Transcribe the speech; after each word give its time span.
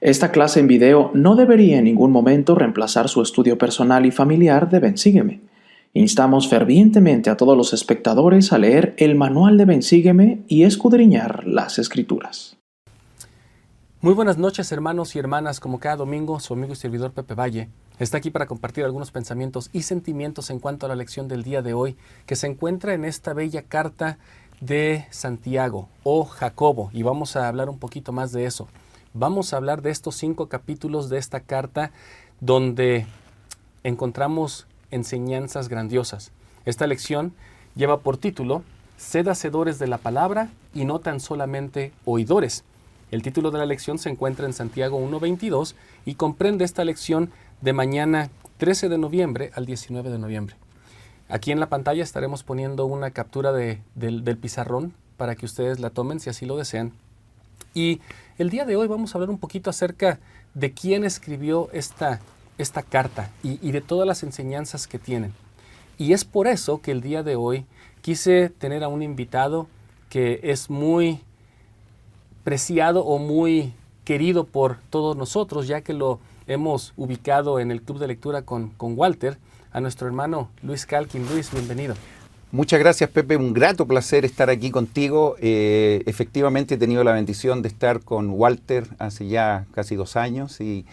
Esta 0.00 0.30
clase 0.30 0.60
en 0.60 0.68
video 0.68 1.10
no 1.12 1.34
debería 1.34 1.78
en 1.78 1.84
ningún 1.84 2.12
momento 2.12 2.54
reemplazar 2.54 3.08
su 3.08 3.20
estudio 3.20 3.58
personal 3.58 4.06
y 4.06 4.12
familiar 4.12 4.70
de 4.70 4.78
Bensígueme. 4.78 5.40
Instamos 5.92 6.48
fervientemente 6.48 7.30
a 7.30 7.36
todos 7.36 7.56
los 7.56 7.72
espectadores 7.72 8.52
a 8.52 8.58
leer 8.58 8.94
el 8.98 9.16
manual 9.16 9.58
de 9.58 9.64
Bensígueme 9.64 10.44
y 10.46 10.62
escudriñar 10.62 11.44
las 11.48 11.80
escrituras. 11.80 12.56
Muy 14.00 14.14
buenas 14.14 14.38
noches 14.38 14.70
hermanos 14.70 15.16
y 15.16 15.18
hermanas, 15.18 15.58
como 15.58 15.80
cada 15.80 15.96
domingo 15.96 16.38
su 16.38 16.54
amigo 16.54 16.74
y 16.74 16.76
servidor 16.76 17.10
Pepe 17.10 17.34
Valle 17.34 17.68
está 17.98 18.18
aquí 18.18 18.30
para 18.30 18.46
compartir 18.46 18.84
algunos 18.84 19.10
pensamientos 19.10 19.68
y 19.72 19.82
sentimientos 19.82 20.50
en 20.50 20.60
cuanto 20.60 20.86
a 20.86 20.88
la 20.88 20.94
lección 20.94 21.26
del 21.26 21.42
día 21.42 21.60
de 21.60 21.74
hoy 21.74 21.96
que 22.24 22.36
se 22.36 22.46
encuentra 22.46 22.94
en 22.94 23.04
esta 23.04 23.34
bella 23.34 23.62
carta 23.62 24.18
de 24.60 25.06
Santiago 25.10 25.88
o 26.04 26.24
Jacobo 26.24 26.90
y 26.92 27.02
vamos 27.02 27.34
a 27.34 27.48
hablar 27.48 27.68
un 27.68 27.80
poquito 27.80 28.12
más 28.12 28.30
de 28.30 28.44
eso. 28.44 28.68
Vamos 29.14 29.52
a 29.52 29.56
hablar 29.56 29.80
de 29.80 29.90
estos 29.90 30.16
cinco 30.16 30.48
capítulos 30.48 31.08
de 31.08 31.18
esta 31.18 31.40
carta 31.40 31.92
donde 32.40 33.06
encontramos 33.82 34.66
enseñanzas 34.90 35.68
grandiosas. 35.68 36.30
Esta 36.66 36.86
lección 36.86 37.32
lleva 37.74 38.00
por 38.00 38.18
título 38.18 38.62
Sed 38.98 39.28
hacedores 39.28 39.78
de 39.78 39.86
la 39.86 39.98
palabra 39.98 40.50
y 40.74 40.84
no 40.84 40.98
tan 40.98 41.20
solamente 41.20 41.92
oidores. 42.04 42.64
El 43.10 43.22
título 43.22 43.50
de 43.50 43.58
la 43.58 43.66
lección 43.66 43.98
se 43.98 44.10
encuentra 44.10 44.44
en 44.44 44.52
Santiago 44.52 44.98
1.22 44.98 45.74
y 46.04 46.14
comprende 46.14 46.64
esta 46.64 46.84
lección 46.84 47.30
de 47.62 47.72
mañana 47.72 48.28
13 48.58 48.88
de 48.88 48.98
noviembre 48.98 49.52
al 49.54 49.64
19 49.64 50.10
de 50.10 50.18
noviembre. 50.18 50.56
Aquí 51.28 51.52
en 51.52 51.60
la 51.60 51.68
pantalla 51.68 52.02
estaremos 52.02 52.42
poniendo 52.42 52.84
una 52.86 53.12
captura 53.12 53.52
del, 53.52 53.80
del 53.94 54.36
pizarrón 54.36 54.92
para 55.16 55.34
que 55.36 55.46
ustedes 55.46 55.80
la 55.80 55.90
tomen 55.90 56.20
si 56.20 56.28
así 56.28 56.44
lo 56.44 56.56
desean. 56.56 56.92
Y 57.74 58.00
el 58.38 58.50
día 58.50 58.64
de 58.64 58.76
hoy 58.76 58.86
vamos 58.86 59.12
a 59.14 59.18
hablar 59.18 59.30
un 59.30 59.38
poquito 59.38 59.68
acerca 59.68 60.20
de 60.54 60.72
quién 60.72 61.04
escribió 61.04 61.68
esta, 61.72 62.20
esta 62.56 62.82
carta 62.82 63.30
y, 63.42 63.72
de 63.72 63.80
todas 63.80 64.06
las 64.06 64.22
enseñanzas 64.22 64.86
que 64.86 64.98
tienen. 64.98 65.34
Y 65.98 66.12
es 66.12 66.24
por 66.24 66.46
eso 66.46 66.80
que 66.80 66.92
el 66.92 67.00
día 67.00 67.24
de 67.24 67.34
hoy 67.34 67.66
quise 68.00 68.48
tener 68.48 68.84
a 68.84 68.88
un 68.88 69.02
invitado 69.02 69.66
que 70.08 70.38
es 70.44 70.70
muy 70.70 71.20
preciado 72.44 73.04
o 73.04 73.18
muy 73.18 73.74
querido 74.04 74.44
por 74.44 74.78
todos 74.88 75.16
nosotros, 75.16 75.66
ya 75.66 75.80
que 75.80 75.92
lo 75.92 76.20
hemos 76.46 76.92
ubicado 76.96 77.58
en 77.58 77.72
el 77.72 77.82
club 77.82 77.98
de 77.98 78.06
lectura 78.06 78.42
con, 78.42 78.70
con 78.70 78.96
Walter, 78.96 79.36
a 79.72 79.80
nuestro 79.80 80.06
hermano 80.06 80.48
Luis 80.62 80.86
Calkin. 80.86 81.26
Luis, 81.28 81.52
bienvenido. 81.52 81.94
Muchas 82.50 82.80
gracias, 82.80 83.10
Pepe. 83.10 83.36
Un 83.36 83.52
grato 83.52 83.86
placer 83.86 84.24
estar 84.24 84.48
aquí 84.48 84.70
contigo. 84.70 85.36
Eh, 85.38 86.02
efectivamente, 86.06 86.76
he 86.76 86.78
tenido 86.78 87.04
la 87.04 87.12
bendición 87.12 87.60
de 87.60 87.68
estar 87.68 88.00
con 88.00 88.30
Walter 88.30 88.86
hace 88.98 89.28
ya 89.28 89.66
casi 89.74 89.96
dos 89.96 90.16
años 90.16 90.60
y, 90.60 90.86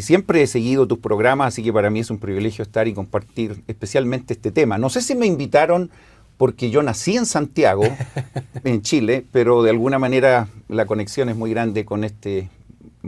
siempre 0.00 0.42
he 0.42 0.46
seguido 0.46 0.86
tus 0.86 0.98
programas, 0.98 1.48
así 1.48 1.62
que 1.62 1.72
para 1.72 1.88
mí 1.88 2.00
es 2.00 2.10
un 2.10 2.18
privilegio 2.18 2.62
estar 2.62 2.88
y 2.88 2.94
compartir 2.94 3.62
especialmente 3.68 4.34
este 4.34 4.50
tema. 4.50 4.76
No 4.76 4.90
sé 4.90 5.00
si 5.00 5.14
me 5.14 5.26
invitaron 5.26 5.90
porque 6.36 6.70
yo 6.70 6.82
nací 6.82 7.16
en 7.16 7.24
Santiago, 7.24 7.84
en 8.64 8.82
Chile, 8.82 9.24
pero 9.32 9.62
de 9.62 9.70
alguna 9.70 9.98
manera 9.98 10.48
la 10.68 10.84
conexión 10.84 11.30
es 11.30 11.36
muy 11.36 11.50
grande 11.50 11.84
con 11.86 12.04
este 12.04 12.48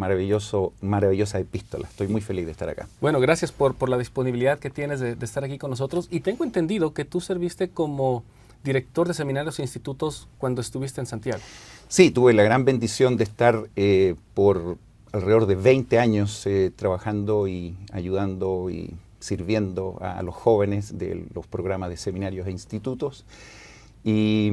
maravilloso, 0.01 0.73
maravillosa 0.81 1.39
epístola. 1.39 1.87
Estoy 1.87 2.09
muy 2.09 2.23
feliz 2.23 2.47
de 2.47 2.53
estar 2.53 2.69
acá. 2.69 2.89
Bueno, 3.03 3.21
gracias 3.21 3.53
por, 3.53 3.75
por 3.75 3.91
la 3.91 3.99
disponibilidad 3.99 4.59
que 4.59 4.71
tienes 4.71 4.99
de, 4.99 5.15
estar 5.21 5.45
aquí 5.45 5.59
con 5.59 5.71
nosotros. 5.71 6.09
Y 6.11 6.21
tengo 6.21 6.43
entendido 6.43 6.95
que 6.95 7.05
tú 7.05 7.21
serviste 7.21 7.69
como 7.69 8.25
director 8.65 9.07
de 9.07 9.15
seminarios 9.15 9.59
e 9.59 9.63
institutos 9.63 10.27
cuando 10.39 10.63
estuviste 10.63 11.01
en 11.01 11.07
Santiago. 11.07 11.41
Sí, 11.89 12.11
tuve 12.11 12.33
la 12.33 12.43
gran 12.43 12.65
bendición 12.65 13.19
de 13.19 13.25
estar 13.25 13.69
eh, 13.77 14.15
por 14.33 14.79
alrededor 15.13 15.47
de 15.47 15.57
20 15.57 15.99
años 15.99 16.47
eh, 16.47 16.73
trabajando 16.75 17.47
y 17.47 17.77
ayudando 17.93 18.71
y 18.71 18.95
sirviendo 19.19 19.99
a 20.01 20.23
los 20.23 20.35
jóvenes 20.35 20.97
de 20.97 21.27
los 21.35 21.47
programas 21.47 21.91
de 21.91 21.99
seminarios 21.99 22.47
e 22.47 22.51
institutos. 22.51 23.27
Y, 24.03 24.51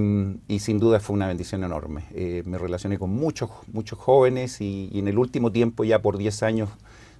sin 0.60 0.80
duda 0.80 1.00
fue 1.00 1.16
una 1.16 1.28
bendición 1.28 1.64
enorme. 1.64 2.04
Eh, 2.14 2.44
me 2.46 2.58
relacioné 2.58 3.00
con 3.00 3.12
muchos, 3.12 3.50
muchos 3.72 3.98
jóvenes 3.98 4.60
y, 4.60 4.90
en 4.94 5.08
el 5.08 5.18
último 5.18 5.52
tiempo, 5.52 5.84
ya 5.84 6.02
por 6.02 6.18
10 6.18 6.44
años, 6.44 6.70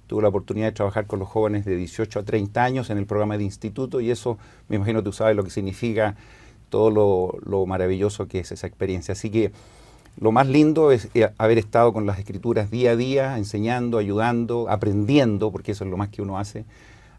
tuve 0.06 0.22
la 0.22 0.28
oportunidad 0.28 0.66
de 0.66 0.72
trabajar 0.72 1.06
con 1.06 1.18
los 1.18 1.28
jóvenes 1.28 1.64
de 1.64 1.76
18 1.76 2.20
a 2.20 2.22
30 2.22 2.62
años 2.62 2.90
en 2.90 2.98
el 2.98 3.06
programa 3.06 3.36
de 3.38 3.44
instituto 3.44 4.00
y 4.00 4.10
eso, 4.10 4.38
me 4.68 4.76
imagino 4.76 5.02
tú 5.02 5.12
sabes 5.12 5.36
lo 5.36 5.44
que 5.44 5.50
significa 5.50 6.16
todo 6.70 6.90
lo, 7.44 7.66
maravilloso 7.66 8.26
que 8.26 8.40
es 8.40 8.52
esa 8.52 8.66
experiencia. 8.66 9.12
Así 9.12 9.30
que 9.30 9.52
lo 10.20 10.32
más 10.32 10.48
lindo 10.48 10.92
es 10.92 11.08
eh, 11.14 11.30
haber 11.38 11.58
estado 11.58 11.92
con 11.92 12.06
las 12.06 12.18
escrituras 12.18 12.70
día 12.70 12.92
a 12.92 12.96
día, 12.96 13.38
enseñando, 13.38 13.98
ayudando, 13.98 14.66
aprendiendo, 14.68 15.50
porque 15.50 15.72
eso 15.72 15.84
es 15.84 15.90
lo 15.90 15.96
más 15.96 16.08
que 16.08 16.22
uno 16.22 16.38
hace 16.38 16.64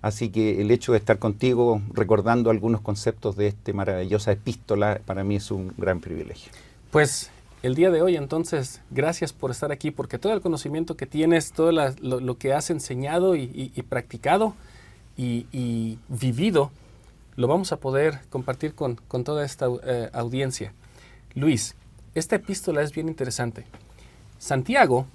Así 0.02 0.30
que 0.30 0.62
el 0.62 0.72
hecho 0.72 0.94
de 0.94 0.98
estar 0.98 1.20
contigo 1.20 1.82
recordando 1.92 2.50
algunos 2.50 2.82
conceptos 2.82 3.36
de 3.36 3.48
esta 3.48 3.74
maravillosa 3.74 4.32
epístola 4.32 5.02
para 5.06 5.24
mí 5.24 5.36
es 5.36 5.52
un 5.52 5.74
gran 5.78 6.00
privilegio. 6.00 6.52
Pues 6.92 7.32
el 7.62 7.76
día 7.76 7.92
de 7.92 8.02
hoy 8.02 8.16
entonces, 8.16 8.82
gracias 8.90 9.34
por 9.34 9.52
estar 9.52 9.74
aquí, 9.74 9.92
porque 9.92 10.18
todo 10.18 10.32
el 10.32 10.40
conocimiento 10.40 10.96
que 10.96 11.06
tienes, 11.06 11.52
todo 11.52 11.74
lo, 11.74 12.38
que 12.38 12.54
has 12.54 12.70
enseñado 12.70 13.36
y, 13.36 13.70
practicado 13.90 14.56
y, 15.18 15.98
vivido, 16.08 16.72
lo 17.36 17.48
vamos 17.48 17.74
a 17.74 17.78
poder 17.78 18.20
compartir 18.30 18.76
con, 18.76 18.96
toda 19.26 19.44
esta 19.44 19.68
eh, 19.84 20.10
audiencia. 20.14 20.72
Luis, 21.36 21.76
esta 22.16 22.38
epístola 22.38 22.82
es 22.82 22.94
bien 22.94 23.10
interesante. 23.10 23.66
Santiago, 24.38 25.06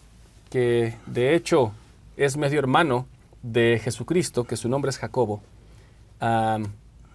que 0.51 0.95
de 1.07 1.35
hecho 1.35 1.73
es 2.19 2.37
medio 2.37 2.59
hermano 2.59 3.07
de 3.45 3.79
Jesucristo, 3.83 4.45
que 4.45 4.57
su 4.57 4.69
nombre 4.69 4.89
es 4.89 4.99
Jacobo. 4.99 5.43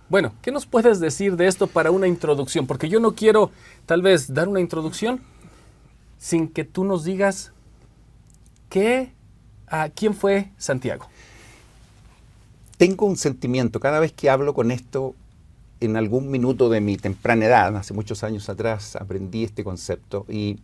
bueno, 0.09 0.33
¿qué 0.41 0.51
nos 0.51 0.65
puedes 0.65 0.99
decir 0.99 1.35
de 1.35 1.47
esto 1.47 1.67
para 1.67 1.91
una 1.91 2.07
introducción? 2.07 2.67
Porque 2.67 2.87
yo 2.87 2.99
no 2.99 3.15
quiero 3.15 3.51
tal 3.85 4.01
vez 4.01 4.33
dar 4.33 4.47
una 4.47 4.61
introducción 4.61 5.21
sin 6.19 6.47
que 6.47 6.63
tú 6.63 6.83
nos 6.83 7.03
digas 7.03 7.51
qué, 8.69 9.11
quién 9.95 10.13
fue 10.13 10.51
Santiago. 10.57 11.07
Tengo 12.77 13.07
un 13.07 13.17
sentimiento, 13.17 13.79
cada 13.79 13.99
vez 13.99 14.13
que 14.13 14.29
hablo 14.29 14.53
con 14.53 14.71
esto, 14.71 15.15
en 15.81 15.97
algún 15.97 16.29
minuto 16.29 16.69
de 16.69 16.79
mi 16.79 16.97
temprana 16.97 17.45
edad, 17.45 17.75
hace 17.75 17.93
muchos 17.93 18.23
años 18.23 18.49
atrás, 18.49 18.95
aprendí 18.95 19.43
este 19.43 19.63
concepto 19.63 20.25
y, 20.29 20.59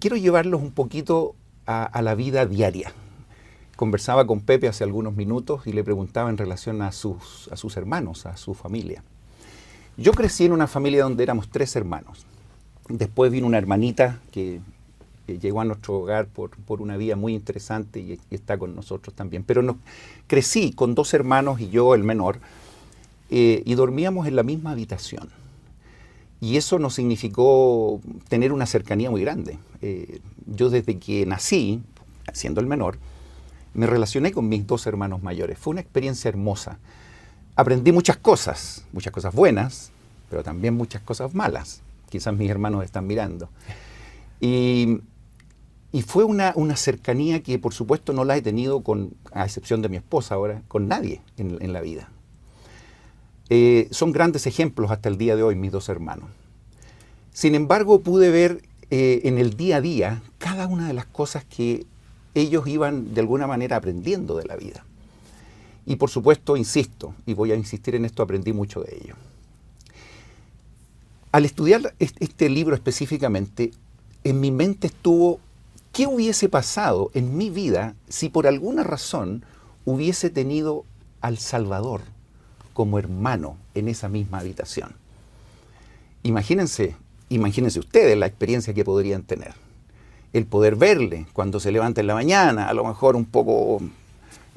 quiero 0.00 0.16
llevarlos 0.16 0.62
un 0.62 0.70
poquito 0.70 1.34
a 1.66 2.00
la 2.02 2.14
vida 2.14 2.46
diaria 2.46 2.92
conversaba 3.80 4.26
con 4.26 4.42
Pepe 4.42 4.68
hace 4.68 4.84
algunos 4.84 5.16
minutos 5.16 5.66
y 5.66 5.72
le 5.72 5.82
preguntaba 5.82 6.28
en 6.28 6.36
relación 6.36 6.82
a 6.82 6.92
sus, 6.92 7.48
a 7.50 7.56
sus 7.56 7.78
hermanos, 7.78 8.26
a 8.26 8.36
su 8.36 8.52
familia. 8.52 9.02
Yo 9.96 10.12
crecí 10.12 10.44
en 10.44 10.52
una 10.52 10.66
familia 10.66 11.04
donde 11.04 11.22
éramos 11.22 11.48
tres 11.48 11.74
hermanos. 11.76 12.26
Después 12.90 13.32
vino 13.32 13.46
una 13.46 13.56
hermanita 13.56 14.20
que, 14.32 14.60
llegó 15.26 15.62
a 15.62 15.64
nuestro 15.64 15.94
hogar 15.94 16.26
por, 16.26 16.50
una 16.82 16.98
vía 16.98 17.16
muy 17.16 17.32
interesante 17.32 18.00
y, 18.00 18.20
está 18.30 18.58
con 18.58 18.76
nosotros 18.76 19.16
también. 19.16 19.44
Pero 19.44 19.62
no, 19.62 19.78
crecí 20.26 20.72
con 20.72 20.94
dos 20.94 21.14
hermanos 21.14 21.58
y 21.58 21.70
yo, 21.70 21.94
el 21.94 22.04
menor, 22.04 22.38
eh, 23.30 23.62
y 23.64 23.74
dormíamos 23.76 24.26
en 24.26 24.36
la 24.36 24.42
misma 24.42 24.72
habitación. 24.72 25.30
Y 26.38 26.58
eso 26.58 26.78
nos 26.78 26.96
significó 26.96 27.98
tener 28.28 28.52
una 28.52 28.66
cercanía 28.66 29.10
muy 29.10 29.22
grande. 29.22 29.58
Eh, 29.80 30.20
yo 30.54 30.68
desde 30.68 30.98
que 30.98 31.24
nací, 31.24 31.80
siendo 32.34 32.60
el 32.60 32.66
menor, 32.66 32.98
me 33.74 33.86
relacioné 33.86 34.32
con 34.32 34.48
mis 34.48 34.66
dos 34.66 34.86
hermanos 34.86 35.22
mayores. 35.22 35.58
Fue 35.58 35.72
una 35.72 35.80
experiencia 35.80 36.28
hermosa. 36.28 36.78
Aprendí 37.56 37.92
muchas 37.92 38.16
cosas, 38.16 38.84
muchas 38.92 39.12
cosas 39.12 39.34
buenas, 39.34 39.90
pero 40.28 40.42
también 40.42 40.74
muchas 40.74 41.02
cosas 41.02 41.34
malas. 41.34 41.82
Quizás 42.08 42.34
mis 42.34 42.50
hermanos 42.50 42.84
están 42.84 43.06
mirando. 43.06 43.48
Y, 44.40 45.00
fue 46.06 46.24
una, 46.24 46.54
cercanía 46.76 47.42
que 47.42 47.58
por 47.58 47.74
supuesto 47.74 48.12
no 48.12 48.24
la 48.24 48.36
he 48.36 48.42
tenido, 48.42 48.82
con, 48.82 49.12
a 49.32 49.44
excepción 49.44 49.82
de 49.82 49.88
mi 49.88 49.96
esposa 49.96 50.36
ahora, 50.36 50.62
con 50.68 50.88
nadie 50.88 51.20
en, 51.36 51.72
la 51.72 51.80
vida. 51.80 52.08
Eh, 53.48 53.88
son 53.90 54.12
grandes 54.12 54.46
ejemplos 54.46 54.90
hasta 54.90 55.08
el 55.08 55.18
día 55.18 55.36
de 55.36 55.42
hoy 55.42 55.56
mis 55.56 55.72
dos 55.72 55.88
hermanos. 55.88 56.30
Sin 57.32 57.54
embargo, 57.54 58.00
pude 58.00 58.30
ver 58.30 58.62
eh, 58.90 59.22
en 59.24 59.38
el 59.38 59.56
día 59.56 59.76
a 59.76 59.80
día 59.80 60.22
cada 60.38 60.66
una 60.66 60.86
de 60.86 60.94
las 60.94 61.06
cosas 61.06 61.44
que 61.44 61.86
ellos 62.34 62.66
iban 62.66 63.14
de 63.14 63.20
alguna 63.20 63.46
manera 63.46 63.76
aprendiendo 63.76 64.36
de 64.36 64.44
la 64.44 64.56
vida. 64.56 64.84
Y 65.86 65.96
por 65.96 66.10
supuesto, 66.10 66.56
insisto, 66.56 67.14
y 67.26 67.34
voy 67.34 67.52
a 67.52 67.56
insistir 67.56 67.94
en 67.94 68.04
esto, 68.04 68.22
aprendí 68.22 68.52
mucho 68.52 68.80
de 68.82 68.96
ello. 68.96 69.14
Al 71.32 71.44
estudiar 71.44 71.94
este 71.98 72.48
libro 72.48 72.74
específicamente, 72.74 73.70
en 74.24 74.40
mi 74.40 74.50
mente 74.50 74.88
estuvo 74.88 75.40
qué 75.92 76.06
hubiese 76.06 76.48
pasado 76.48 77.10
en 77.14 77.36
mi 77.36 77.50
vida 77.50 77.94
si 78.08 78.28
por 78.28 78.46
alguna 78.46 78.82
razón 78.82 79.44
hubiese 79.84 80.30
tenido 80.30 80.84
al 81.20 81.38
Salvador 81.38 82.02
como 82.72 82.98
hermano 82.98 83.56
en 83.74 83.88
esa 83.88 84.08
misma 84.08 84.38
habitación. 84.38 84.94
Imagínense, 86.22 86.96
imagínense 87.28 87.78
ustedes 87.78 88.16
la 88.16 88.26
experiencia 88.26 88.74
que 88.74 88.84
podrían 88.84 89.22
tener. 89.22 89.54
El 90.32 90.46
poder 90.46 90.76
verle 90.76 91.26
cuando 91.32 91.60
se 91.60 91.72
levanta 91.72 92.00
en 92.00 92.06
la 92.06 92.14
mañana, 92.14 92.68
a 92.68 92.74
lo 92.74 92.84
mejor 92.84 93.16
un 93.16 93.24
poco 93.24 93.80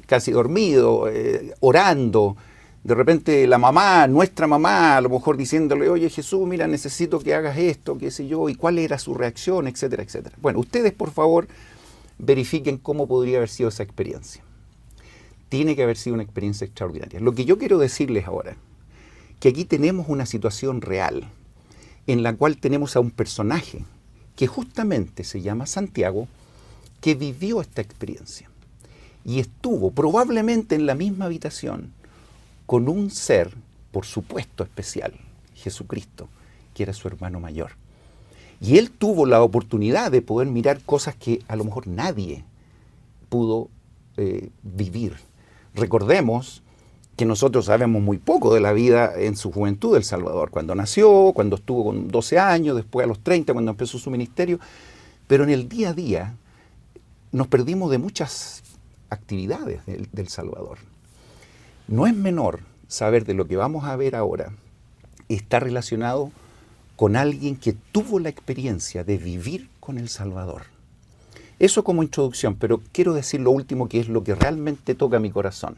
casi 0.06 0.30
dormido, 0.30 1.08
eh, 1.08 1.54
orando. 1.60 2.36
De 2.84 2.94
repente 2.94 3.46
la 3.46 3.58
mamá, 3.58 4.06
nuestra 4.06 4.46
mamá, 4.46 4.96
a 4.96 5.00
lo 5.00 5.08
mejor 5.08 5.36
diciéndole, 5.36 5.88
oye 5.88 6.10
Jesús, 6.10 6.46
mira, 6.46 6.66
necesito 6.66 7.18
que 7.18 7.34
hagas 7.34 7.56
esto, 7.58 7.96
qué 7.98 8.10
sé 8.10 8.28
yo, 8.28 8.48
y 8.48 8.54
cuál 8.54 8.78
era 8.78 8.98
su 8.98 9.14
reacción, 9.14 9.66
etcétera, 9.66 10.02
etcétera. 10.02 10.36
Bueno, 10.40 10.60
ustedes 10.60 10.92
por 10.92 11.10
favor 11.10 11.48
verifiquen 12.18 12.78
cómo 12.78 13.08
podría 13.08 13.38
haber 13.38 13.48
sido 13.48 13.70
esa 13.70 13.82
experiencia. 13.82 14.42
Tiene 15.48 15.74
que 15.76 15.82
haber 15.82 15.96
sido 15.96 16.14
una 16.14 16.22
experiencia 16.22 16.66
extraordinaria. 16.66 17.20
Lo 17.20 17.34
que 17.34 17.44
yo 17.44 17.58
quiero 17.58 17.78
decirles 17.78 18.26
ahora, 18.26 18.56
que 19.40 19.48
aquí 19.48 19.64
tenemos 19.64 20.08
una 20.08 20.26
situación 20.26 20.80
real, 20.80 21.28
en 22.06 22.22
la 22.22 22.34
cual 22.34 22.58
tenemos 22.58 22.96
a 22.96 23.00
un 23.00 23.10
personaje 23.10 23.84
que 24.36 24.46
justamente 24.46 25.24
se 25.24 25.42
llama 25.42 25.66
Santiago, 25.66 26.28
que 27.00 27.14
vivió 27.14 27.60
esta 27.60 27.82
experiencia 27.82 28.48
y 29.24 29.40
estuvo 29.40 29.90
probablemente 29.90 30.74
en 30.74 30.86
la 30.86 30.94
misma 30.94 31.24
habitación 31.24 31.92
con 32.66 32.88
un 32.88 33.10
ser, 33.10 33.54
por 33.90 34.04
supuesto, 34.04 34.62
especial, 34.62 35.14
Jesucristo, 35.54 36.28
que 36.74 36.82
era 36.82 36.92
su 36.92 37.08
hermano 37.08 37.40
mayor. 37.40 37.72
Y 38.60 38.78
él 38.78 38.90
tuvo 38.90 39.26
la 39.26 39.42
oportunidad 39.42 40.10
de 40.10 40.22
poder 40.22 40.48
mirar 40.48 40.80
cosas 40.82 41.14
que 41.16 41.42
a 41.48 41.56
lo 41.56 41.64
mejor 41.64 41.86
nadie 41.86 42.44
pudo 43.28 43.68
eh, 44.16 44.50
vivir. 44.62 45.16
Recordemos 45.74 46.62
que 47.16 47.24
nosotros 47.24 47.66
sabemos 47.66 48.02
muy 48.02 48.18
poco 48.18 48.54
de 48.54 48.60
la 48.60 48.72
vida 48.72 49.12
en 49.16 49.36
su 49.36 49.52
juventud 49.52 49.94
del 49.94 50.04
Salvador, 50.04 50.50
cuando 50.50 50.74
nació, 50.74 51.32
cuando 51.32 51.56
estuvo 51.56 51.84
con 51.84 52.08
12 52.08 52.38
años, 52.38 52.76
después 52.76 53.04
a 53.04 53.06
los 53.06 53.20
30, 53.20 53.52
cuando 53.52 53.70
empezó 53.70 53.98
su 53.98 54.10
ministerio, 54.10 54.58
pero 55.26 55.44
en 55.44 55.50
el 55.50 55.68
día 55.68 55.90
a 55.90 55.92
día 55.92 56.34
nos 57.30 57.46
perdimos 57.48 57.90
de 57.90 57.98
muchas 57.98 58.62
actividades 59.10 59.80
del, 59.86 60.28
Salvador. 60.28 60.78
No 61.88 62.06
es 62.06 62.14
menor 62.14 62.60
saber 62.88 63.24
de 63.24 63.34
lo 63.34 63.46
que 63.46 63.56
vamos 63.56 63.84
a 63.84 63.96
ver 63.96 64.16
ahora, 64.16 64.52
está 65.28 65.60
relacionado 65.60 66.30
con 66.96 67.16
alguien 67.16 67.56
que 67.56 67.74
tuvo 67.92 68.18
la 68.18 68.28
experiencia 68.28 69.04
de 69.04 69.18
vivir 69.18 69.68
con 69.80 69.98
el 69.98 70.08
Salvador. 70.08 70.62
Eso 71.58 71.84
como 71.84 72.02
introducción, 72.02 72.56
pero 72.56 72.80
quiero 72.92 73.14
decir 73.14 73.40
lo 73.40 73.50
último 73.50 73.88
que 73.88 74.00
es 74.00 74.08
lo 74.08 74.24
que 74.24 74.34
realmente 74.34 74.94
toca 74.94 75.20
mi 75.20 75.30
corazón. 75.30 75.76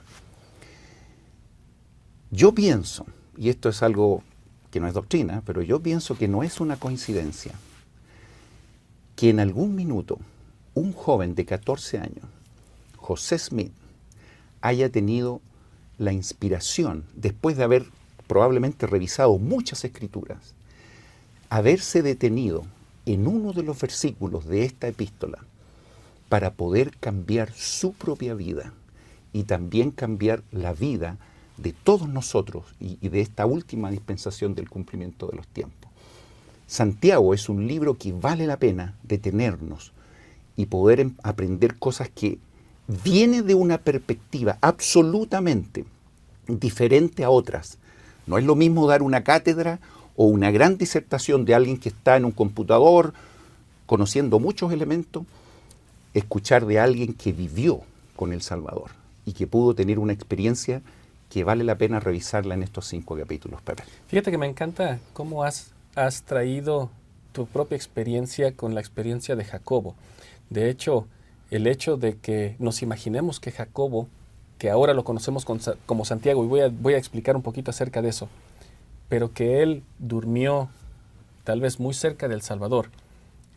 Yo 2.30 2.54
pienso, 2.54 3.06
y 3.36 3.50
esto 3.50 3.68
es 3.68 3.82
algo 3.82 4.22
que 4.70 4.80
no 4.80 4.88
es 4.88 4.94
doctrina, 4.94 5.42
pero 5.46 5.62
yo 5.62 5.80
pienso 5.80 6.18
que 6.18 6.28
no 6.28 6.42
es 6.42 6.60
una 6.60 6.76
coincidencia 6.76 7.52
que 9.14 9.30
en 9.30 9.40
algún 9.40 9.74
minuto 9.74 10.18
un 10.74 10.92
joven 10.92 11.34
de 11.34 11.46
14 11.46 11.98
años 11.98 12.26
José 12.96 13.38
Smith 13.38 13.72
haya 14.60 14.90
tenido 14.90 15.40
la 15.96 16.12
inspiración, 16.12 17.04
después 17.14 17.56
de 17.56 17.64
haber 17.64 17.86
probablemente 18.26 18.86
revisado 18.86 19.38
muchas 19.38 19.84
escrituras, 19.84 20.54
haberse 21.48 22.02
detenido 22.02 22.64
en 23.06 23.28
uno 23.28 23.52
de 23.52 23.62
los 23.62 23.80
versículos 23.80 24.46
de 24.46 24.64
esta 24.64 24.88
epístola 24.88 25.38
para 26.28 26.54
poder 26.54 26.96
cambiar 26.98 27.52
su 27.52 27.92
propia 27.92 28.34
vida 28.34 28.72
y 29.32 29.44
también 29.44 29.92
cambiar 29.92 30.42
la 30.50 30.72
vida 30.72 31.18
todos 31.84 32.08
nosotros 32.08 32.64
y, 32.80 33.08
de 33.08 33.20
esta 33.20 33.46
última 33.46 33.90
dispensación 33.90 34.54
del 34.54 34.68
cumplimiento 34.68 35.26
de 35.26 35.36
los 35.36 35.46
tiempos. 35.46 35.90
Santiago 36.66 37.32
es 37.32 37.48
un 37.48 37.66
libro 37.66 37.96
que 37.96 38.12
vale 38.12 38.46
la 38.46 38.58
pena 38.58 38.94
detenernos 39.02 39.92
y 40.56 40.66
poder 40.66 41.00
em, 41.00 41.14
aprender 41.22 41.78
cosas 41.78 42.08
que 42.08 42.38
viene 43.04 43.42
de 43.42 43.54
una 43.54 43.78
perspectiva 43.78 44.58
absolutamente 44.60 45.84
diferente 46.48 47.24
a 47.24 47.30
otras. 47.30 47.78
No 48.26 48.38
es 48.38 48.44
lo 48.44 48.54
mismo 48.54 48.86
dar 48.86 49.02
una 49.02 49.22
cátedra 49.22 49.80
o 50.16 50.26
una 50.26 50.50
gran 50.50 50.78
disertación 50.78 51.44
de 51.44 51.54
alguien 51.54 51.78
que 51.78 51.88
está 51.88 52.16
en 52.16 52.24
un 52.24 52.32
computador 52.32 53.12
conociendo 53.86 54.40
muchos 54.40 54.72
elementos, 54.72 55.24
escuchar 56.14 56.66
de 56.66 56.80
alguien 56.80 57.14
que 57.14 57.32
vivió 57.32 57.80
con 58.16 58.32
El 58.32 58.42
Salvador 58.42 58.90
y 59.24 59.32
que 59.32 59.46
pudo 59.46 59.74
tener 59.74 59.98
una 59.98 60.12
experiencia 60.12 60.82
que 61.30 61.44
vale 61.44 61.64
la 61.64 61.76
pena 61.76 62.00
revisarla 62.00 62.54
en 62.54 62.62
estos 62.62 62.86
cinco 62.86 63.16
capítulos, 63.16 63.60
Pepe. 63.62 63.84
Fíjate 64.08 64.30
que 64.30 64.38
me 64.38 64.46
encanta 64.46 65.00
cómo 65.12 65.44
has, 65.44 65.72
has 65.94 66.22
traído 66.22 66.90
tu 67.32 67.46
propia 67.46 67.76
experiencia 67.76 68.52
con 68.52 68.74
la 68.74 68.80
experiencia 68.80 69.36
de 69.36 69.44
Jacobo. 69.44 69.94
De 70.50 70.70
hecho, 70.70 71.06
el 71.50 71.66
hecho 71.66 71.96
de 71.96 72.16
que 72.16 72.56
nos 72.58 72.82
imaginemos 72.82 73.40
que 73.40 73.50
Jacobo, 73.50 74.08
que 74.58 74.70
ahora 74.70 74.94
lo 74.94 75.04
conocemos 75.04 75.44
como 75.44 76.04
Santiago, 76.04 76.44
y 76.44 76.48
voy 76.48 76.60
a, 76.60 76.68
voy 76.68 76.94
a 76.94 76.98
explicar 76.98 77.36
un 77.36 77.42
poquito 77.42 77.70
acerca 77.70 78.02
de 78.02 78.08
eso, 78.08 78.28
pero 79.08 79.32
que 79.32 79.62
él 79.62 79.82
durmió 79.98 80.68
tal 81.44 81.60
vez 81.60 81.78
muy 81.78 81.94
cerca 81.94 82.26
del 82.28 82.42
Salvador, 82.42 82.90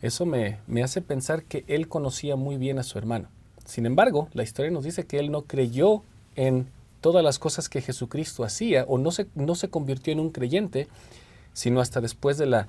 eso 0.02 0.26
me, 0.26 0.58
me 0.66 0.82
hace 0.82 1.02
pensar 1.02 1.42
que 1.42 1.64
él 1.66 1.88
conocía 1.88 2.36
muy 2.36 2.56
bien 2.56 2.78
a 2.78 2.82
su 2.82 2.98
hermano. 2.98 3.28
Sin 3.64 3.86
embargo, 3.86 4.28
la 4.32 4.42
historia 4.42 4.70
nos 4.70 4.84
dice 4.84 5.06
que 5.06 5.18
él 5.18 5.30
no 5.30 5.42
creyó 5.42 6.02
en 6.36 6.66
todas 7.00 7.24
las 7.24 7.38
cosas 7.38 7.68
que 7.68 7.80
Jesucristo 7.80 8.44
hacía 8.44 8.84
o 8.88 8.98
no 8.98 9.10
se, 9.10 9.26
no 9.34 9.54
se 9.54 9.68
convirtió 9.68 10.12
en 10.12 10.20
un 10.20 10.30
creyente, 10.30 10.88
sino 11.52 11.80
hasta 11.80 12.00
después 12.00 12.38
de 12.38 12.46
la 12.46 12.68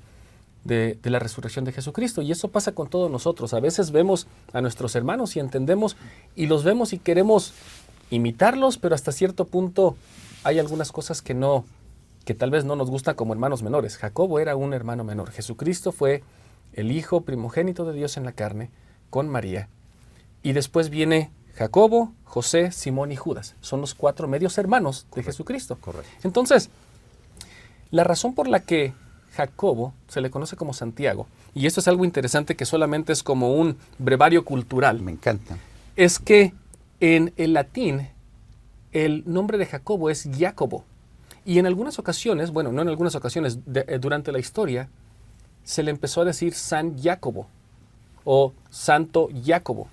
de, 0.63 0.97
la 1.03 1.19
resurrección 1.19 1.65
de 1.65 1.71
Jesucristo. 1.71 2.21
Y 2.21 2.31
eso 2.31 2.49
pasa 2.49 2.73
con 2.73 2.89
todos 2.89 3.09
nosotros. 3.09 3.53
A 3.53 3.59
veces 3.59 3.91
vemos 3.91 4.27
a 4.53 4.61
nuestros 4.61 4.95
hermanos 4.95 5.35
y 5.35 5.39
entendemos 5.39 5.97
y 6.35 6.47
los 6.47 6.63
vemos 6.63 6.93
y 6.93 6.99
queremos 6.99 7.53
imitarlos, 8.09 8.77
pero 8.77 8.95
hasta 8.95 9.11
cierto 9.11 9.45
punto 9.45 9.95
hay 10.43 10.59
algunas 10.59 10.91
cosas 10.91 11.21
que 11.21 11.33
no, 11.33 11.65
que 12.25 12.33
tal 12.33 12.51
vez 12.51 12.65
no 12.65 12.75
nos 12.75 12.89
gustan 12.89 13.15
como 13.15 13.33
hermanos 13.33 13.63
menores. 13.63 13.97
Jacobo 13.97 14.39
era 14.39 14.55
un 14.55 14.73
hermano 14.73 15.03
menor. 15.03 15.31
Jesucristo 15.31 15.91
fue 15.91 16.23
el 16.73 16.91
hijo 16.91 17.21
primogénito 17.21 17.85
de 17.85 17.93
Dios 17.93 18.17
en 18.17 18.25
la 18.25 18.31
carne 18.31 18.69
con 19.09 19.29
María. 19.29 19.69
Y 20.43 20.53
después 20.53 20.89
viene 20.89 21.31
Jacobo, 21.61 22.11
José, 22.23 22.71
Simón 22.71 23.11
y 23.11 23.15
Judas. 23.15 23.55
Son 23.61 23.81
los 23.81 23.93
cuatro 23.93 24.27
medios 24.27 24.57
hermanos 24.57 25.05
de 25.13 25.21
Jesucristo. 25.21 25.77
Correcto. 25.79 26.09
Entonces, 26.23 26.71
la 27.91 28.03
razón 28.03 28.33
por 28.33 28.47
la 28.47 28.61
que 28.61 28.93
Jacobo 29.35 29.93
se 30.07 30.21
le 30.21 30.31
conoce 30.31 30.55
como 30.55 30.73
Santiago, 30.73 31.27
y 31.53 31.67
esto 31.67 31.79
es 31.79 31.87
algo 31.87 32.03
interesante 32.03 32.55
que 32.55 32.65
solamente 32.65 33.13
es 33.13 33.21
como 33.21 33.53
un 33.53 33.77
brevario 33.99 34.43
cultural. 34.43 35.01
Me 35.01 35.11
encanta. 35.11 35.55
Es 35.95 36.17
que 36.17 36.53
en 36.99 37.31
el 37.37 37.53
latín 37.53 38.09
el 38.91 39.23
nombre 39.27 39.59
de 39.59 39.67
Jacobo 39.67 40.09
es 40.09 40.27
Jacobo. 40.35 40.83
Y 41.45 41.59
en 41.59 41.67
algunas 41.67 41.99
ocasiones, 41.99 42.49
bueno, 42.49 42.71
no 42.71 42.81
en 42.81 42.87
algunas 42.87 43.13
ocasiones, 43.13 43.59
eh, 43.75 43.99
durante 44.01 44.31
la 44.31 44.39
historia, 44.39 44.89
se 45.63 45.83
le 45.83 45.91
empezó 45.91 46.21
a 46.21 46.25
decir 46.25 46.55
San 46.55 46.99
Jacobo 46.99 47.45
o 48.23 48.53
Santo 48.71 49.29
Jacobo. 49.45 49.89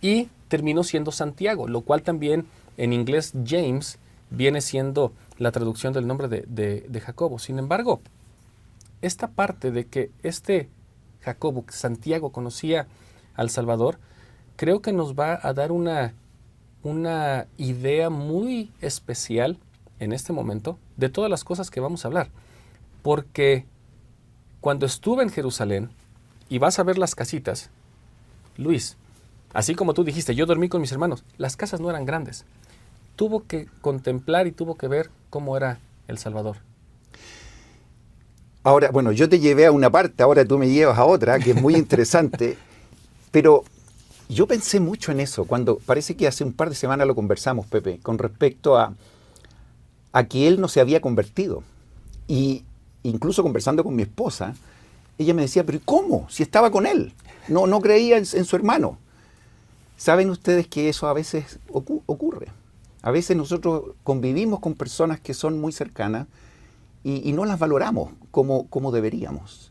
Y 0.00 0.28
terminó 0.52 0.84
siendo 0.84 1.12
Santiago, 1.12 1.66
lo 1.66 1.80
cual 1.80 2.02
también 2.02 2.44
en 2.76 2.92
inglés 2.92 3.32
James 3.46 3.98
viene 4.28 4.60
siendo 4.60 5.14
la 5.38 5.50
traducción 5.50 5.94
del 5.94 6.06
nombre 6.06 6.28
de, 6.28 6.42
de 6.46 7.00
Jacobo. 7.00 7.38
Sin 7.38 7.58
embargo, 7.58 8.02
esta 9.00 9.28
parte 9.28 9.70
de 9.70 9.86
que 9.86 10.10
este 10.22 10.68
Jacobo, 11.22 11.64
Santiago 11.70 12.32
conocía 12.32 12.86
al 13.34 13.48
Salvador, 13.48 13.98
creo 14.56 14.82
que 14.82 14.92
nos 14.92 15.14
va 15.14 15.40
a 15.42 15.54
dar 15.54 15.72
una, 15.72 16.12
una 16.82 17.46
idea 17.56 18.10
muy 18.10 18.70
especial 18.82 19.56
en 20.00 20.12
este 20.12 20.34
momento 20.34 20.78
de 20.98 21.08
todas 21.08 21.30
las 21.30 21.44
cosas 21.44 21.70
que 21.70 21.80
vamos 21.80 22.04
a 22.04 22.08
hablar. 22.08 22.28
Porque 23.00 23.64
cuando 24.60 24.84
estuve 24.84 25.22
en 25.22 25.30
Jerusalén 25.30 25.88
y 26.50 26.58
vas 26.58 26.78
a 26.78 26.82
ver 26.82 26.98
las 26.98 27.14
casitas, 27.14 27.70
Luis, 28.58 28.98
así 29.52 29.74
como 29.74 29.94
tú 29.94 30.04
dijiste, 30.04 30.34
yo 30.34 30.46
dormí 30.46 30.68
con 30.68 30.80
mis 30.80 30.92
hermanos, 30.92 31.24
las 31.38 31.56
casas 31.56 31.80
no 31.80 31.90
eran 31.90 32.04
grandes. 32.04 32.44
Tuvo 33.16 33.46
que 33.46 33.68
contemplar 33.80 34.46
y 34.46 34.52
tuvo 34.52 34.76
que 34.76 34.88
ver 34.88 35.10
cómo 35.30 35.56
era 35.56 35.78
El 36.08 36.18
Salvador. 36.18 36.56
Ahora, 38.64 38.90
bueno, 38.90 39.12
yo 39.12 39.28
te 39.28 39.40
llevé 39.40 39.66
a 39.66 39.72
una 39.72 39.90
parte, 39.90 40.22
ahora 40.22 40.44
tú 40.44 40.58
me 40.58 40.68
llevas 40.68 40.98
a 40.98 41.04
otra, 41.04 41.38
que 41.38 41.50
es 41.50 41.60
muy 41.60 41.74
interesante, 41.76 42.56
pero 43.30 43.64
yo 44.28 44.46
pensé 44.46 44.80
mucho 44.80 45.12
en 45.12 45.20
eso, 45.20 45.44
cuando 45.44 45.78
parece 45.78 46.16
que 46.16 46.26
hace 46.26 46.44
un 46.44 46.52
par 46.52 46.68
de 46.68 46.74
semanas 46.74 47.06
lo 47.06 47.14
conversamos, 47.14 47.66
Pepe, 47.66 47.98
con 48.02 48.18
respecto 48.18 48.78
a, 48.78 48.94
a 50.12 50.24
que 50.24 50.48
él 50.48 50.60
no 50.60 50.68
se 50.68 50.80
había 50.80 51.00
convertido. 51.00 51.62
Y 52.28 52.64
incluso 53.02 53.42
conversando 53.42 53.82
con 53.84 53.96
mi 53.96 54.02
esposa, 54.02 54.54
ella 55.18 55.34
me 55.34 55.42
decía, 55.42 55.64
pero 55.64 55.80
¿cómo? 55.84 56.26
Si 56.30 56.42
estaba 56.42 56.70
con 56.70 56.86
él. 56.86 57.12
No, 57.48 57.66
no 57.66 57.80
creía 57.80 58.16
en, 58.16 58.26
su 58.26 58.56
hermano. 58.56 58.98
¿Saben 60.02 60.30
ustedes 60.30 60.66
que 60.66 60.88
eso 60.88 61.06
a 61.06 61.12
veces 61.12 61.60
ocurre? 61.70 62.48
A 63.02 63.12
veces 63.12 63.36
nosotros 63.36 63.84
convivimos 64.02 64.58
con 64.58 64.74
personas 64.74 65.20
que 65.20 65.32
son 65.32 65.60
muy 65.60 65.70
cercanas, 65.70 66.26
y, 67.04 67.32
no 67.32 67.44
las 67.44 67.60
valoramos 67.60 68.10
como, 68.32 68.66
como 68.66 68.90
deberíamos. 68.90 69.70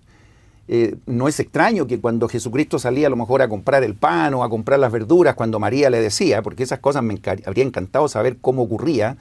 Eh, 0.69 0.95
no 1.05 1.27
es 1.27 1.37
extraño 1.41 1.85
que 1.85 1.99
cuando 1.99 2.29
Jesucristo 2.29 2.79
salía 2.79 3.07
a 3.07 3.09
lo 3.09 3.17
mejor 3.17 3.41
a 3.41 3.49
comprar 3.49 3.83
el 3.83 3.93
pan 3.93 4.33
o 4.33 4.45
a 4.45 4.49
comprar 4.49 4.79
las 4.79 4.93
verduras, 4.93 5.35
cuando 5.35 5.59
María 5.59 5.89
le 5.89 5.99
decía, 5.99 6.41
porque 6.41 6.63
esas 6.63 6.79
cosas 6.79 7.03
me 7.03 7.19
habría 7.45 7.65
encantado 7.65 8.07
saber 8.07 8.37
cómo 8.39 8.61
ocurría, 8.61 9.17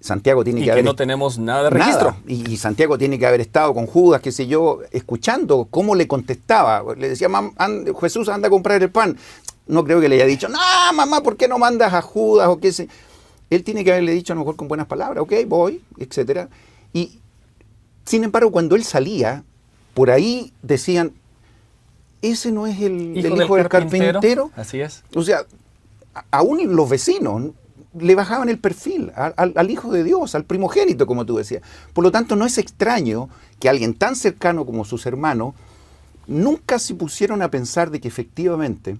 Santiago 0.00 0.44
tiene 0.44 0.62
que, 0.62 0.70
haber. 0.70 0.84
no 0.84 0.94
tenemos 0.94 1.38
nada 1.38 1.64
de 1.64 1.70
registro. 1.70 2.16
Y, 2.26 2.58
Santiago 2.58 2.98
tiene 2.98 3.18
que 3.18 3.26
haber 3.26 3.40
estado 3.40 3.72
con 3.72 3.86
Judas, 3.86 4.20
qué 4.20 4.30
sé 4.30 4.46
yo, 4.46 4.80
escuchando 4.90 5.66
cómo 5.70 5.94
le 5.94 6.06
contestaba. 6.06 6.94
Le 6.94 7.08
decía, 7.08 7.28
Jesús 8.00 8.28
anda 8.28 8.48
a 8.48 8.50
comprar 8.50 8.82
el 8.82 8.90
pan. 8.90 9.16
No 9.66 9.84
creo 9.84 10.00
que 10.00 10.08
le 10.08 10.16
haya 10.16 10.26
dicho, 10.26 10.48
no, 10.48 10.58
mamá, 10.94 11.22
¿por 11.22 11.36
qué 11.36 11.48
no 11.48 11.58
mandas 11.58 11.92
a 11.92 12.02
Judas? 12.02 12.48
O 12.48 12.58
qué 12.58 12.72
sé. 12.72 12.88
Él 13.50 13.64
tiene 13.64 13.84
que 13.84 13.92
haberle 13.92 14.12
dicho 14.12 14.32
a 14.32 14.36
lo 14.36 14.40
mejor 14.40 14.56
con 14.56 14.68
buenas 14.68 14.86
palabras, 14.86 15.22
ok, 15.22 15.32
voy, 15.46 15.82
etc. 15.98 16.48
Y 16.92 17.20
sin 18.04 18.24
embargo, 18.24 18.50
cuando 18.50 18.76
él 18.76 18.84
salía, 18.84 19.44
por 19.94 20.10
ahí 20.10 20.52
decían, 20.62 21.12
ese 22.22 22.52
no 22.52 22.66
es 22.66 22.80
el 22.80 23.16
hijo, 23.16 23.56
del, 23.56 23.68
carpintero? 23.68 24.50
Así 24.56 24.80
es. 24.80 25.04
O 25.14 25.22
sea, 25.22 25.44
aún 26.30 26.60
los 26.74 26.88
vecinos 26.88 27.52
le 27.98 28.14
bajaban 28.14 28.48
el 28.48 28.58
perfil 28.58 29.12
al, 29.14 29.70
Hijo 29.70 29.90
de 29.90 30.04
Dios, 30.04 30.34
al 30.34 30.44
primogénito, 30.44 31.06
como 31.06 31.24
tú 31.24 31.36
decías. 31.36 31.62
Por 31.92 32.04
lo 32.04 32.10
tanto, 32.10 32.36
no 32.36 32.44
es 32.44 32.58
extraño 32.58 33.28
que 33.58 33.68
alguien 33.68 33.94
tan 33.94 34.16
cercano 34.16 34.66
como 34.66 34.84
sus 34.84 35.06
hermanos 35.06 35.54
nunca 36.26 36.78
se 36.78 36.94
pusieron 36.94 37.42
a 37.42 37.50
pensar 37.50 37.90
de 37.90 38.00
que 38.00 38.08
efectivamente 38.08 38.98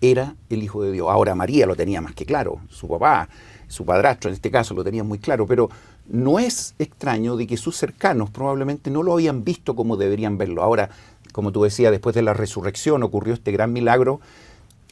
era 0.00 0.34
el 0.48 0.62
Hijo 0.62 0.82
de 0.82 0.92
Dios. 0.92 1.08
Ahora 1.10 1.34
María 1.34 1.66
lo 1.66 1.76
tenía 1.76 2.00
más 2.00 2.14
que 2.14 2.24
claro, 2.24 2.60
su 2.68 2.88
papá, 2.88 3.28
su 3.68 3.84
padrastro 3.84 4.28
en 4.30 4.34
este 4.34 4.50
caso 4.50 4.74
lo 4.74 4.84
tenía 4.84 5.04
muy 5.04 5.18
claro, 5.18 5.46
pero 5.46 5.70
no 6.08 6.38
es 6.38 6.74
extraño 6.78 7.36
de 7.36 7.46
que 7.46 7.56
sus 7.56 7.76
cercanos 7.76 8.30
probablemente 8.30 8.90
no 8.90 9.02
lo 9.02 9.12
habían 9.12 9.44
visto 9.44 9.76
como 9.76 9.96
deberían 9.96 10.38
verlo. 10.38 10.62
Ahora, 10.62 10.90
como 11.32 11.52
tú 11.52 11.62
decías, 11.62 11.92
después 11.92 12.14
de 12.14 12.22
la 12.22 12.34
resurrección 12.34 13.02
ocurrió 13.02 13.34
este 13.34 13.52
gran 13.52 13.72
milagro 13.72 14.20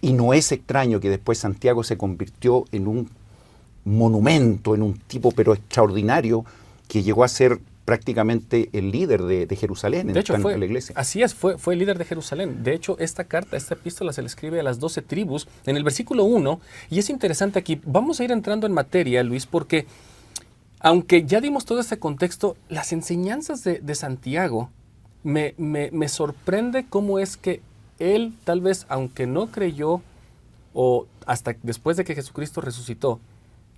y 0.01 0.13
no 0.13 0.33
es 0.33 0.53
extraño 0.53 1.01
que 1.01 1.11
después 1.11 1.39
Santiago 1.39 1.83
se 1.83 1.99
convirtió 1.99 2.65
en 2.71 2.87
un 2.87 3.11
monumento, 3.85 4.75
en 4.75 4.83
un 4.83 4.95
tipo 4.95 5.33
pero 5.33 5.55
extraordinario 5.55 6.45
que 6.87 7.03
llegó 7.03 7.25
a 7.25 7.29
ser 7.29 7.61
prácticamente 7.89 8.69
el 8.75 8.91
líder 8.91 9.23
de, 9.23 9.57
Jerusalén 9.57 10.13
de 10.13 10.21
hecho, 10.21 10.37
fue, 10.37 10.59
la 10.59 10.67
iglesia. 10.67 10.95
Así 10.95 11.23
es, 11.23 11.35
fue, 11.35 11.57
fue 11.57 11.73
el 11.73 11.81
líder 11.81 11.97
de 11.97 12.05
Jerusalén. 12.05 12.63
De 12.63 12.75
hecho, 12.75 12.99
esta 12.99 13.25
carta, 13.25 13.57
esta 13.57 13.73
epístola 13.73 14.13
se 14.13 14.21
le 14.21 14.27
escribe 14.27 14.61
a 14.61 14.63
las 14.63 14.79
doce 14.79 15.01
tribus 15.01 15.49
en 15.65 15.75
el 15.75 15.85
versículo 15.85 16.25
1 16.25 16.61
y 16.91 16.99
es 16.99 17.09
interesante 17.09 17.59
aquí. 17.59 17.81
Vamos 17.87 18.21
a 18.21 18.25
ir 18.25 18.31
entrando 18.31 18.67
en 18.67 18.75
materia, 18.75 19.23
Luis, 19.23 19.47
porque 19.47 19.87
aunque 20.81 21.25
ya 21.25 21.41
dimos 21.41 21.65
todo 21.65 21.81
este 21.81 21.99
contexto, 21.99 22.59
las 22.69 22.93
enseñanzas 22.93 23.65
de, 23.65 23.95
Santiago 23.95 24.69
me, 25.23 25.55
me 25.57 26.09
sorprende 26.09 26.85
cómo 26.91 27.19
es 27.19 27.39
que 27.39 27.63
él 27.99 28.35
tal 28.45 28.61
vez, 28.61 28.85
aunque 28.91 29.27
no 29.27 29.47
creyó 29.47 30.03
o 30.75 31.07
hasta 31.25 31.57
después 31.63 31.97
de 31.97 32.05
que 32.05 32.15
Jesucristo 32.15 32.61
resucitó, 32.61 33.19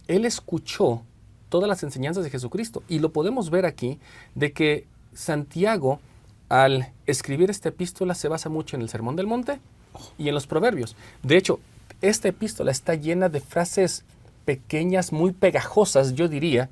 él 0.09 0.25
escuchó 0.25 1.05
todas 1.51 1.69
las 1.69 1.83
enseñanzas 1.83 2.25
de 2.25 2.31
Jesucristo. 2.31 2.83
Y 2.89 3.01
lo 3.01 3.13
podemos 3.13 3.51
ver 3.51 3.67
aquí 3.67 3.99
de 4.35 4.53
que 4.53 4.87
Santiago, 5.13 6.01
al 6.49 6.93
escribir 7.07 7.51
esta 7.51 7.69
epístola, 7.69 8.15
se 8.15 8.29
basa 8.29 8.49
mucho 8.49 8.77
en 8.77 8.83
el 8.83 8.89
Sermón 8.89 9.17
del 9.17 9.27
Monte 9.27 9.61
y 10.17 10.29
en 10.29 10.35
los 10.35 10.47
Proverbios. 10.47 10.97
De 11.23 11.37
hecho, 11.37 11.61
esta 12.01 12.29
epístola 12.29 12.71
está 12.71 12.95
llena 12.95 13.29
de 13.29 13.41
frases 13.41 14.05
pequeñas, 14.47 15.13
muy 15.13 15.33
pegajosas, 15.33 16.15
yo 16.15 16.29
diría, 16.29 16.71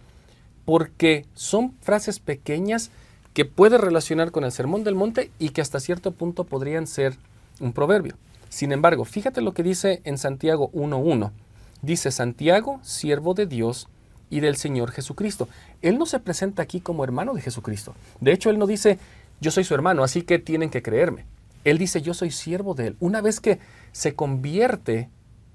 porque 0.64 1.26
son 1.34 1.72
frases 1.82 2.18
pequeñas 2.18 2.90
que 3.34 3.44
puede 3.44 3.78
relacionar 3.78 4.30
con 4.30 4.44
el 4.44 4.52
Sermón 4.52 4.84
del 4.84 4.94
Monte 4.94 5.30
y 5.38 5.50
que 5.50 5.60
hasta 5.60 5.80
cierto 5.80 6.12
punto 6.12 6.44
podrían 6.44 6.86
ser 6.86 7.16
un 7.60 7.72
proverbio. 7.72 8.14
Sin 8.48 8.72
embargo, 8.72 9.04
fíjate 9.04 9.40
lo 9.42 9.52
que 9.52 9.62
dice 9.62 10.00
en 10.04 10.18
Santiago 10.18 10.70
1.1. 10.72 11.30
Dice 11.82 12.10
Santiago, 12.10 12.80
siervo 12.82 13.34
de 13.34 13.46
Dios 13.46 13.88
y 14.30 14.40
del 14.40 14.56
Señor 14.56 14.92
Jesucristo. 14.92 15.48
Él 15.82 15.98
no 15.98 16.06
se 16.06 16.20
presenta 16.20 16.62
aquí 16.62 16.80
como 16.80 17.04
hermano 17.04 17.34
de 17.34 17.40
Jesucristo. 17.40 17.94
De 18.20 18.32
hecho, 18.32 18.50
él 18.50 18.58
no 18.58 18.66
dice, 18.66 18.98
yo 19.40 19.50
soy 19.50 19.64
su 19.64 19.74
hermano, 19.74 20.04
así 20.04 20.22
que 20.22 20.38
tienen 20.38 20.70
que 20.70 20.82
creerme. 20.82 21.24
Él 21.64 21.78
dice, 21.78 22.02
yo 22.02 22.14
soy 22.14 22.30
siervo 22.30 22.74
de 22.74 22.88
él. 22.88 22.96
Una 23.00 23.20
vez 23.20 23.40
que 23.40 23.58
se 23.92 24.14
convierte, 24.14 25.08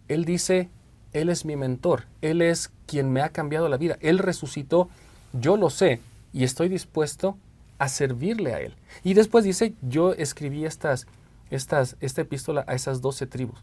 él 0.08 0.26
dice, 0.26 0.70
él 1.14 1.30
es 1.30 1.46
mi 1.46 1.56
mentor, 1.56 2.06
él 2.22 2.42
es 2.42 2.72
quien 2.86 3.12
me 3.12 3.22
ha 3.22 3.30
cambiado 3.30 3.70
la 3.70 3.78
vida, 3.78 3.98
él 4.02 4.20
resucitó, 4.20 4.90
yo 5.32 5.58
lo 5.58 5.70
sé 5.70 6.00
y 6.34 6.44
estoy 6.44 6.70
dispuesto 6.70 7.38
a 7.78 7.88
servirle 7.88 8.54
a 8.54 8.60
él. 8.60 8.76
Y 9.04 9.14
después 9.14 9.44
dice, 9.44 9.74
yo 9.82 10.14
escribí 10.14 10.66
estas, 10.66 11.08
estas, 11.50 11.96
esta 12.02 12.22
epístola 12.22 12.66
a 12.68 12.76
esas 12.76 13.02
doce 13.02 13.28
tribus. 13.28 13.60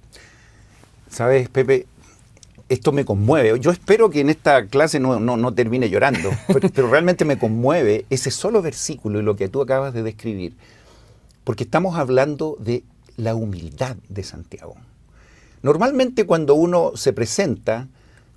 Sabes, 1.09 1.49
Pepe, 1.49 1.87
esto 2.71 2.93
me 2.93 3.05
conmueve. 3.05 3.59
Yo 3.59 3.73
espero 3.73 4.09
que 4.11 4.21
en 4.21 4.31
esta 4.31 4.67
clase 4.67 5.01
no, 5.01 5.55
termine 5.55 5.91
llorando, 5.91 6.31
pero, 6.73 6.89
realmente 6.89 7.25
me 7.25 7.37
conmueve 7.37 8.07
ese 8.09 8.31
solo 8.31 8.63
versículo 8.63 9.19
y 9.19 9.23
lo 9.23 9.37
que 9.37 9.49
tú 9.49 9.61
acabas 9.61 9.93
de 9.93 10.05
describir, 10.05 10.55
porque 11.45 11.65
estamos 11.65 11.97
hablando 11.97 12.57
de 12.61 12.85
la 13.17 13.35
humildad 13.35 13.97
de 14.09 14.23
Santiago. 14.23 14.77
Normalmente 15.63 16.25
cuando 16.25 16.55
uno 16.55 16.93
se 16.95 17.13
presenta, 17.13 17.89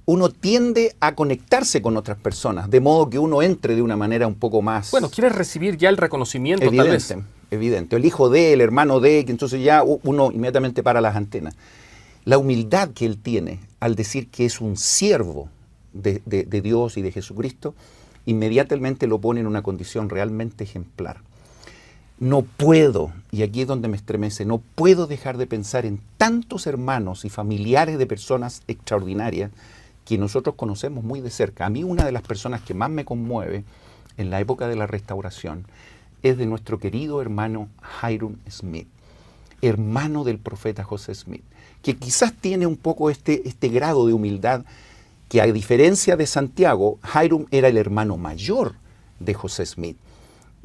uno 0.05 0.29
tiende 0.29 0.95
a 0.99 1.13
conectarse 1.13 1.83
con 1.83 1.95
otras 1.95 2.17
personas, 2.17 2.71
de 2.71 2.81
modo 2.81 3.11
que 3.11 3.19
uno 3.19 3.43
entre 3.43 3.75
de 3.75 3.83
una 3.83 3.95
manera 3.95 4.25
un 4.25 4.35
poco 4.35 4.63
más... 4.63 4.89
Bueno, 4.89 5.09
quiere 5.09 5.29
recibir 5.29 5.77
ya 5.77 5.89
el 5.89 5.97
reconocimiento, 5.97 6.65
evidente, 6.65 7.07
tal 7.07 7.17
vez. 7.17 7.27
Evidente, 7.51 7.95
el 7.95 8.03
hijo 8.03 8.31
de, 8.31 8.53
el 8.53 8.61
hermano 8.61 8.99
de, 8.99 9.23
que 9.25 9.31
entonces 9.31 9.63
ya 9.63 9.83
uno 9.83 10.31
inmediatamente 10.31 10.81
para 10.81 11.01
las 11.01 11.15
antenas. 11.15 11.55
La 12.25 12.39
humildad 12.39 12.89
que 12.89 13.05
él 13.05 13.19
tiene 13.21 13.59
al 13.83 13.95
decir 13.95 14.29
que 14.29 14.45
es 14.45 14.61
un 14.61 14.77
siervo 14.77 15.49
de, 15.91 16.21
Dios 16.63 16.95
y 16.95 17.01
de 17.01 17.11
Jesucristo, 17.11 17.75
inmediatamente 18.25 19.07
lo 19.07 19.19
pone 19.19 19.41
en 19.41 19.45
una 19.45 19.61
condición 19.61 20.09
realmente 20.09 20.63
ejemplar. 20.63 21.17
No 22.17 22.43
puedo, 22.43 23.11
y 23.29 23.43
aquí 23.43 23.63
es 23.63 23.67
donde 23.67 23.89
me 23.89 23.97
estremece, 23.97 24.45
no 24.45 24.59
puedo 24.59 25.05
dejar 25.05 25.35
de 25.35 25.47
pensar 25.47 25.85
en 25.85 25.99
tantos 26.15 26.65
hermanos 26.65 27.25
y 27.25 27.29
familiares 27.29 27.97
de 27.97 28.05
personas 28.05 28.63
extraordinarias 28.69 29.51
que 30.05 30.17
nosotros 30.17 30.55
conocemos 30.55 31.03
muy 31.03 31.19
de 31.19 31.29
cerca. 31.29 31.65
A 31.65 31.69
mí 31.69 31.83
una 31.83 32.05
de 32.05 32.13
las 32.13 32.23
personas 32.23 32.61
que 32.61 32.73
más 32.73 32.89
me 32.89 33.03
conmueve 33.03 33.65
en 34.15 34.29
la 34.29 34.39
época 34.39 34.69
de 34.69 34.77
la 34.77 34.87
restauración 34.87 35.65
es 36.21 36.37
de 36.37 36.45
nuestro 36.45 36.79
querido 36.79 37.21
hermano 37.21 37.67
Hiram 38.01 38.37
Smith, 38.49 38.87
hermano 39.61 40.23
del 40.23 40.39
profeta 40.39 40.85
José 40.85 41.13
Smith 41.15 41.43
que 41.83 41.97
quizás 41.97 42.33
tiene 42.33 42.65
un 42.65 42.77
poco 42.77 43.09
este, 43.09 43.47
este 43.47 43.67
grado 43.67 44.07
de 44.07 44.13
humildad, 44.13 44.63
que 45.29 45.41
a 45.41 45.45
diferencia 45.45 46.15
de 46.15 46.25
Santiago, 46.25 46.97
Hiram 47.13 47.45
era 47.51 47.67
el 47.67 47.77
hermano 47.77 48.17
mayor 48.17 48.75
de 49.19 49.33
José 49.33 49.65
Smith. 49.65 49.97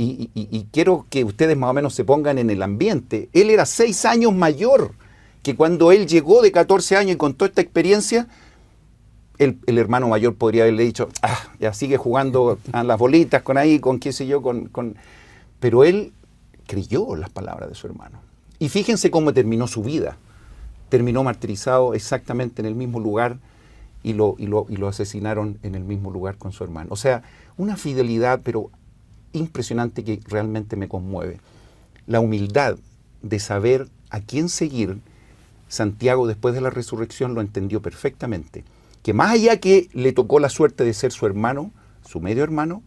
Y, 0.00 0.66
quiero 0.70 1.06
que 1.10 1.24
ustedes 1.24 1.56
más 1.56 1.70
o 1.70 1.72
menos 1.72 1.92
se 1.92 2.04
pongan 2.04 2.38
en 2.38 2.50
el 2.50 2.62
ambiente. 2.62 3.28
Él 3.32 3.50
era 3.50 3.66
seis 3.66 4.04
años 4.04 4.32
mayor 4.32 4.92
que 5.42 5.56
cuando 5.56 5.90
él 5.90 6.06
llegó 6.06 6.40
de 6.40 6.52
14 6.52 6.96
años 6.96 7.14
y 7.14 7.16
contó 7.16 7.44
esta 7.44 7.62
experiencia, 7.62 8.28
el, 9.38 9.58
hermano 9.66 10.06
mayor 10.06 10.36
podría 10.36 10.62
haberle 10.62 10.84
dicho, 10.84 11.08
ah, 11.22 11.48
ya 11.58 11.74
sigue 11.74 11.96
jugando 11.96 12.60
a 12.70 12.84
las 12.84 12.96
bolitas 12.96 13.42
con 13.42 13.58
ahí, 13.58 13.80
con 13.80 13.98
qué 13.98 14.12
sé 14.12 14.28
yo, 14.28 14.40
con, 14.40 14.66
con... 14.66 14.94
Pero 15.58 15.82
él 15.82 16.12
creyó 16.68 17.16
las 17.16 17.30
palabras 17.30 17.68
de 17.68 17.74
su 17.74 17.88
hermano. 17.88 18.20
Y 18.60 18.68
fíjense 18.68 19.10
cómo 19.10 19.32
terminó 19.32 19.66
su 19.66 19.82
vida 19.82 20.16
terminó 20.88 21.24
martirizado 21.24 21.94
exactamente 21.94 22.62
en 22.62 22.66
el 22.66 22.74
mismo 22.74 23.00
lugar 23.00 23.38
y 24.02 24.12
lo, 24.12 24.36
y 24.38 24.46
lo, 24.46 24.66
y 24.68 24.76
lo 24.76 24.88
asesinaron 24.88 25.58
en 25.62 25.74
el 25.74 25.84
mismo 25.84 26.10
lugar 26.10 26.36
con 26.36 26.52
su 26.52 26.64
hermano. 26.64 26.88
O 26.90 26.96
sea, 26.96 27.22
una 27.56 27.76
fidelidad, 27.76 28.40
pero 28.42 28.70
impresionante 29.32 30.04
que 30.04 30.20
realmente 30.26 30.76
me 30.76 30.88
conmueve. 30.88 31.40
La 32.06 32.20
humildad 32.20 32.78
de 33.22 33.38
saber 33.38 33.88
a 34.10 34.20
quién 34.20 34.48
seguir, 34.48 35.00
Santiago 35.68 36.26
después 36.26 36.54
de 36.54 36.60
la 36.60 36.70
resurrección 36.70 37.34
lo 37.34 37.40
entendió 37.40 37.82
perfectamente. 37.82 38.64
Que 39.02 39.12
más 39.12 39.32
allá 39.32 39.60
que 39.60 39.88
le 39.92 40.12
tocó 40.12 40.40
la 40.40 40.48
suerte 40.48 40.84
de 40.84 40.94
ser 40.94 41.12
su 41.12 41.26
hermano, 41.26 41.70
su 42.06 42.20
medio 42.20 42.42
hermano, 42.42 42.82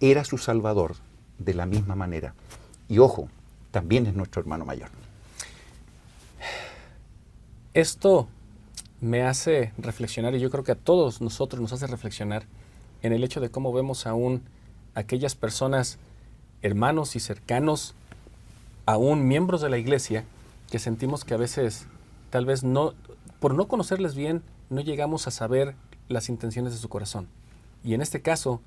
era 0.00 0.24
su 0.24 0.38
salvador 0.38 0.94
de 1.38 1.54
la 1.54 1.66
misma 1.66 1.94
manera. 1.94 2.34
Y 2.88 2.98
ojo, 2.98 3.28
también 3.70 4.06
es 4.06 4.14
nuestro 4.14 4.40
hermano 4.40 4.64
mayor. 4.64 4.90
Esto 7.74 8.28
me 9.00 9.22
hace 9.22 9.72
reflexionar 9.78 10.34
y 10.34 10.40
yo 10.40 10.50
creo 10.50 10.62
que 10.62 10.72
a 10.72 10.76
todos 10.76 11.22
nosotros 11.22 11.58
nos 11.62 11.72
hace 11.72 11.86
reflexionar 11.86 12.44
en 13.00 13.14
el 13.14 13.24
hecho 13.24 13.40
de 13.40 13.50
cómo 13.50 13.72
vemos 13.72 14.06
aún 14.06 14.42
aquellas 14.94 15.34
personas, 15.34 15.98
hermanos 16.60 17.16
y 17.16 17.20
cercanos, 17.20 17.94
aún 18.84 19.26
miembros 19.26 19.62
de 19.62 19.70
la 19.70 19.78
iglesia, 19.78 20.26
que 20.70 20.78
sentimos 20.78 21.24
que 21.24 21.32
a 21.32 21.38
veces 21.38 21.86
tal 22.28 22.44
vez 22.44 22.62
no, 22.62 22.92
por 23.40 23.54
no 23.54 23.68
conocerles 23.68 24.14
bien, 24.14 24.42
no 24.68 24.82
llegamos 24.82 25.26
a 25.26 25.30
saber 25.30 25.74
las 26.08 26.28
intenciones 26.28 26.74
de 26.74 26.78
su 26.78 26.90
corazón. 26.90 27.26
Y 27.82 27.94
en 27.94 28.02
este 28.02 28.20
caso, 28.20 28.60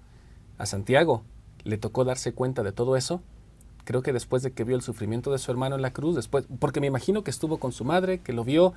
a 0.58 0.66
Santiago 0.66 1.22
le 1.64 1.78
tocó 1.78 2.06
darse 2.06 2.34
cuenta 2.34 2.64
de 2.64 2.72
todo 2.72 2.98
eso 2.98 3.22
creo 3.86 4.02
que 4.02 4.12
después 4.12 4.44
de 4.44 4.52
que 4.52 4.64
vio 4.64 4.76
el 4.76 4.82
sufrimiento 4.82 5.32
de 5.32 5.38
su 5.38 5.52
hermano 5.52 5.76
en 5.76 5.82
la 5.82 5.94
cruz, 5.94 6.16
después, 6.16 6.46
porque 6.60 6.82
me 6.82 6.88
imagino 6.88 7.24
que 7.24 7.32
estuvo 7.32 7.58
con 7.58 7.72
su 7.72 7.86
madre, 7.86 8.20
que 8.20 8.34
lo 8.34 8.44
vio, 8.44 8.74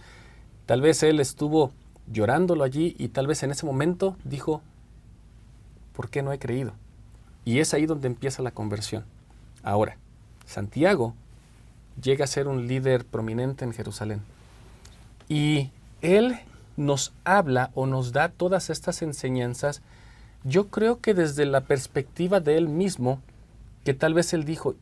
tal 0.67 0.81
vez 0.81 1.03
él 1.03 1.19
estuvo 1.19 1.73
llorándolo 2.13 2.63
allí 2.63 2.95
y 2.99 3.09
tal 3.09 3.27
vez 3.27 3.43
en 3.43 3.51
ese 3.51 3.67
momento 3.67 4.17
dijo, 4.25 4.63
¿por 5.95 6.11
qué 6.11 6.23
no 6.23 6.33
he 6.33 6.39
creído? 6.39 6.73
Y 7.45 7.59
es 7.59 7.75
ahí 7.75 7.87
donde 7.87 8.07
empieza 8.07 8.43
la 8.43 8.53
conversión. 8.53 9.05
Ahora, 9.63 9.97
Santiago 10.47 11.15
llega 12.01 12.25
a 12.25 12.29
ser 12.29 12.47
un 12.47 12.69
líder 12.69 13.05
prominente 13.05 13.65
en 13.65 13.73
Jerusalén. 13.73 14.21
Y 15.29 15.71
él 16.01 16.39
nos 16.77 17.13
habla 17.25 17.71
o 17.75 17.87
nos 17.87 18.13
da 18.13 18.29
todas 18.29 18.71
estas 18.71 19.03
enseñanzas, 19.03 19.83
yo 20.45 20.69
creo 20.69 21.01
que 21.01 21.13
desde 21.13 21.45
la 21.45 21.63
perspectiva 21.63 22.41
de 22.41 22.57
él 22.57 22.69
mismo, 22.69 23.21
que 23.85 23.95
tal 23.95 24.15
vez 24.15 24.33
él 24.33 24.45
dijo, 24.45 24.77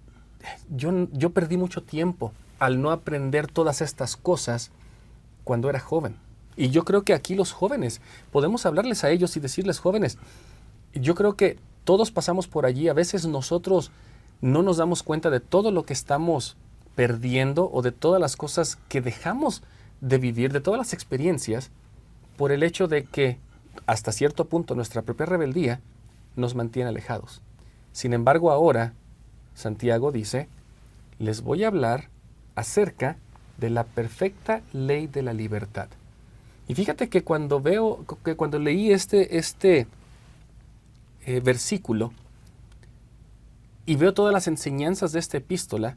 yo, 0.70 1.08
yo 1.12 1.30
perdí 1.30 1.56
mucho 1.56 1.82
tiempo 1.82 2.32
al 2.58 2.80
no 2.80 2.90
aprender 2.90 3.46
todas 3.46 3.80
estas 3.80 4.16
cosas 4.16 4.70
cuando 5.44 5.70
era 5.70 5.80
joven. 5.80 6.16
Y 6.56 6.70
yo 6.70 6.84
creo 6.84 7.02
que 7.02 7.14
aquí 7.14 7.34
los 7.34 7.52
jóvenes, 7.52 8.00
podemos 8.32 8.64
hablarles 8.64 9.04
a 9.04 9.10
ellos 9.10 9.36
y 9.36 9.40
decirles, 9.40 9.78
jóvenes, 9.78 10.18
yo 10.94 11.14
creo 11.14 11.36
que 11.36 11.58
todos 11.84 12.10
pasamos 12.10 12.48
por 12.48 12.66
allí, 12.66 12.88
a 12.88 12.94
veces 12.94 13.26
nosotros 13.26 13.90
no 14.40 14.62
nos 14.62 14.78
damos 14.78 15.02
cuenta 15.02 15.30
de 15.30 15.40
todo 15.40 15.70
lo 15.70 15.84
que 15.84 15.92
estamos 15.92 16.56
perdiendo 16.94 17.70
o 17.72 17.82
de 17.82 17.92
todas 17.92 18.20
las 18.20 18.36
cosas 18.36 18.78
que 18.88 19.00
dejamos 19.00 19.62
de 20.00 20.18
vivir, 20.18 20.52
de 20.52 20.60
todas 20.60 20.78
las 20.78 20.92
experiencias, 20.92 21.70
por 22.36 22.52
el 22.52 22.62
hecho 22.62 22.88
de 22.88 23.04
que 23.04 23.38
hasta 23.86 24.12
cierto 24.12 24.46
punto 24.46 24.74
nuestra 24.74 25.02
propia 25.02 25.26
rebeldía 25.26 25.80
nos 26.36 26.54
mantiene 26.54 26.88
alejados. 26.88 27.42
Sin 27.92 28.12
embargo, 28.12 28.50
ahora 28.50 28.94
Santiago 29.56 30.12
dice, 30.12 30.48
les 31.18 31.42
voy 31.42 31.64
a 31.64 31.68
hablar 31.68 32.10
acerca 32.54 33.16
de 33.56 33.70
la 33.70 33.84
perfecta 33.84 34.60
ley 34.72 35.06
de 35.06 35.22
la 35.22 35.32
libertad. 35.32 35.88
Y 36.68 36.74
fíjate 36.74 37.08
que 37.08 37.24
cuando 37.24 37.60
veo, 37.60 38.04
que 38.22 38.36
cuando 38.36 38.58
leí 38.58 38.92
este, 38.92 39.38
este 39.38 39.86
eh, 41.24 41.40
versículo 41.40 42.12
y 43.86 43.96
veo 43.96 44.12
todas 44.12 44.32
las 44.32 44.46
enseñanzas 44.46 45.12
de 45.12 45.20
esta 45.20 45.38
epístola, 45.38 45.96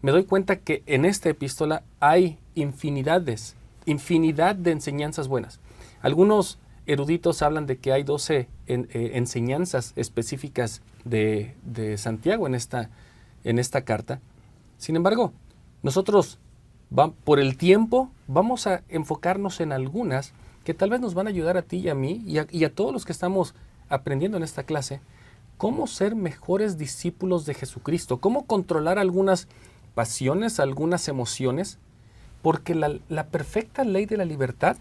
me 0.00 0.10
doy 0.10 0.24
cuenta 0.24 0.56
que 0.56 0.82
en 0.86 1.04
esta 1.04 1.28
epístola 1.28 1.82
hay 2.00 2.38
infinidades, 2.54 3.56
infinidad 3.84 4.54
de 4.54 4.70
enseñanzas 4.70 5.28
buenas. 5.28 5.60
Algunos 6.00 6.58
eruditos 6.86 7.42
hablan 7.42 7.66
de 7.66 7.76
que 7.76 7.92
hay 7.92 8.04
12 8.04 8.48
eh, 8.68 9.10
enseñanzas 9.14 9.92
específicas 9.96 10.80
de, 11.08 11.96
Santiago 11.98 12.46
en 12.46 12.54
esta, 12.54 12.90
en 13.44 13.58
esta 13.58 13.82
carta. 13.82 14.20
Sin 14.78 14.96
embargo, 14.96 15.32
nosotros 15.82 16.38
por 17.24 17.38
el 17.38 17.56
tiempo 17.56 18.10
vamos 18.26 18.66
a 18.66 18.82
enfocarnos 18.88 19.60
en 19.60 19.72
algunas 19.72 20.32
que 20.64 20.74
tal 20.74 20.90
vez 20.90 21.00
nos 21.00 21.14
van 21.14 21.26
a 21.26 21.30
ayudar 21.30 21.56
a 21.56 21.62
ti 21.62 21.78
y 21.78 21.88
a 21.88 21.94
mí 21.94 22.22
y 22.26 22.64
a, 22.64 22.74
todos 22.74 22.92
los 22.92 23.04
que 23.04 23.12
estamos 23.12 23.54
aprendiendo 23.88 24.36
en 24.36 24.42
esta 24.42 24.64
clase 24.64 25.00
cómo 25.56 25.86
ser 25.86 26.14
mejores 26.14 26.78
discípulos 26.78 27.44
de 27.44 27.54
Jesucristo, 27.54 28.18
cómo 28.18 28.46
controlar 28.46 28.98
algunas 28.98 29.48
pasiones, 29.94 30.60
algunas 30.60 31.08
emociones, 31.08 31.78
porque 32.42 32.74
la, 32.74 33.26
perfecta 33.26 33.82
ley 33.82 34.06
de 34.06 34.16
la 34.16 34.24
libertad, 34.24 34.76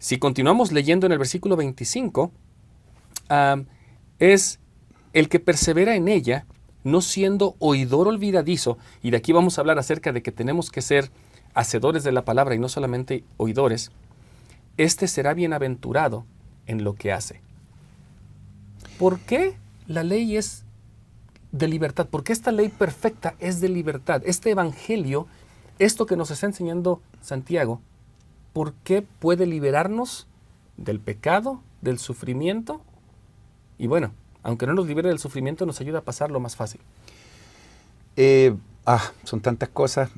si 0.00 0.18
continuamos 0.18 0.72
leyendo 0.72 1.06
en 1.06 1.12
el 1.12 1.18
versículo 1.18 1.54
25, 1.54 2.32
es 4.18 4.58
el 5.16 5.30
que 5.30 5.40
persevera 5.40 5.96
en 5.96 6.08
ella, 6.08 6.44
no 6.84 7.00
siendo 7.00 7.56
oidor 7.58 8.06
olvidadizo, 8.06 8.76
y 9.02 9.12
de 9.12 9.16
aquí 9.16 9.32
vamos 9.32 9.56
a 9.56 9.62
hablar 9.62 9.78
acerca 9.78 10.12
de 10.12 10.22
que 10.22 10.30
tenemos 10.30 10.70
que 10.70 10.82
ser 10.82 11.10
hacedores 11.54 12.04
de 12.04 12.12
la 12.12 12.26
palabra 12.26 12.54
y 12.54 12.58
no 12.58 12.68
solamente 12.68 13.24
oidores, 13.38 13.92
éste 14.76 15.08
será 15.08 15.32
bienaventurado 15.32 16.26
en 16.66 16.84
lo 16.84 16.92
que 16.96 17.12
hace. 17.12 17.40
¿Por 18.98 19.18
qué 19.20 19.56
la 19.86 20.02
ley 20.02 20.36
es 20.36 20.66
de 21.50 21.66
libertad? 21.66 22.08
¿Por 22.08 22.22
qué 22.22 22.34
esta 22.34 22.52
ley 22.52 22.68
perfecta 22.68 23.36
es 23.38 23.62
de 23.62 23.70
libertad? 23.70 24.20
Este 24.26 24.50
evangelio, 24.50 25.28
esto 25.78 26.04
que 26.04 26.18
nos 26.18 26.30
está 26.30 26.44
enseñando 26.44 27.00
Santiago, 27.22 27.80
¿por 28.52 28.74
qué 28.84 29.00
puede 29.00 29.46
liberarnos 29.46 30.26
del 30.76 31.00
pecado, 31.00 31.62
del 31.80 31.98
sufrimiento? 31.98 32.82
Y 33.78 33.86
bueno, 33.86 34.12
aunque 34.46 34.64
no 34.64 34.74
nos 34.74 34.86
libere 34.86 35.08
del 35.08 35.18
sufrimiento, 35.18 35.66
nos 35.66 35.80
ayuda 35.80 35.98
a 35.98 36.02
pasarlo 36.02 36.38
más 36.38 36.54
fácil. 36.54 36.80
Eh, 38.16 38.54
ah, 38.86 39.12
son 39.24 39.40
tantas 39.40 39.68
cosas. 39.70 40.08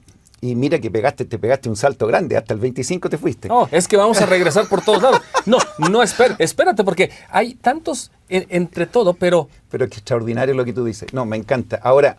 Y 0.42 0.54
mira 0.54 0.78
que 0.78 0.90
pegaste, 0.90 1.24
te 1.24 1.38
pegaste 1.38 1.70
un 1.70 1.76
salto 1.76 2.06
grande, 2.06 2.36
hasta 2.36 2.52
el 2.52 2.60
25 2.60 3.08
te 3.08 3.16
fuiste. 3.16 3.48
No, 3.48 3.68
es 3.72 3.88
que 3.88 3.96
vamos 3.96 4.20
a 4.20 4.26
regresar 4.26 4.68
por 4.68 4.84
todos 4.84 5.02
lados. 5.02 5.22
No, 5.46 5.56
no, 5.90 6.02
espérate, 6.02 6.84
porque 6.84 7.10
hay 7.30 7.54
tantos 7.54 8.12
entre 8.28 8.86
todo, 8.86 9.14
pero... 9.14 9.48
Pero 9.70 9.86
es 9.86 9.90
que 9.90 9.96
extraordinario 9.96 10.54
lo 10.54 10.64
que 10.66 10.74
tú 10.74 10.84
dices. 10.84 11.14
No, 11.14 11.24
me 11.24 11.38
encanta. 11.38 11.80
Ahora, 11.82 12.18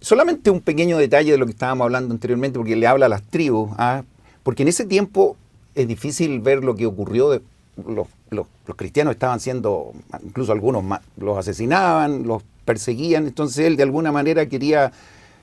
solamente 0.00 0.50
un 0.50 0.60
pequeño 0.60 0.98
detalle 0.98 1.32
de 1.32 1.38
lo 1.38 1.46
que 1.46 1.52
estábamos 1.52 1.86
hablando 1.86 2.12
anteriormente, 2.12 2.58
porque 2.58 2.76
le 2.76 2.86
habla 2.86 3.06
a 3.06 3.08
las 3.08 3.22
tribus, 3.22 3.70
¿ah? 3.78 4.04
porque 4.42 4.64
en 4.64 4.68
ese 4.68 4.84
tiempo 4.84 5.36
es 5.74 5.88
difícil 5.88 6.40
ver 6.40 6.62
lo 6.62 6.76
que 6.76 6.84
ocurrió. 6.84 7.30
De, 7.30 7.40
los, 7.86 8.06
los, 8.30 8.46
cristianos 8.76 9.12
estaban 9.12 9.40
siendo, 9.40 9.92
incluso 10.24 10.52
algunos 10.52 10.84
los 11.16 11.38
asesinaban, 11.38 12.26
los 12.26 12.42
perseguían, 12.64 13.26
entonces 13.26 13.66
él 13.66 13.76
de 13.76 13.82
alguna 13.82 14.12
manera 14.12 14.46
quería 14.46 14.92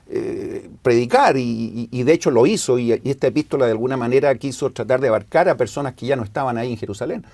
eh, 0.08 0.70
predicar 0.82 1.36
y, 1.36 1.88
de 1.90 2.12
hecho 2.12 2.30
lo 2.30 2.46
hizo 2.46 2.78
y, 2.78 2.92
esta 2.92 3.26
epístola 3.26 3.66
de 3.66 3.72
alguna 3.72 3.96
manera 3.96 4.32
quiso 4.36 4.70
tratar 4.70 5.00
de 5.00 5.08
abarcar 5.08 5.48
a 5.48 5.56
personas 5.56 5.94
que 5.94 6.06
ya 6.06 6.14
no 6.14 6.22
estaban 6.22 6.58
ahí 6.58 6.72
en 6.72 6.78
Jerusalén. 6.78 7.24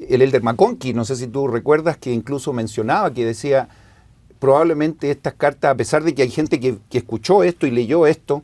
El 0.00 0.22
Elder 0.22 0.42
McConkie, 0.42 0.94
no 0.94 1.04
sé 1.04 1.16
si 1.16 1.26
tú 1.28 1.48
recuerdas 1.48 1.96
que 1.96 2.12
incluso 2.12 2.52
mencionaba 2.52 3.12
que 3.12 3.24
decía 3.24 3.68
probablemente 4.38 5.10
estas 5.10 5.34
cartas, 5.34 5.72
a 5.72 5.74
pesar 5.76 6.02
de 6.02 6.14
que 6.14 6.22
hay 6.22 6.30
gente 6.30 6.60
que, 6.60 6.78
escuchó 6.92 7.42
esto 7.42 7.66
y 7.66 7.70
leyó 7.70 8.06
esto, 8.06 8.42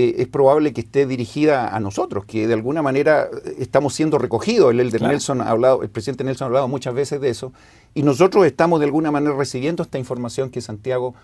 eh, 0.00 0.22
es 0.22 0.28
probable 0.28 0.72
que 0.72 0.82
esté 0.82 1.06
dirigida 1.06 1.74
a 1.74 1.80
nosotros, 1.80 2.24
que 2.24 2.46
de 2.46 2.54
alguna 2.54 2.82
manera 2.82 3.28
estamos 3.58 3.94
siendo 3.94 4.16
recogidos. 4.16 4.70
El 4.70 4.78
Elder 4.78 5.02
Nelson 5.02 5.40
ha 5.40 5.50
hablado, 5.50 5.82
el 5.82 5.88
presidente 5.88 6.22
Nelson 6.22 6.44
ha 6.44 6.46
hablado 6.46 6.68
muchas 6.68 6.94
veces 6.94 7.20
de 7.20 7.30
eso, 7.30 7.52
y 7.94 8.04
nosotros 8.04 8.46
estamos 8.46 8.78
de 8.78 8.86
alguna 8.86 9.10
manera 9.10 9.34
recibiendo 9.34 9.82
esta 9.82 9.98
información 9.98 10.50
que 10.50 10.60
Santiago 10.60 11.16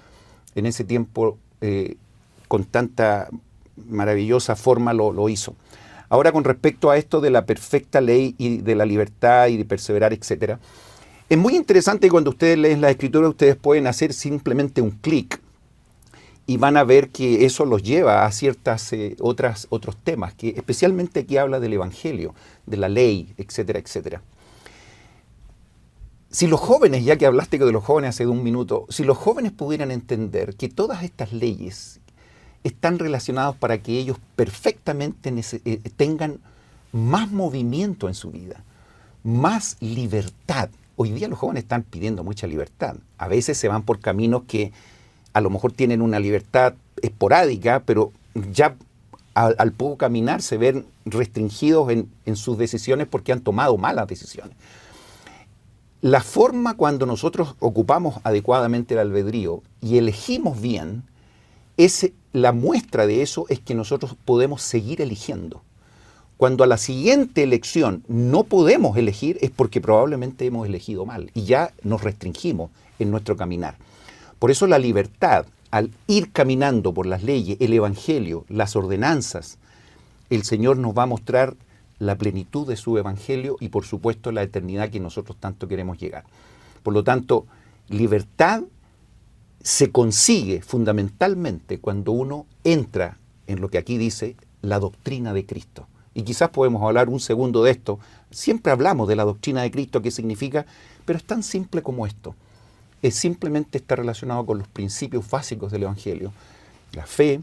en 0.57 0.67
ese 0.67 0.83
tiempo 0.83 1.39
eh, 1.61 1.95
con 2.49 2.65
tanta 2.65 3.29
maravillosa 3.89 4.57
forma 4.57 4.93
lo, 4.93 5.29
hizo. 5.29 5.55
Ahora 6.09 6.33
con 6.33 6.43
respecto 6.43 6.91
a 6.91 6.97
esto 6.97 7.21
de 7.21 7.31
la 7.31 7.47
perfecta 7.47 8.01
ley 8.01 8.35
y 8.39 8.57
de 8.57 8.75
la 8.75 8.87
libertad 8.87 9.47
y 9.47 9.57
de 9.57 9.65
perseverar, 9.65 10.13
etc. 10.13 10.59
Es 11.29 11.39
muy 11.39 11.55
interesante 11.55 12.11
cuando 12.11 12.31
ustedes 12.31 12.59
leen 12.59 12.81
la 12.81 12.91
escritura, 12.91 13.29
ustedes 13.29 13.55
pueden 13.55 13.87
hacer 13.87 14.13
simplemente 14.13 14.83
un 14.83 14.91
clic 14.91 15.44
y 16.47 16.57
van 16.59 16.77
a 16.77 16.85
ver 16.85 17.09
que 17.11 17.45
eso 17.45 17.65
los 17.65 17.83
lleva 17.83 18.27
a 18.27 18.33
ciertas 18.33 18.93
eh, 18.93 19.17
otras 19.21 19.67
otros 19.71 19.97
temas, 19.97 20.35
que 20.35 20.51
especialmente 20.51 21.21
aquí 21.21 21.37
habla 21.37 21.61
del 21.61 21.73
evangelio, 21.73 22.35
de 22.67 22.77
la 22.77 22.89
ley, 22.89 23.33
etcétera, 23.39 23.79
etcétera. 23.79 24.23
Si 26.31 26.47
los 26.49 26.61
jóvenes, 26.61 27.05
ya 27.05 27.17
que 27.17 27.27
hablaste 27.27 27.59
de 27.59 27.73
los 27.73 27.85
jóvenes 27.85 28.11
hace 28.11 28.27
un 28.27 28.43
minuto, 28.43 28.87
si 28.89 29.05
los 29.05 29.17
jóvenes 29.17 29.53
pudieran 29.53 29.91
entender 29.91 30.57
que 30.57 30.69
todas 30.69 31.03
estas 31.05 31.33
leyes 31.33 32.01
están 32.65 32.99
relacionadas 32.99 33.55
para 33.57 33.79
que 33.79 33.99
ellos 33.99 34.19
perfectamente 34.35 35.33
eh, 35.65 35.81
tengan 35.97 36.41
más 36.93 37.31
movimiento 37.31 38.09
en 38.09 38.15
su 38.15 38.31
vida, 38.31 38.65
más 39.23 39.77
libertad. 39.81 40.71
Hoy 40.97 41.13
día 41.13 41.29
los 41.29 41.39
jóvenes 41.39 41.63
están 41.63 41.83
pidiendo 41.85 42.25
mucha 42.25 42.47
libertad. 42.47 42.97
A 43.17 43.29
veces 43.29 43.57
se 43.57 43.69
van 43.69 43.83
por 43.83 44.01
caminos 44.01 44.43
que 44.47 44.73
a 45.35 45.41
lo 45.41 45.51
mejor 45.51 45.73
tienen 45.73 46.01
una 46.01 46.19
libertad 46.19 46.75
esporádica, 47.03 47.83
pero 47.85 48.13
ya 48.51 48.77
al, 49.35 49.73
poco 49.73 49.99
caminar 49.99 50.41
se 50.41 50.57
ven 50.57 50.87
restringidos 51.05 51.91
en 51.91 52.37
sus 52.37 52.57
decisiones 52.57 53.07
porque 53.09 53.33
han 53.33 53.41
tomado 53.41 53.77
malas 53.77 54.07
decisiones. 54.07 54.57
La 56.05 56.21
forma 56.21 56.77
cuando 56.77 57.07
nosotros 57.07 57.55
ocupamos 57.61 58.17
adecuadamente 58.25 58.93
el 58.93 59.01
albedrío 59.01 59.63
y 59.81 59.97
elegimos 59.97 60.61
bien, 60.61 61.03
es, 61.79 62.11
la 62.35 62.53
muestra 62.53 63.07
de 63.07 63.23
eso 63.23 63.47
es 63.49 63.59
que 63.59 63.75
nosotros 63.75 64.15
podemos 64.27 64.61
seguir 64.61 65.01
eligiendo. 65.01 65.63
Cuando 66.37 66.63
a 66.63 66.67
la 66.67 66.77
siguiente 66.77 67.43
elección 67.43 68.05
no 68.07 68.43
podemos 68.45 68.99
elegir 68.99 69.39
es 69.41 69.51
porque 69.51 69.81
probablemente 69.81 70.45
hemos 70.45 70.67
elegido 70.67 71.07
mal 71.07 71.31
y 71.33 71.45
ya 71.45 71.73
nos 71.83 72.03
restringimos 72.03 72.71
en 72.99 73.11
nuestro 73.11 73.39
caminar. 73.39 73.77
Por 74.45 74.51
eso 74.51 74.67
la 74.67 74.79
libertad, 74.79 75.47
al 75.71 75.91
ir 76.07 76.31
caminando 76.31 76.93
por 76.93 77.07
las 77.07 77.23
leyes, 77.23 77.57
el 77.61 77.73
Evangelio, 77.73 78.45
las 78.51 78.77
ordenanzas, 78.77 79.57
el 80.29 80.43
Señor 80.43 80.77
nos 80.77 80.93
va 80.93 81.05
a 81.05 81.07
mostrar 81.07 81.57
la 81.99 82.19
plenitud 82.19 82.69
de 82.69 82.77
su 82.77 82.99
evangelio 82.99 83.57
y 83.59 83.71
por 83.71 83.87
supuesto 83.87 84.33
la 84.33 84.43
eternidad 84.43 84.91
que 84.91 85.01
nosotros 85.01 85.39
tanto 85.41 85.67
queremos 85.67 85.97
llegar. 85.97 86.25
Por 86.83 86.93
lo 86.93 87.03
tanto, 87.03 87.47
libertad 87.89 88.65
se 89.63 89.91
consigue 89.91 90.61
fundamentalmente 90.61 91.79
cuando 91.79 92.13
uno 92.13 92.45
entra 92.65 93.17
en 93.47 93.63
lo 93.63 93.71
que 93.71 93.79
aquí 93.79 93.97
dice 93.97 94.37
la 94.61 94.79
doctrina 94.79 95.33
de 95.33 95.47
Cristo. 95.47 95.87
Y 96.13 96.21
quizás 96.21 96.51
podemos 96.51 96.83
hablar 96.83 97.09
un 97.09 97.21
segundo 97.21 97.65
de 97.65 97.71
esto. 97.71 97.99
Siempre 98.31 98.73
hablamos 98.73 99.09
de 99.09 99.17
la 99.17 99.25
doctrina 99.25 99.63
de 99.63 99.71
Cristo, 99.71 100.03
qué 100.03 100.11
significa, 100.11 100.67
pero 101.07 101.17
es 101.17 101.25
tan 101.25 101.43
simple 101.43 101.83
como 101.83 102.05
esto. 102.05 102.35
Es 103.05 103.17
simplemente 103.17 103.77
está 103.77 103.97
relacionado 103.97 104.47
con 104.47 104.57
los 104.57 104.67
principios 104.67 105.29
básicos 105.29 105.71
del 105.71 105.83
Evangelio. 105.83 106.33
La 106.95 107.05
fe, 107.05 107.43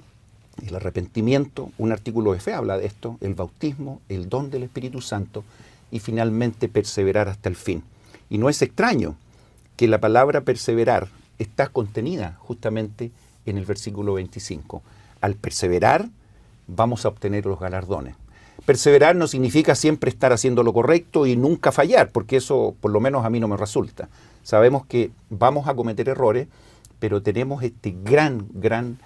el 0.65 0.75
arrepentimiento, 0.75 1.69
un 1.77 1.91
artículo 1.91 2.33
de 2.33 2.39
fe 2.39 2.51
habla 2.51 2.79
de 2.79 2.87
esto, 2.87 3.19
el 3.21 3.35
bautismo, 3.35 4.01
el 4.09 4.27
don 4.27 4.49
del 4.49 4.63
Espíritu 4.63 5.01
Santo 5.01 5.43
y 5.91 5.99
finalmente 5.99 6.67
perseverar 6.67 7.27
hasta 7.27 7.47
el 7.47 7.55
fin. 7.55 7.83
Y 8.27 8.39
no 8.39 8.49
es 8.49 8.63
extraño 8.63 9.17
que 9.77 9.87
la 9.87 10.01
palabra 10.01 10.41
perseverar 10.41 11.09
está 11.37 11.67
contenida 11.67 12.39
justamente 12.39 13.11
en 13.45 13.59
el 13.59 13.65
versículo 13.65 14.15
25. 14.15 14.81
Al 15.21 15.35
perseverar 15.35 16.09
vamos 16.65 17.05
a 17.05 17.09
obtener 17.09 17.45
los 17.45 17.59
galardones. 17.59 18.15
Perseverar 18.65 19.15
no 19.15 19.27
significa 19.27 19.75
siempre 19.75 20.09
estar 20.09 20.31
haciendo 20.33 20.63
lo 20.63 20.73
correcto 20.73 21.25
y 21.25 21.35
nunca 21.35 21.71
fallar, 21.71 22.11
porque 22.11 22.37
eso 22.37 22.75
por 22.79 22.91
lo 22.91 22.99
menos 22.99 23.25
a 23.25 23.29
mí 23.29 23.39
no 23.39 23.47
me 23.47 23.57
resulta. 23.57 24.09
Sabemos 24.43 24.85
que 24.85 25.11
vamos 25.29 25.67
a 25.67 25.73
cometer 25.73 26.09
errores, 26.09 26.47
pero 26.99 27.21
tenemos 27.21 27.63
este 27.63 27.95
gran, 28.03 28.47
gran 28.53 28.99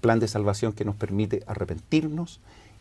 plan 0.00 0.20
de 0.20 0.28
salvación 0.28 0.72
que 0.72 0.84
nos 0.84 0.94
permite 0.94 1.42
arrepentirnos 1.46 2.40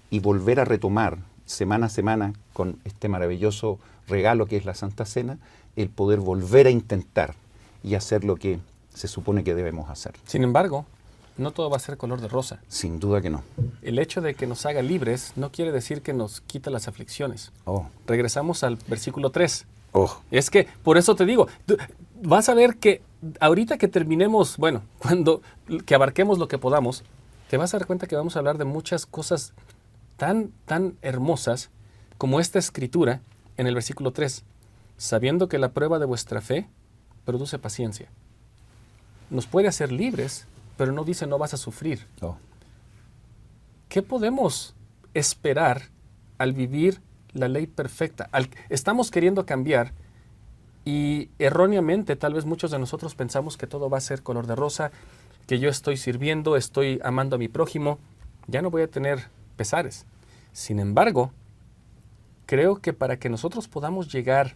y 0.09 0.19
volver 0.19 0.59
a 0.59 0.65
retomar 0.65 1.17
semana 1.45 1.85
a 1.85 1.89
semana 1.89 2.33
con 2.53 2.77
este 2.83 3.07
maravilloso 3.07 3.79
regalo 4.07 4.45
que 4.45 4.57
es 4.57 4.65
la 4.65 4.75
Santa 4.75 5.05
Cena, 5.05 5.37
el 5.75 5.89
poder 5.89 6.19
volver 6.19 6.67
a 6.67 6.71
intentar 6.71 7.35
y 7.83 7.95
hacer 7.95 8.23
lo 8.23 8.35
que 8.35 8.59
se 8.93 9.07
supone 9.07 9.43
que 9.43 9.55
debemos 9.55 9.89
hacer. 9.89 10.13
Sin 10.25 10.43
embargo, 10.43 10.85
no 11.37 11.51
todo 11.51 11.69
va 11.69 11.77
a 11.77 11.79
ser 11.79 11.97
color 11.97 12.21
de 12.21 12.27
rosa. 12.27 12.59
Sin 12.67 12.99
duda 12.99 13.21
que 13.21 13.29
no. 13.29 13.43
El 13.81 13.99
hecho 13.99 14.21
de 14.21 14.33
que 14.33 14.47
nos 14.47 14.65
haga 14.65 14.81
libres 14.81 15.33
no 15.35 15.51
quiere 15.51 15.71
decir 15.71 16.01
que 16.01 16.13
nos 16.13 16.41
quita 16.41 16.69
las 16.69 16.87
aflicciones. 16.87 17.51
Oh. 17.65 17.87
Regresamos 18.07 18.63
al 18.63 18.77
versículo 18.87 19.31
3. 19.31 19.65
Oh. 19.93 20.17
Es 20.31 20.49
que, 20.49 20.67
por 20.83 20.97
eso 20.97 21.15
te 21.15 21.25
digo, 21.25 21.47
vas 22.21 22.49
a 22.49 22.53
ver 22.53 22.77
que 22.77 23.01
ahorita 23.39 23.77
que 23.77 23.87
terminemos, 23.87 24.57
bueno, 24.57 24.83
cuando 24.99 25.41
que 25.85 25.95
abarquemos 25.95 26.39
lo 26.39 26.47
que 26.47 26.57
podamos, 26.57 27.03
te 27.49 27.57
vas 27.57 27.73
a 27.73 27.79
dar 27.79 27.87
cuenta 27.87 28.07
que 28.07 28.15
vamos 28.15 28.35
a 28.35 28.39
hablar 28.39 28.57
de 28.57 28.65
muchas 28.65 29.05
cosas 29.05 29.53
tan, 30.17 30.51
tan 30.65 30.97
hermosas 31.01 31.69
como 32.17 32.39
esta 32.39 32.59
escritura 32.59 33.21
en 33.57 33.67
el 33.67 33.75
versículo 33.75 34.11
3, 34.11 34.43
sabiendo 34.97 35.47
que 35.47 35.59
la 35.59 35.69
prueba 35.69 35.99
de 35.99 36.05
vuestra 36.05 36.41
fe 36.41 36.67
produce 37.25 37.59
paciencia. 37.59 38.09
Nos 39.29 39.45
puede 39.45 39.67
hacer 39.67 39.91
libres 39.91 40.47
pero 40.77 40.91
no 40.91 41.03
dice 41.03 41.27
no 41.27 41.37
vas 41.37 41.53
a 41.53 41.57
sufrir. 41.57 42.07
¿Qué 43.89 44.01
podemos 44.01 44.75
esperar 45.13 45.83
al 46.37 46.53
vivir 46.53 47.01
la 47.33 47.47
ley 47.47 47.67
perfecta? 47.67 48.29
estamos 48.69 49.11
queriendo 49.11 49.45
cambiar 49.45 49.93
y 50.85 51.29
erróneamente 51.39 52.15
tal 52.15 52.33
vez 52.33 52.45
muchos 52.45 52.71
de 52.71 52.79
nosotros 52.79 53.15
pensamos 53.15 53.57
que 53.57 53.67
todo 53.67 53.89
va 53.89 53.97
a 53.97 54.01
ser 54.01 54.23
color 54.23 54.47
de 54.47 54.55
rosa, 54.55 54.91
que 55.45 55.59
yo 55.59 55.69
estoy 55.69 55.97
sirviendo, 55.97 56.55
estoy 56.55 56.99
amando 57.03 57.35
a 57.35 57.39
mi 57.39 57.47
prójimo, 57.47 57.99
ya 58.47 58.61
no 58.61 58.69
voy 58.69 58.83
a 58.83 58.87
tener 58.87 59.27
pesares. 59.57 60.05
Sin 60.53 60.79
embargo, 60.79 61.31
creo 62.45 62.77
que 62.77 62.93
para 62.93 63.17
que 63.17 63.29
nosotros 63.29 63.67
podamos 63.67 64.11
llegar 64.11 64.55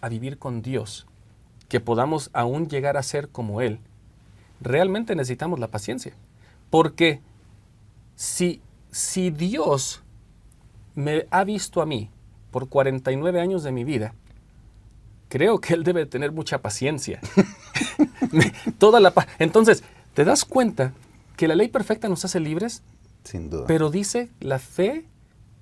a 0.00 0.08
vivir 0.08 0.38
con 0.38 0.62
Dios, 0.62 1.06
que 1.68 1.80
podamos 1.80 2.30
aún 2.32 2.68
llegar 2.68 2.96
a 2.96 3.02
ser 3.02 3.28
como 3.28 3.60
Él, 3.60 3.80
realmente 4.60 5.14
necesitamos 5.14 5.58
la 5.58 5.68
paciencia. 5.68 6.12
Porque 6.70 7.20
si, 8.16 8.60
si 8.90 9.30
Dios 9.30 10.02
me 10.94 11.26
ha 11.30 11.44
visto 11.44 11.80
a 11.80 11.86
mí 11.86 12.10
por 12.50 12.68
49 12.68 13.40
años 13.40 13.62
de 13.62 13.72
mi 13.72 13.84
vida, 13.84 14.14
creo 15.28 15.60
que 15.60 15.74
Él 15.74 15.84
debe 15.84 16.06
tener 16.06 16.32
mucha 16.32 16.60
paciencia. 16.60 17.20
Toda 18.78 19.00
la 19.00 19.12
Entonces, 19.38 19.84
¿te 20.14 20.24
das 20.24 20.44
cuenta 20.44 20.92
que 21.36 21.48
la 21.48 21.54
ley 21.54 21.68
perfecta 21.68 22.08
nos 22.08 22.24
hace 22.24 22.40
libres? 22.40 22.82
Sin 23.24 23.50
duda. 23.50 23.66
Pero 23.66 23.90
dice, 23.90 24.28
la 24.40 24.58
fe 24.58 25.04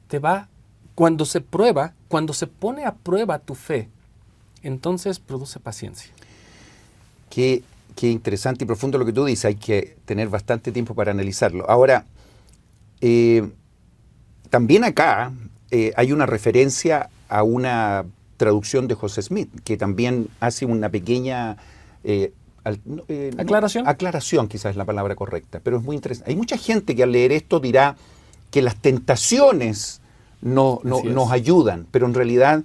te 0.09 0.19
va, 0.19 0.49
cuando 0.95 1.25
se 1.25 1.41
prueba, 1.41 1.95
cuando 2.09 2.33
se 2.33 2.47
pone 2.47 2.85
a 2.85 2.95
prueba 2.95 3.39
tu 3.39 3.55
fe, 3.55 3.89
entonces 4.63 5.19
produce 5.19 5.61
paciencia. 5.61 6.11
Que 7.29 7.63
Qué 7.95 8.11
interesante 8.11 8.65
y 8.65 8.67
profundo 8.67 8.99
lo 8.99 9.07
que 9.07 9.13
tú 9.13 9.25
dices. 9.25 9.47
Hay 9.47 9.55
que 9.55 9.97
tener 10.05 10.29
bastante 10.29 10.73
tiempo 10.73 10.95
para 10.95 11.13
analizarlo. 11.13 11.69
Ahora, 11.69 12.05
eh, 13.01 13.49
también 14.51 14.85
acá 14.85 15.33
eh, 15.71 15.93
hay 15.97 16.13
una 16.13 16.27
referencia 16.27 17.11
a 17.29 17.43
una 17.43 18.05
traducción 18.37 18.87
de 18.87 18.95
José 18.95 19.23
Smith, 19.23 19.49
que 19.65 19.77
también 19.77 20.29
hace 20.41 20.67
una 20.67 20.89
pequeña... 20.89 21.57
Eh, 22.05 22.33
¿Aclaración? 23.39 23.87
aclaración 23.87 24.49
quizás 24.49 24.71
es 24.71 24.77
la 24.77 24.85
palabra 24.85 25.15
correcta, 25.15 25.61
pero 25.63 25.77
es 25.77 25.85
muy 25.85 25.95
interesante. 25.95 26.33
Hay 26.33 26.37
mucha 26.37 26.59
gente 26.59 26.97
que 26.97 27.05
al 27.05 27.13
leer 27.13 27.31
esto 27.31 27.61
dirá 27.61 27.97
que 28.51 28.61
las 28.61 28.75
tentaciones 28.75 30.01
no, 30.43 30.81
nos 30.83 31.31
ayudan, 31.31 31.87
pero 31.93 32.07
en 32.07 32.15
realidad 32.15 32.65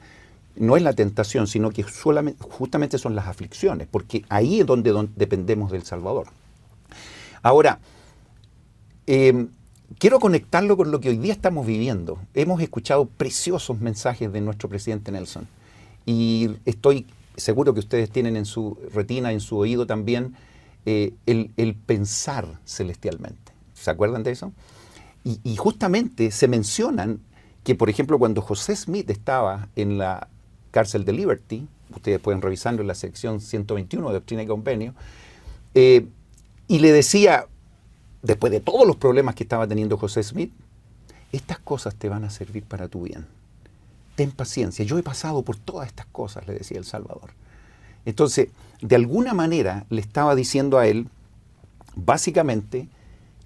no 0.55 0.77
es 0.77 0.83
la 0.83 0.93
tentación, 0.93 1.47
sino 1.47 1.71
que 1.71 1.83
solamente, 1.83 2.43
justamente 2.43 2.97
son 2.97 3.15
las 3.15 3.27
aflicciones, 3.27 3.87
porque 3.89 4.25
ahí 4.29 4.61
es 4.61 4.65
donde, 4.65 5.07
dependemos 5.15 5.71
del 5.71 5.83
Salvador. 5.83 6.27
Ahora, 7.41 7.79
em, 9.07 9.49
quiero 9.97 10.19
conectarlo 10.19 10.77
con 10.77 10.91
lo 10.91 10.99
que 10.99 11.09
hoy 11.09 11.17
día 11.17 11.33
estamos 11.33 11.65
viviendo. 11.65 12.19
Hemos 12.33 12.61
escuchado 12.61 13.05
preciosos 13.05 13.79
mensajes 13.79 14.31
de 14.31 14.41
nuestro 14.41 14.69
presidente 14.69 15.11
Nelson 15.11 15.47
y 16.05 16.51
estoy 16.65 17.05
seguro 17.37 17.73
que 17.73 17.79
ustedes 17.79 18.09
tienen 18.09 18.35
en 18.35 18.45
su 18.45 18.77
retina, 18.93 19.31
en 19.31 19.39
su 19.39 19.57
oído 19.57 19.87
también, 19.87 20.35
eh, 20.85 21.13
el, 21.25 21.75
pensar 21.75 22.59
celestialmente. 22.65 23.51
¿Se 23.73 23.89
acuerdan 23.89 24.23
de 24.23 24.31
eso? 24.31 24.51
Y 25.23 25.55
justamente 25.55 26.31
se 26.31 26.47
mencionan 26.47 27.19
que, 27.63 27.75
por 27.75 27.89
ejemplo, 27.89 28.17
cuando 28.17 28.41
José 28.41 28.75
Smith 28.75 29.09
estaba 29.09 29.69
en 29.75 29.97
la 29.97 30.27
Cárcel 30.71 31.05
de 31.05 31.13
Liberty, 31.13 31.67
ustedes 31.93 32.19
pueden 32.19 32.41
revisarlo 32.41 32.81
en 32.81 32.87
la 32.87 32.95
sección 32.95 33.41
121 33.41 34.07
de 34.07 34.13
Doctrina 34.13 34.43
y 34.43 34.47
Convenio, 34.47 34.93
eh, 35.73 36.07
y 36.67 36.79
le 36.79 36.91
decía, 36.91 37.47
después 38.21 38.51
de 38.51 38.59
todos 38.59 38.87
los 38.87 38.95
problemas 38.95 39.35
que 39.35 39.43
estaba 39.43 39.67
teniendo 39.67 39.97
José 39.97 40.23
Smith, 40.23 40.51
estas 41.31 41.59
cosas 41.59 41.95
te 41.95 42.09
van 42.09 42.23
a 42.23 42.29
servir 42.29 42.63
para 42.63 42.87
tu 42.87 43.03
bien. 43.03 43.27
Ten 44.15 44.31
paciencia, 44.31 44.83
yo 44.85 44.97
he 44.97 45.03
pasado 45.03 45.43
por 45.43 45.57
todas 45.57 45.87
estas 45.87 46.05
cosas, 46.07 46.47
le 46.47 46.53
decía 46.53 46.77
el 46.77 46.85
Salvador. 46.85 47.31
Entonces, 48.05 48.49
de 48.81 48.95
alguna 48.95 49.33
manera 49.33 49.85
le 49.89 50.01
estaba 50.01 50.35
diciendo 50.35 50.77
a 50.79 50.87
él, 50.87 51.07
básicamente, 51.95 52.87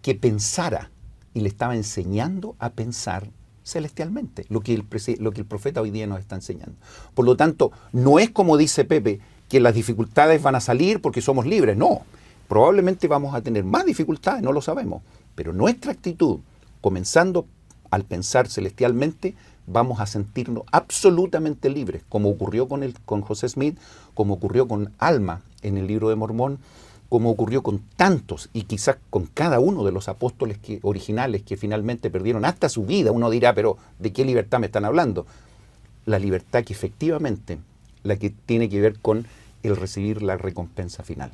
que 0.01 0.15
pensara 0.15 0.91
y 1.33 1.41
le 1.41 1.49
estaba 1.49 1.75
enseñando 1.75 2.55
a 2.59 2.69
pensar 2.69 3.27
celestialmente, 3.65 4.45
lo 4.49 4.61
que, 4.61 4.73
el, 4.75 4.85
lo 5.19 5.31
que 5.31 5.41
el 5.41 5.47
profeta 5.47 5.81
hoy 5.81 5.91
día 5.91 6.07
nos 6.07 6.19
está 6.19 6.35
enseñando. 6.35 6.75
Por 7.13 7.25
lo 7.25 7.35
tanto, 7.35 7.71
no 7.91 8.19
es 8.19 8.29
como 8.29 8.57
dice 8.57 8.85
Pepe, 8.85 9.19
que 9.49 9.59
las 9.59 9.73
dificultades 9.73 10.41
van 10.41 10.55
a 10.55 10.61
salir 10.61 11.01
porque 11.01 11.21
somos 11.21 11.45
libres, 11.45 11.75
no. 11.75 12.03
Probablemente 12.47 13.07
vamos 13.07 13.33
a 13.33 13.41
tener 13.41 13.63
más 13.63 13.85
dificultades, 13.85 14.43
no 14.43 14.51
lo 14.51 14.61
sabemos, 14.61 15.01
pero 15.33 15.51
nuestra 15.51 15.91
actitud, 15.91 16.39
comenzando 16.79 17.47
al 17.89 18.03
pensar 18.03 18.47
celestialmente, 18.47 19.35
vamos 19.67 19.99
a 19.99 20.05
sentirnos 20.05 20.63
absolutamente 20.71 21.69
libres, 21.69 22.03
como 22.07 22.29
ocurrió 22.29 22.67
con, 22.67 22.83
el, 22.83 22.93
con 23.01 23.21
José 23.21 23.49
Smith, 23.49 23.79
como 24.13 24.35
ocurrió 24.35 24.67
con 24.67 24.93
Alma 24.99 25.41
en 25.63 25.77
el 25.77 25.87
libro 25.87 26.09
de 26.09 26.15
Mormón, 26.15 26.59
como 27.09 27.29
ocurrió 27.29 27.63
con 27.63 27.79
tantos 27.95 28.49
y 28.53 28.63
quizás 28.63 28.97
con 29.09 29.25
cada 29.27 29.59
uno 29.59 29.83
de 29.83 29.91
los 29.91 30.09
apóstoles 30.09 30.57
que, 30.57 30.79
originales 30.81 31.43
que 31.43 31.57
finalmente 31.57 32.09
perdieron 32.09 32.45
hasta 32.45 32.69
su 32.69 32.85
vida. 32.85 33.11
Uno 33.11 33.29
dirá, 33.29 33.53
pero 33.53 33.77
¿de 33.99 34.11
qué 34.11 34.25
libertad 34.25 34.59
me 34.59 34.65
están 34.67 34.85
hablando? 34.85 35.25
La 36.05 36.19
libertad 36.19 36.63
que 36.63 36.73
efectivamente, 36.73 37.59
la 38.03 38.15
que 38.17 38.29
tiene 38.29 38.69
que 38.69 38.81
ver 38.81 38.99
con 38.99 39.25
el 39.63 39.75
recibir 39.75 40.21
la 40.21 40.37
recompensa 40.37 41.03
final. 41.03 41.31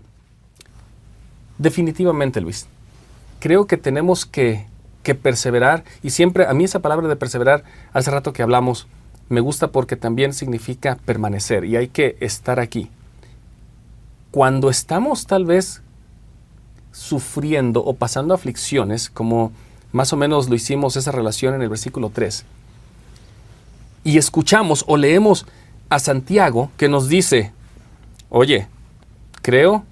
Definitivamente, 1.57 2.41
Luis. 2.41 2.67
Creo 3.39 3.65
que 3.65 3.77
tenemos 3.77 4.25
que, 4.25 4.65
que 5.03 5.15
perseverar 5.15 5.83
y 6.03 6.11
siempre, 6.11 6.45
a 6.45 6.53
mí 6.53 6.63
esa 6.63 6.79
palabra 6.79 7.07
de 7.07 7.15
perseverar, 7.15 7.63
hace 7.93 8.11
rato 8.11 8.33
que 8.33 8.43
hablamos, 8.43 8.87
me 9.29 9.41
gusta 9.41 9.71
porque 9.71 9.95
también 9.95 10.33
significa 10.33 10.97
permanecer 11.05 11.65
y 11.65 11.77
hay 11.77 11.87
que 11.87 12.17
estar 12.19 12.59
aquí 12.59 12.89
cuando 14.31 14.69
estamos 14.69 15.27
tal 15.27 15.45
vez 15.45 15.81
sufriendo 16.91 17.83
o 17.83 17.93
pasando 17.93 18.33
aflicciones, 18.33 19.09
como 19.09 19.51
más 19.91 20.13
o 20.13 20.17
menos 20.17 20.49
lo 20.49 20.55
hicimos 20.55 20.95
esa 20.95 21.11
relación 21.11 21.53
en 21.53 21.61
el 21.61 21.69
versículo 21.69 22.09
3, 22.09 22.45
y 24.03 24.17
escuchamos 24.17 24.83
o 24.87 24.97
leemos 24.97 25.45
a 25.89 25.99
Santiago 25.99 26.71
que 26.77 26.87
nos 26.87 27.07
dice, 27.07 27.51
oye, 28.29 28.67
creo 29.41 29.83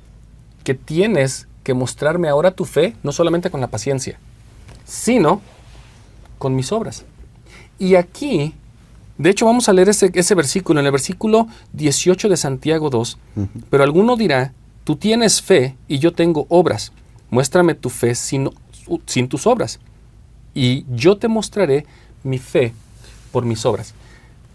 que 0.63 0.73
tienes 0.73 1.47
que 1.63 1.73
mostrarme 1.73 2.29
ahora 2.29 2.51
tu 2.51 2.65
fe, 2.65 2.95
no 3.03 3.11
solamente 3.11 3.51
con 3.51 3.61
la 3.61 3.67
paciencia, 3.67 4.17
sino 4.85 5.41
con 6.37 6.55
mis 6.55 6.71
obras. 6.71 7.05
Y 7.77 7.95
aquí, 7.95 8.55
de 9.19 9.29
hecho, 9.29 9.45
vamos 9.45 9.67
a 9.67 9.73
leer 9.73 9.89
ese, 9.89 10.09
ese 10.13 10.33
versículo, 10.33 10.79
en 10.79 10.85
el 10.85 10.93
versículo 10.93 11.49
18 11.73 12.29
de 12.29 12.37
Santiago 12.37 12.89
2, 12.89 13.17
pero 13.69 13.83
alguno 13.83 14.15
dirá, 14.15 14.53
tú 14.85 14.95
tienes 14.95 15.41
fe 15.41 15.75
y 15.89 15.99
yo 15.99 16.13
tengo 16.13 16.45
obras, 16.47 16.93
muéstrame 17.29 17.75
tu 17.75 17.89
fe 17.89 18.15
sin, 18.15 18.49
sin 19.05 19.27
tus 19.27 19.45
obras, 19.45 19.81
y 20.53 20.85
yo 20.95 21.17
te 21.17 21.27
mostraré 21.27 21.85
mi 22.23 22.37
fe 22.37 22.73
por 23.33 23.43
mis 23.43 23.65
obras. 23.65 23.93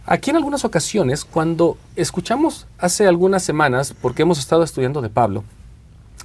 Aquí 0.07 0.31
en 0.31 0.37
algunas 0.37 0.65
ocasiones, 0.65 1.27
cuando 1.27 1.77
escuchamos 1.95 2.67
hace 2.79 3.07
algunas 3.07 3.43
semanas, 3.43 3.95
porque 4.01 4.23
hemos 4.23 4.39
estado 4.39 4.63
estudiando 4.63 5.03
de 5.03 5.11
Pablo, 5.11 5.45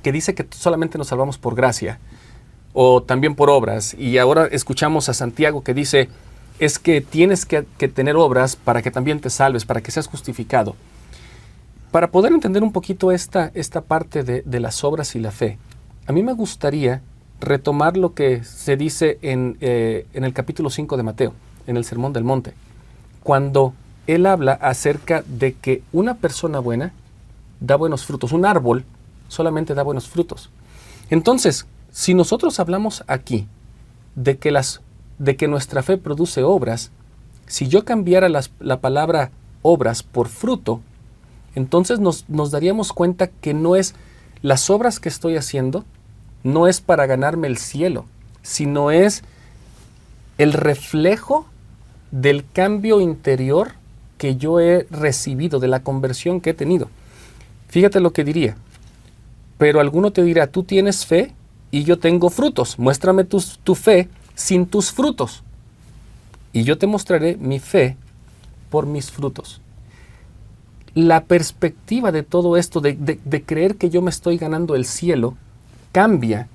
que 0.02 0.14
dice 0.14 0.34
que 0.34 0.48
solamente 0.52 0.98
nos 0.98 1.08
salvamos 1.08 1.38
por 1.38 1.56
gracia, 1.56 2.00
o 2.72 3.04
también 3.04 3.36
por 3.36 3.50
obras, 3.50 3.96
y 3.96 4.18
ahora 4.18 4.48
escuchamos 4.50 5.10
a 5.10 5.14
Santiago 5.14 5.62
que 5.62 5.74
dice, 5.74 6.08
es 6.60 6.80
que 6.80 7.02
tienes 7.02 7.46
que, 7.46 7.64
tener 7.64 8.16
obras 8.16 8.56
para 8.56 8.82
que 8.82 8.92
también 8.92 9.20
te 9.20 9.30
salves, 9.30 9.66
para 9.66 9.82
que 9.82 9.92
seas 9.92 10.08
justificado. 10.08 10.76
Para 11.92 12.12
poder 12.12 12.34
entender 12.34 12.62
un 12.62 12.72
poquito 12.72 13.12
esta, 13.12 13.52
esta 13.54 13.82
parte 13.82 14.24
de, 14.24 14.60
las 14.60 14.84
obras 14.84 15.16
y 15.16 15.20
la 15.20 15.32
fe, 15.32 15.58
a 16.06 16.12
mí 16.12 16.22
me 16.24 16.34
gustaría 16.34 17.02
retomar 17.40 17.98
lo 17.98 18.14
que 18.14 18.44
se 18.44 18.78
dice 18.78 19.18
en, 19.22 19.58
eh, 19.62 20.06
en 20.14 20.24
el 20.24 20.34
capítulo 20.34 20.70
5 20.70 20.98
de 20.98 21.04
Mateo, 21.04 21.34
en 21.68 21.78
el 21.78 21.86
Sermón 21.86 22.14
del 22.14 22.24
Monte 22.24 22.54
cuando 23.24 23.74
él 24.08 24.26
habla 24.26 24.54
acerca 24.54 25.24
de 25.28 25.54
que 25.54 25.84
una 25.92 26.16
persona 26.16 26.60
buena 26.60 26.94
da 27.60 27.76
buenos 27.76 28.06
frutos, 28.06 28.32
un 28.32 28.46
árbol 28.46 28.86
solamente 29.28 29.76
da 29.76 29.84
buenos 29.84 30.08
frutos. 30.08 30.50
Entonces, 31.10 31.68
si 31.92 32.14
nosotros 32.14 32.60
hablamos 32.60 33.04
aquí 33.08 33.48
de 34.16 34.38
que, 34.38 34.52
las, 34.52 34.82
de 35.20 35.36
que 35.36 35.48
nuestra 35.48 35.84
fe 35.84 35.98
produce 35.98 36.44
obras, 36.44 36.92
si 37.46 37.68
yo 37.68 37.86
cambiara 37.86 38.30
la 38.30 38.82
palabra 38.82 39.32
obras 39.62 40.04
por 40.04 40.28
fruto, 40.28 40.82
entonces 41.56 42.00
nos, 42.00 42.28
nos 42.30 42.52
daríamos 42.52 42.94
cuenta 42.94 43.28
que 43.28 43.54
no 43.54 43.76
es 43.76 43.96
las 44.42 44.70
obras 44.70 45.00
que 45.00 45.10
estoy 45.10 45.36
haciendo, 45.36 45.84
no 46.44 46.68
es 46.68 46.80
para 46.82 47.06
ganarme 47.06 47.48
el 47.48 47.58
cielo, 47.58 48.06
sino 48.42 48.92
es 48.92 49.24
el 50.38 50.54
reflejo 50.54 51.46
del 52.12 52.46
cambio 52.52 53.02
interior 53.02 53.74
que 54.18 54.36
yo 54.36 54.60
he 54.60 54.88
recibido, 54.90 55.60
de 55.60 55.68
la 55.68 55.82
conversión 55.82 56.42
que 56.42 56.52
he 56.52 56.54
tenido. 56.54 56.90
Fíjate 57.68 58.00
lo 58.00 58.12
que 58.12 58.24
diría. 58.24 58.56
Pero 59.58 59.80
alguno 59.80 60.12
te 60.12 60.24
dirá, 60.24 60.48
tú 60.48 60.64
tienes 60.64 61.06
fe 61.06 61.34
y 61.72 61.84
yo 61.84 62.00
tengo 62.00 62.30
frutos. 62.30 62.80
Muéstrame 62.80 63.26
tu, 63.26 63.44
tu 63.64 63.76
fe 63.76 64.08
sin 64.40 64.66
tus 64.66 64.92
frutos. 64.92 65.44
Y 66.54 66.64
yo 66.64 66.78
te 66.78 66.88
mostraré 66.88 67.36
mi 67.36 67.60
fe 67.60 67.98
por 68.70 68.86
mis 68.86 69.12
frutos. 69.12 69.62
La 70.96 71.26
perspectiva 71.26 72.12
de 72.12 72.24
todo 72.24 72.56
esto, 72.56 72.80
de, 72.80 72.94
de 72.94 73.44
creer 73.44 73.76
que 73.76 73.90
yo 73.90 74.02
me 74.02 74.10
estoy 74.10 74.38
ganando 74.38 74.76
el 74.76 74.86
cielo, 74.86 75.36
cambia 75.92 76.48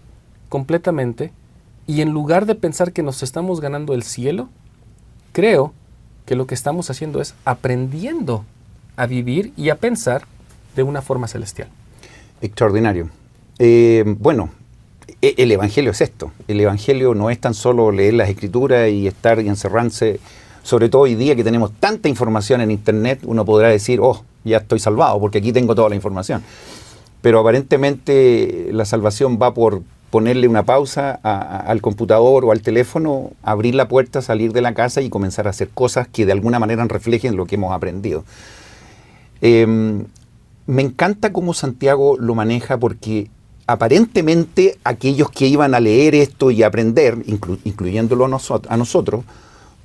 completamente 0.49 1.31
y 1.87 2.01
en 2.01 2.11
lugar 2.11 2.47
de 2.47 2.55
pensar 2.55 2.93
que 2.93 3.03
nos 3.03 3.23
estamos 3.23 3.61
ganando 3.61 3.93
el 3.93 4.03
cielo, 4.03 4.49
creo 5.33 5.75
que 6.25 6.37
lo 6.37 6.47
que 6.47 6.55
estamos 6.55 6.89
haciendo 6.89 7.21
es 7.21 7.35
aprendiendo 7.45 8.47
a 8.97 9.07
vivir 9.07 9.53
y 9.59 9.69
a 9.69 9.77
pensar 9.77 10.23
de 10.75 10.83
una 10.83 11.03
forma 11.03 11.29
celestial. 11.29 11.69
Extraordinario. 12.41 13.11
Eh, 13.59 14.05
bueno, 14.19 14.51
el 15.21 15.53
Evangelio 15.53 15.91
es 15.91 16.01
esto. 16.01 16.33
El 16.49 16.61
Evangelio 16.61 17.15
no 17.15 17.31
es 17.31 17.41
tan 17.41 17.55
solo 17.55 17.91
leer 17.91 18.15
las 18.15 18.29
escrituras 18.29 18.91
y 18.91 19.07
estar 19.07 19.41
y 19.41 19.49
encerrarse, 19.49 20.21
sobre 20.63 20.89
todo 20.89 21.03
hoy 21.03 21.15
día 21.15 21.37
que 21.37 21.45
tenemos 21.45 21.73
tanta 21.73 22.09
información 22.09 22.61
en 22.61 22.71
Internet, 22.71 23.21
uno 23.25 23.45
podrá 23.45 23.69
decir, 23.69 24.01
oh, 24.01 24.25
ya 24.45 24.59
estoy 24.59 24.79
salvado 24.79 25.19
porque 25.21 25.39
aquí 25.39 25.53
tengo 25.53 25.75
toda 25.75 25.89
la 25.89 25.95
información. 25.95 26.43
Pero 27.23 27.41
aparentemente 27.41 28.69
la 28.73 28.85
salvación 28.85 29.39
va 29.41 29.55
por 29.55 29.83
ponerle 30.11 30.47
una 30.47 30.63
pausa 30.63 31.11
al 31.11 31.81
computador 31.81 32.45
o 32.45 32.53
al 32.53 32.61
teléfono, 32.61 33.33
abrir 33.43 33.75
la 33.75 33.89
puerta, 33.89 34.23
salir 34.23 34.53
de 34.53 34.61
la 34.61 34.73
casa 34.73 35.01
y 35.01 35.11
comenzar 35.11 35.47
a 35.47 35.51
hacer 35.51 35.71
cosas 35.71 36.07
que 36.07 36.25
de 36.25 36.33
alguna 36.33 36.59
manera 36.59 36.85
reflejen 36.85 37.35
lo 37.35 37.47
que 37.47 37.57
hemos 37.57 37.73
aprendido. 37.73 38.25
Em, 39.41 40.05
me 40.67 40.83
encanta 40.83 41.33
cómo 41.33 41.53
Santiago 41.53 42.17
lo 42.19 42.35
maneja 42.35 42.79
porque 42.79 43.29
aparentemente 43.67 44.79
aquellos 44.85 45.31
que 45.31 45.47
iban 45.47 45.75
a 45.75 45.81
leer 45.81 46.15
esto 46.15 46.51
y 46.51 46.63
aprender, 46.63 47.19
incluyéndolo 47.27 48.25
a 48.25 48.77
nosotros, 48.77 49.25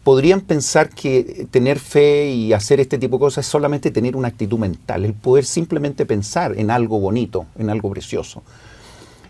podrían 0.04 0.42
pensar 0.42 0.90
que 0.90 1.48
tener 1.52 1.80
fe 1.80 2.32
y 2.32 2.54
hacer 2.54 2.80
este 2.80 2.98
tipo 2.98 3.18
de 3.18 3.20
cosas 3.20 3.46
es 3.46 3.52
solamente 3.52 3.92
tener 3.92 4.16
una 4.16 4.30
actitud 4.30 4.58
mental, 4.58 5.06
el 5.06 5.14
poder 5.14 5.46
simplemente 5.46 6.06
pensar 6.06 6.58
en 6.58 6.72
algo 6.72 7.00
bonito, 7.00 7.46
en 7.58 7.70
algo 7.70 7.90
precioso. 7.92 8.42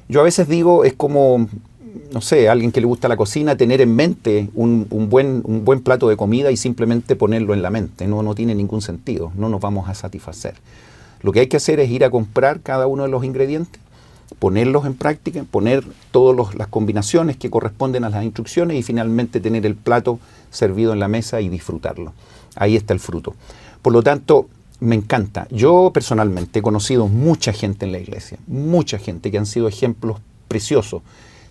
Yo 0.08 0.22
a 0.22 0.24
veces 0.24 0.48
digo, 0.48 0.86
es 0.86 0.94
como, 0.94 1.48
no 2.12 2.22
sé, 2.22 2.50
alguien 2.50 2.72
que 2.72 2.82
le 2.82 2.88
gusta 2.88 3.08
la 3.08 3.18
cocina, 3.18 3.58
tener 3.58 3.82
en 3.82 3.96
mente 3.96 4.50
un, 4.56 4.88
buen, 5.10 5.82
plato 5.84 6.10
de 6.10 6.18
comida 6.18 6.50
y 6.50 6.58
simplemente 6.58 7.16
ponerlo 7.16 7.54
en 7.54 7.62
la 7.62 7.70
mente. 7.70 8.08
No, 8.08 8.24
no 8.24 8.34
tiene 8.34 8.56
ningún 8.56 8.82
sentido, 8.82 9.32
no 9.36 9.50
nos 9.50 9.62
vamos 9.62 9.90
a 9.90 9.94
satisfacer. 9.94 10.56
Lo 11.22 11.32
que 11.32 11.42
hay 11.42 11.48
que 11.48 11.58
hacer 11.58 11.80
es 11.80 11.90
ir 11.90 12.06
a 12.06 12.10
comprar 12.10 12.62
cada 12.62 12.88
uno 12.88 13.04
de 13.04 13.10
los 13.10 13.24
ingredientes, 13.24 13.82
ponerlos 14.38 14.86
en 14.86 14.94
práctica, 14.94 15.44
poner 15.50 15.84
todas 16.12 16.56
las 16.56 16.68
combinaciones 16.68 17.38
que 17.38 17.50
corresponden 17.50 18.04
a 18.04 18.10
las 18.10 18.24
instrucciones 18.24 18.78
y 18.78 18.84
finalmente 18.84 19.40
tener 19.40 19.66
el 19.66 19.76
plato 19.76 20.20
servido 20.52 20.94
en 20.94 21.00
la 21.00 21.08
mesa 21.08 21.42
y 21.42 21.50
disfrutarlo. 21.50 22.14
Ahí 22.56 22.76
está 22.76 22.94
el 22.94 23.00
fruto. 23.00 23.34
Por 23.82 23.94
lo 23.94 24.04
tanto, 24.04 24.48
me 24.80 24.96
encanta. 24.96 25.48
Yo 25.50 25.92
personalmente 25.94 26.60
he 26.60 26.62
conocido 26.62 27.08
mucha 27.08 27.54
gente 27.54 27.86
en 27.86 27.92
la 27.92 28.00
iglesia, 28.00 28.38
mucha 28.48 28.98
gente 28.98 29.32
que 29.32 29.38
han 29.38 29.46
sido 29.46 29.68
ejemplos 29.68 30.20
preciosos, 30.48 31.02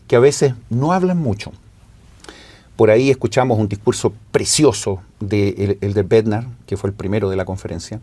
que 0.06 0.16
a 0.16 0.20
veces 0.20 0.54
no 0.70 0.92
hablan 0.92 1.18
mucho. 1.18 1.52
Por 2.76 2.90
ahí 2.90 3.10
escuchamos 3.10 3.58
un 3.58 3.68
discurso 3.68 4.12
precioso 4.30 5.02
de 5.20 5.78
el, 5.80 5.94
de 5.94 6.02
Bednar, 6.02 6.46
que 6.66 6.76
fue 6.76 6.90
el 6.90 6.94
primero 6.94 7.28
de 7.28 7.36
la 7.36 7.44
conferencia, 7.44 8.00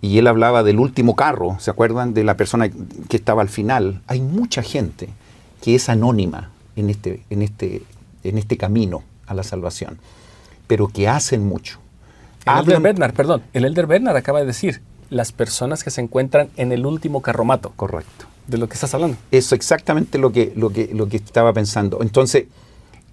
y 0.00 0.18
él 0.18 0.26
hablaba 0.26 0.62
del 0.62 0.78
último 0.78 1.14
carro, 1.16 1.56
¿se 1.60 1.70
acuerdan? 1.70 2.14
De 2.14 2.24
la 2.24 2.36
persona 2.36 2.68
que 2.68 3.16
estaba 3.16 3.42
al 3.42 3.48
final. 3.48 4.00
Hay 4.06 4.20
mucha 4.20 4.62
gente 4.62 5.08
que 5.62 5.74
es 5.74 5.88
anónima 5.88 6.50
en 6.76 6.90
este, 6.90 7.22
en 7.30 7.42
este, 7.42 7.82
en 8.24 8.38
este 8.38 8.56
camino 8.56 9.02
a 9.26 9.34
la 9.34 9.42
salvación, 9.42 9.98
pero 10.66 10.88
que 10.88 11.08
hacen 11.08 11.46
mucho 11.46 11.80
el 12.46 12.58
Elder 12.60 12.80
Bernard, 12.80 13.14
perdón, 13.14 13.42
el 13.52 13.64
Elder 13.64 13.86
Bernard 13.86 14.16
acaba 14.16 14.40
de 14.40 14.46
decir, 14.46 14.80
las 15.10 15.32
personas 15.32 15.84
que 15.84 15.90
se 15.90 16.00
encuentran 16.00 16.48
en 16.56 16.72
el 16.72 16.86
último 16.86 17.20
carromato. 17.20 17.72
Correcto. 17.76 18.26
De 18.46 18.58
lo 18.58 18.68
que 18.68 18.74
estás 18.74 18.94
hablando. 18.94 19.16
Eso 19.30 19.54
exactamente 19.54 20.18
lo 20.18 20.32
que, 20.32 20.52
lo 20.56 20.70
que, 20.70 20.90
lo 20.92 21.08
que 21.08 21.18
estaba 21.18 21.52
pensando. 21.52 21.98
Entonces, 22.02 22.46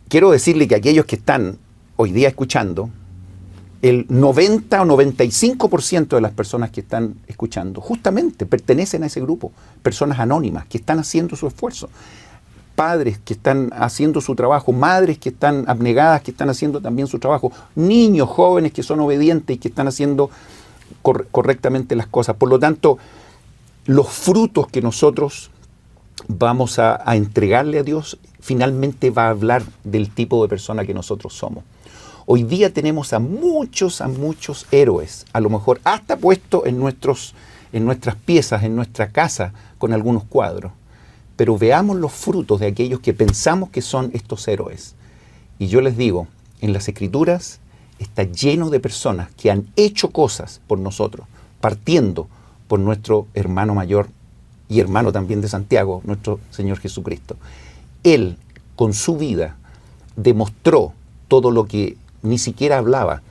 quiero 0.08 0.32
decirle 0.32 0.68
que 0.68 0.76
aquellos 0.76 1.06
que 1.06 1.16
están 1.16 1.58
hoy 1.96 2.12
día 2.12 2.30
escuchando, 2.30 2.90
el 3.82 4.06
90 4.10 4.82
o 4.82 4.86
95% 4.86 6.08
de 6.08 6.22
las 6.22 6.32
personas 6.32 6.72
que 6.72 6.82
están 6.82 7.16
escuchando 7.28 7.82
justamente 7.82 8.46
pertenecen 8.46 9.04
a 9.04 9.08
ese 9.08 9.22
grupo, 9.22 9.52
personas 9.84 10.20
anónimas 10.20 10.66
que 10.66 10.78
están 10.78 11.00
haciendo 11.00 11.36
su 11.36 11.48
esfuerzo 11.48 11.90
padres 12.78 13.18
que 13.26 13.34
están 13.34 13.72
haciendo 13.74 14.22
su 14.22 14.36
trabajo, 14.36 14.72
madres 14.72 15.18
que 15.18 15.30
están 15.30 15.66
abnegadas, 15.68 16.22
que 16.22 16.30
están 16.30 16.52
haciendo 16.52 16.80
también 16.80 17.08
su 17.08 17.18
trabajo, 17.18 17.52
niños 17.74 18.30
jóvenes 18.30 18.72
que 18.72 18.84
son 18.84 19.00
obedientes 19.00 19.56
y 19.56 19.60
que 19.60 19.70
están 19.70 19.88
haciendo 19.88 20.30
correctamente 21.02 21.96
las 21.96 22.06
cosas. 22.06 22.36
Por 22.36 22.50
lo 22.50 22.60
tanto, 22.60 23.00
los 23.88 24.08
frutos 24.08 24.68
que 24.68 24.84
nosotros 24.84 25.50
vamos 26.28 26.78
a, 26.78 27.02
entregarle 27.16 27.80
a 27.80 27.84
Dios 27.84 28.20
finalmente 28.40 29.10
va 29.10 29.26
a 29.26 29.30
hablar 29.30 29.64
del 29.84 30.12
tipo 30.12 30.44
de 30.44 30.50
persona 30.50 30.86
que 30.86 30.94
nosotros 30.94 31.34
somos. 31.34 31.64
Hoy 32.28 32.44
día 32.44 32.72
tenemos 32.72 33.14
a 33.14 33.20
muchos, 33.20 34.02
a 34.02 34.08
muchos 34.08 34.68
héroes, 34.70 35.26
a 35.34 35.40
lo 35.40 35.50
mejor 35.50 35.82
hasta 35.84 36.18
puestos 36.18 36.68
en, 36.68 36.78
nuestros, 36.78 37.34
en 37.74 37.86
nuestras 37.86 38.16
piezas, 38.16 38.62
en 38.64 38.76
nuestra 38.76 39.12
casa, 39.12 39.54
con 39.80 39.94
algunos 39.94 40.24
cuadros 40.26 40.72
pero 41.38 41.58
veamos 41.58 41.98
los 41.98 42.12
frutos 42.12 42.60
de 42.60 42.68
aquellos 42.68 43.00
que 43.00 43.14
pensamos 43.14 43.70
que 43.70 43.82
son 43.82 44.10
estos 44.14 44.46
héroes. 44.48 44.96
Y 45.60 45.68
yo 45.68 45.80
les 45.82 45.96
digo, 45.96 46.28
en 46.60 46.74
las 46.74 46.90
escrituras 46.90 47.60
está 48.00 48.24
lleno 48.24 48.70
de 48.70 48.80
personas 48.80 49.30
que 49.38 49.52
han 49.52 49.68
hecho 49.76 50.10
cosas 50.10 50.60
por 50.68 50.80
nosotros, 50.80 51.28
partiendo 51.62 52.28
por 52.68 52.80
nuestro 52.80 53.28
hermano 53.36 53.76
mayor 53.76 54.10
y 54.68 54.80
hermano 54.80 55.12
también 55.12 55.40
de 55.40 55.48
Santiago, 55.48 56.02
nuestro 56.04 56.40
Señor 56.50 56.80
Jesucristo. 56.80 57.38
Él, 58.04 58.38
con 58.76 58.94
su 58.94 59.16
vida, 59.16 59.58
demostró 60.16 60.94
todo 61.28 61.52
lo 61.52 61.68
que 61.68 61.98
ni 62.28 62.38
siquiera 62.38 62.78
hablaba. 62.78 63.22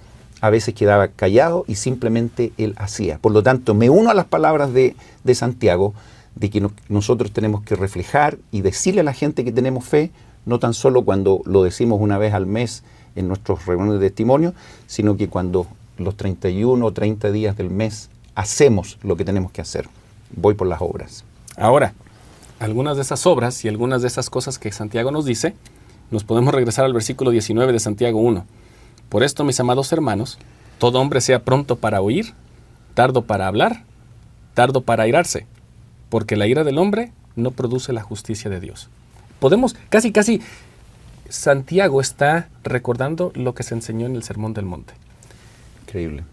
A 0.41 0.51
veces 0.51 0.75
quedaba 0.75 1.09
callado 1.09 1.65
y 1.67 1.77
simplemente 1.77 2.53
él 2.59 2.75
hacía. 2.77 3.19
Por 3.19 3.33
lo 3.33 3.43
tanto, 3.43 3.75
me 3.75 3.89
uno 3.89 4.11
a 4.11 4.15
las 4.15 4.27
palabras 4.27 4.73
de, 4.73 4.95
de 5.25 5.35
Santiago 5.35 5.95
de 6.35 6.51
que 6.51 6.67
nosotros 6.89 7.33
tenemos 7.33 7.63
que 7.63 7.77
reflejar 7.77 8.39
y 8.53 8.61
decirle 8.61 9.01
a 9.01 9.05
la 9.05 9.15
gente 9.15 9.45
que 9.45 9.53
tenemos 9.53 9.85
fe, 9.85 10.11
no 10.45 10.59
tan 10.59 10.75
solo 10.75 11.03
cuando 11.03 11.41
lo 11.47 11.63
decimos 11.63 11.99
una 12.01 12.19
vez 12.19 12.35
al 12.35 12.47
mes 12.47 12.85
en 13.17 13.29
nuestros 13.29 13.65
reuniones 13.65 14.01
de 14.01 14.11
testimonio, 14.11 14.53
sino 14.87 15.17
que 15.17 15.29
cuando 15.29 15.67
los 15.97 16.17
31 16.17 16.85
o 16.85 16.93
30 16.93 17.33
días 17.33 17.57
del 17.57 17.71
mes 17.71 18.11
hacemos 18.35 18.99
lo 19.03 19.17
que 19.17 19.25
tenemos 19.25 19.51
que 19.51 19.63
hacer. 19.63 19.89
Voy 20.35 20.55
por 20.55 20.67
las 20.67 20.83
obras. 20.83 21.25
Ahora, 21.57 21.95
algunas 22.59 22.97
de 22.97 23.03
esas 23.03 23.27
obras 23.27 23.65
y 23.65 23.69
algunas 23.69 24.03
de 24.03 24.09
esas 24.09 24.29
cosas 24.29 24.59
que 24.59 24.71
Santiago 24.73 25.11
nos 25.11 25.25
dice, 25.25 25.55
nos 26.11 26.25
podemos 26.25 26.55
regresar 26.55 26.85
al 26.85 26.93
versículo 26.93 27.31
19 27.31 27.73
de 27.73 27.81
Santiago 27.81 28.21
1. 28.21 28.45
Por 29.09 29.23
esto, 29.23 29.45
mis 29.45 29.61
amados 29.61 29.93
hermanos, 29.93 30.39
todo 30.79 31.01
hombre 31.01 31.21
sea 31.21 31.45
pronto 31.45 31.77
para 31.77 32.01
oír, 32.01 32.35
tardo 32.95 33.23
para 33.23 33.47
hablar, 33.47 33.85
tardo 34.55 34.81
para 34.81 35.05
airarse, 35.05 35.47
porque 36.09 36.37
la 36.37 36.47
ira 36.47 36.65
del 36.65 36.79
hombre 36.79 37.13
no 37.37 37.51
produce 37.51 37.93
la 37.93 38.03
justicia 38.03 38.51
de 38.51 38.61
Dios. 38.61 38.89
Podemos, 39.39 39.77
casi, 39.91 40.13
casi, 40.13 40.41
Santiago 41.29 42.01
está 42.01 42.49
recordando 42.65 43.33
lo 43.35 43.55
que 43.55 43.63
se 43.63 43.75
enseñó 43.75 44.07
en 44.07 44.17
el 44.17 44.23
Sermón 44.23 44.55
del 44.55 44.65
Monte. 44.65 44.95
Increíble. 45.83 46.25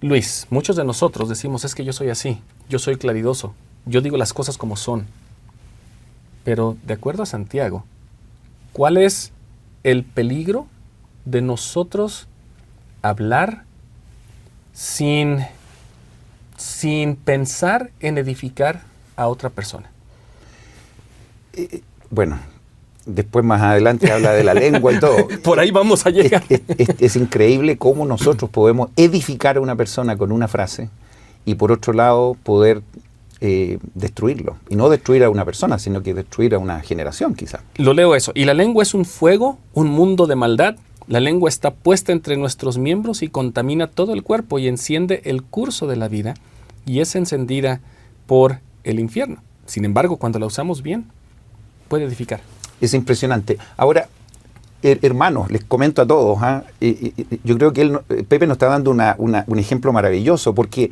Luis, 0.00 0.46
muchos 0.50 0.76
de 0.76 0.84
nosotros 0.84 1.28
decimos, 1.28 1.64
es 1.64 1.74
que 1.74 1.84
yo 1.84 1.92
soy 1.92 2.10
así, 2.10 2.38
yo 2.68 2.78
soy 2.78 2.96
claridoso, 2.96 3.54
yo 3.86 4.00
digo 4.00 4.16
las 4.16 4.32
cosas 4.32 4.58
como 4.58 4.76
son. 4.76 5.06
Pero 6.44 6.76
de 6.84 6.94
acuerdo 6.94 7.22
a 7.22 7.26
Santiago, 7.26 7.84
¿cuál 8.72 8.98
es 8.98 9.32
el 9.82 10.04
peligro 10.04 10.66
de 11.24 11.42
nosotros 11.42 12.28
hablar 13.02 13.64
sin, 14.72 15.44
sin 16.56 17.16
pensar 17.16 17.90
en 18.00 18.18
edificar 18.18 18.82
a 19.16 19.28
otra 19.28 19.50
persona? 19.50 19.90
Eh, 21.52 21.68
eh, 21.70 21.82
bueno, 22.10 22.38
después 23.06 23.44
más 23.44 23.62
adelante 23.62 24.10
habla 24.10 24.32
de 24.32 24.44
la 24.44 24.54
lengua 24.54 24.92
y 24.92 24.98
todo. 24.98 25.28
Por 25.42 25.58
ahí 25.60 25.70
vamos 25.70 26.06
a 26.06 26.10
llegar. 26.10 26.42
Es, 26.48 27.16
increíble 27.16 27.76
cómo 27.76 28.06
nosotros 28.06 28.50
podemos 28.50 28.90
edificar 28.96 29.56
a 29.56 29.60
una 29.60 29.76
persona 29.76 30.16
con 30.16 30.32
una 30.32 30.48
frase 30.48 30.88
y 31.44 31.54
por 31.54 31.72
otro 31.72 31.92
lado 31.92 32.36
poder 32.42 32.82
eh, 33.40 33.78
destruirlo. 33.94 34.56
Y 34.68 34.76
no 34.76 34.88
destruir 34.88 35.24
a 35.24 35.30
una 35.30 35.44
persona, 35.44 35.78
sino 35.78 36.02
que 36.02 36.14
destruir 36.14 36.54
a 36.54 36.58
una 36.58 36.80
generación 36.80 37.34
quizá. 37.34 37.60
Lo 37.76 37.92
leo 37.92 38.14
eso. 38.14 38.32
Y 38.34 38.44
la 38.44 38.54
lengua 38.54 38.82
es 38.82 38.94
un 38.94 39.04
fuego, 39.04 39.58
un 39.74 39.88
mundo 39.88 40.26
de 40.26 40.36
maldad. 40.36 40.76
La 41.06 41.20
lengua 41.20 41.50
está 41.50 41.70
puesta 41.70 42.12
entre 42.12 42.36
nuestros 42.36 42.78
miembros 42.78 43.22
y 43.22 43.28
contamina 43.28 43.88
todo 43.88 44.14
el 44.14 44.22
cuerpo 44.22 44.58
y 44.58 44.68
enciende 44.68 45.20
el 45.24 45.42
curso 45.42 45.86
de 45.86 45.96
la 45.96 46.08
vida 46.08 46.34
y 46.86 47.00
es 47.00 47.14
encendida 47.14 47.80
por 48.26 48.60
el 48.84 48.98
infierno. 48.98 49.42
Sin 49.66 49.84
embargo, 49.84 50.16
cuando 50.16 50.38
la 50.38 50.46
usamos 50.46 50.82
bien, 50.82 51.06
puede 51.88 52.04
edificar. 52.04 52.40
Es 52.80 52.94
impresionante. 52.94 53.58
Ahora, 53.76 54.08
hermanos, 54.82 55.50
les 55.50 55.64
comento 55.64 56.00
a 56.02 56.06
todos, 56.06 56.38
¿ah? 56.40 56.64
yo 56.80 57.56
creo 57.58 57.72
que 57.72 57.82
él, 57.82 57.98
Pepe 58.28 58.46
nos 58.46 58.56
está 58.56 58.68
dando 58.68 58.90
un 58.90 59.58
ejemplo 59.58 59.92
maravilloso, 59.92 60.54
porque 60.54 60.90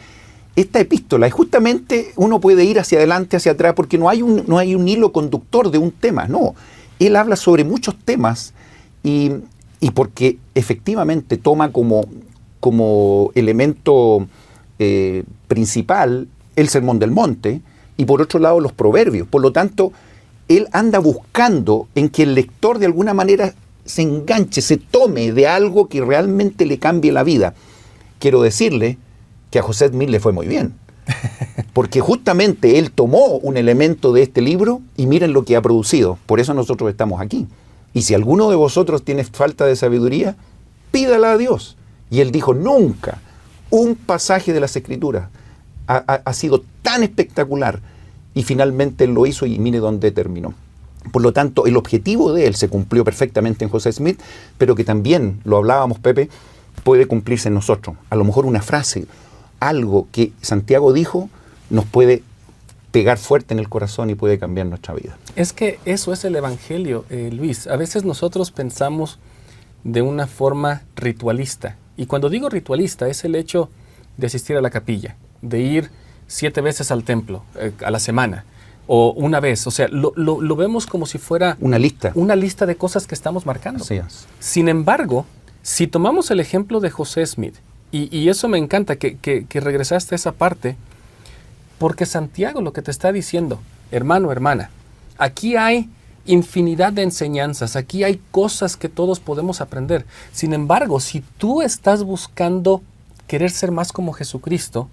esta 0.57 0.81
epístola 0.81 1.27
es 1.27 1.33
justamente 1.33 2.13
uno 2.17 2.39
puede 2.39 2.65
ir 2.65 2.79
hacia 2.79 2.99
adelante, 2.99 3.39
hacia 3.39 3.53
atrás, 3.53 3.73
porque 3.75 3.97
no 3.97 4.11
hay 4.11 4.21
un, 4.21 4.45
no 4.47 4.59
hay 4.59 4.75
un 4.75 4.87
hilo 4.89 5.13
conductor 5.13 5.71
de 5.71 5.79
un 5.79 5.91
tema, 5.91 6.27
no. 6.29 6.55
Él 6.99 7.17
habla 7.17 7.37
sobre 7.37 7.65
muchos 7.65 7.97
temas 7.99 8.53
y, 9.03 9.33
porque 9.91 10.39
efectivamente 10.55 11.37
toma 11.37 11.73
como, 11.73 12.07
como 12.61 13.31
elemento 13.35 14.27
eh, 14.79 15.25
principal 15.49 16.29
el 16.57 16.69
Sermón 16.69 16.99
del 16.99 17.11
Monte 17.11 17.61
y 17.97 18.05
por 18.05 18.23
otro 18.23 18.39
lado 18.39 18.61
los 18.61 18.73
proverbios. 18.73 19.27
Por 19.27 19.43
lo 19.43 19.53
tanto, 19.53 19.93
él 20.49 20.69
anda 20.73 20.99
buscando 20.99 21.89
en 21.95 22.09
que 22.09 22.23
el 22.23 22.35
lector 22.35 22.79
de 22.79 22.87
alguna 22.87 23.15
manera 23.15 23.55
se 23.85 24.03
enganche, 24.03 24.63
se 24.63 24.77
tome 24.77 25.33
de 25.33 25.47
algo 25.47 25.89
que 25.89 26.01
realmente 26.01 26.67
le 26.67 26.79
cambie 26.79 27.13
la 27.13 27.25
vida. 27.25 27.55
Quiero 28.19 28.43
decirle 28.43 28.99
que 29.51 29.59
a 29.59 29.63
José 29.63 29.89
Smith 29.89 30.09
le 30.09 30.21
fue 30.21 30.33
muy 30.33 30.47
bien. 30.47 30.75
Porque 31.73 32.01
justamente 32.01 32.79
él 32.79 32.93
tomó 32.93 33.39
un 33.39 33.57
elemento 33.57 34.13
de 34.13 34.23
este 34.23 34.41
libro 34.41 34.81
y 34.97 35.07
miren 35.07 35.33
lo 35.33 35.45
que 35.45 35.57
ha 35.57 35.63
producido. 35.63 36.19
Por 36.27 36.39
eso 36.39 36.55
nosotros 36.55 36.91
estamos 36.91 37.21
aquí. 37.21 37.47
Y 37.95 38.03
si 38.03 38.15
alguno 38.15 38.51
de 38.51 38.57
vosotros 38.57 39.05
tiene 39.05 39.25
falta 39.25 39.67
de 39.67 39.77
sabiduría, 39.77 40.37
pídala 40.91 41.33
a 41.33 41.39
Dios. 41.39 41.77
Y 42.11 42.21
él 42.21 42.33
dijo, 42.33 42.55
nunca 42.55 43.19
un 43.71 43.95
pasaje 43.95 44.53
de 44.53 44.61
las 44.61 44.77
escrituras 44.77 45.29
ha, 45.87 46.33
sido 46.33 46.63
tan 46.83 47.03
espectacular 47.03 47.81
y 48.35 48.45
finalmente 48.45 49.05
él 49.05 49.15
lo 49.15 49.27
hizo 49.27 49.47
y 49.47 49.59
mire 49.59 49.79
dónde 49.79 50.11
terminó. 50.11 50.55
Por 51.11 51.23
lo 51.23 51.33
tanto, 51.33 51.67
el 51.67 51.77
objetivo 51.77 52.33
de 52.33 52.47
él 52.47 52.55
se 52.55 52.69
cumplió 52.69 53.05
perfectamente 53.05 53.65
en 53.65 53.71
José 53.71 53.93
Smith, 53.93 54.21
pero 54.57 54.75
que 54.75 54.85
también, 54.85 55.41
lo 55.45 55.57
hablábamos 55.57 55.99
Pepe, 55.99 56.29
puede 56.85 57.07
cumplirse 57.07 57.49
en 57.49 57.55
nosotros. 57.55 57.97
A 58.09 58.17
lo 58.17 58.25
mejor 58.25 58.47
una 58.47 58.63
frase, 58.63 59.07
algo 59.59 60.07
que 60.13 60.33
Santiago 60.41 60.93
dijo, 60.93 61.29
nos 61.71 61.85
puede 61.87 62.23
pegar 62.93 63.19
fuerte 63.19 63.55
en 63.55 63.59
el 63.59 63.69
corazón 63.69 64.11
y 64.11 64.15
puede 64.15 64.39
cambiar 64.39 64.67
nuestra 64.67 64.95
vida. 64.95 65.19
Es 65.35 65.53
que 65.53 65.81
eso 65.85 66.13
es 66.13 66.25
el 66.25 66.37
Evangelio, 66.37 67.05
eh, 67.11 67.31
Luis. 67.33 67.67
A 67.67 67.77
veces 67.77 68.05
nosotros 68.05 68.51
pensamos 68.51 69.19
de 69.83 70.03
una 70.03 70.27
forma 70.27 70.83
ritualista. 70.95 71.77
Y 71.97 72.07
cuando 72.07 72.31
digo 72.31 72.49
ritualista 72.49 73.09
es 73.09 73.25
el 73.25 73.35
hecho 73.35 73.71
de 74.17 74.27
asistir 74.27 74.57
a 74.57 74.61
la 74.61 74.71
capilla, 74.71 75.17
de 75.41 75.61
ir 75.61 75.91
siete 76.27 76.61
veces 76.61 76.91
al 76.91 77.03
templo 77.03 77.43
eh, 77.57 77.73
a 77.85 77.91
la 77.91 77.99
semana 77.99 78.45
o 78.87 79.13
una 79.13 79.41
vez. 79.41 79.67
O 79.67 79.71
sea, 79.71 79.89
lo, 79.89 80.57
vemos 80.57 80.87
como 80.87 81.07
si 81.07 81.19
fuera 81.19 81.57
una 81.61 81.79
lista. 81.79 82.13
Una 82.15 82.37
lista 82.37 82.67
de 82.67 82.77
cosas 82.77 83.07
que 83.07 83.15
estamos 83.15 83.47
marcando. 83.47 83.85
Sin 84.39 84.69
embargo, 84.69 85.25
si 85.63 85.87
tomamos 85.87 86.31
el 86.31 86.41
ejemplo 86.41 86.81
de 86.81 86.91
José 86.91 87.25
Smith, 87.27 87.55
y, 87.95 88.31
eso 88.31 88.49
me 88.49 88.57
encanta 88.57 88.97
que, 88.97 89.19
que, 89.19 89.61
regresaste 89.61 90.15
a 90.15 90.17
esa 90.17 90.33
parte, 90.33 90.77
porque 91.83 92.07
Santiago 92.07 92.61
lo 92.61 92.73
que 92.73 92.81
te 92.81 92.93
está 92.93 93.11
diciendo, 93.11 93.59
hermano, 93.91 94.31
hermana, 94.31 94.71
aquí 95.19 95.57
hay 95.57 95.91
infinidad 96.27 96.93
de 96.93 97.03
enseñanzas, 97.03 97.75
aquí 97.75 98.05
hay 98.05 98.21
cosas 98.31 98.77
que 98.77 98.89
todos 98.89 99.19
podemos 99.19 99.61
aprender. 99.61 100.07
Sin 100.33 100.53
embargo, 100.53 101.01
si 101.01 101.25
tú 101.39 101.61
estás 101.61 102.05
buscando 102.05 102.83
querer 103.27 103.51
ser 103.51 103.73
más 103.73 103.91
como 103.91 104.13
Jesucristo, 104.13 104.89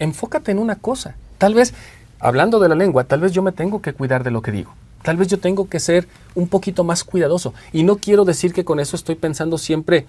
enfócate 0.00 0.50
en 0.50 0.58
una 0.58 0.74
cosa. 0.74 1.14
Tal 1.38 1.54
vez, 1.54 1.74
hablando 2.18 2.58
de 2.58 2.68
la 2.68 2.74
lengua, 2.74 3.04
tal 3.04 3.20
vez 3.20 3.30
yo 3.30 3.42
me 3.42 3.52
tengo 3.52 3.80
que 3.80 3.92
cuidar 3.92 4.24
de 4.24 4.32
lo 4.32 4.42
que 4.42 4.50
digo. 4.50 4.74
Tal 5.04 5.16
vez 5.16 5.28
yo 5.28 5.38
tengo 5.38 5.68
que 5.68 5.78
ser 5.78 6.08
un 6.34 6.48
poquito 6.48 6.82
más 6.82 7.04
cuidadoso. 7.04 7.54
Y 7.72 7.84
no 7.84 7.98
quiero 7.98 8.24
decir 8.24 8.52
que 8.52 8.64
con 8.64 8.80
eso 8.80 8.96
estoy 8.96 9.14
pensando 9.14 9.58
siempre 9.58 10.06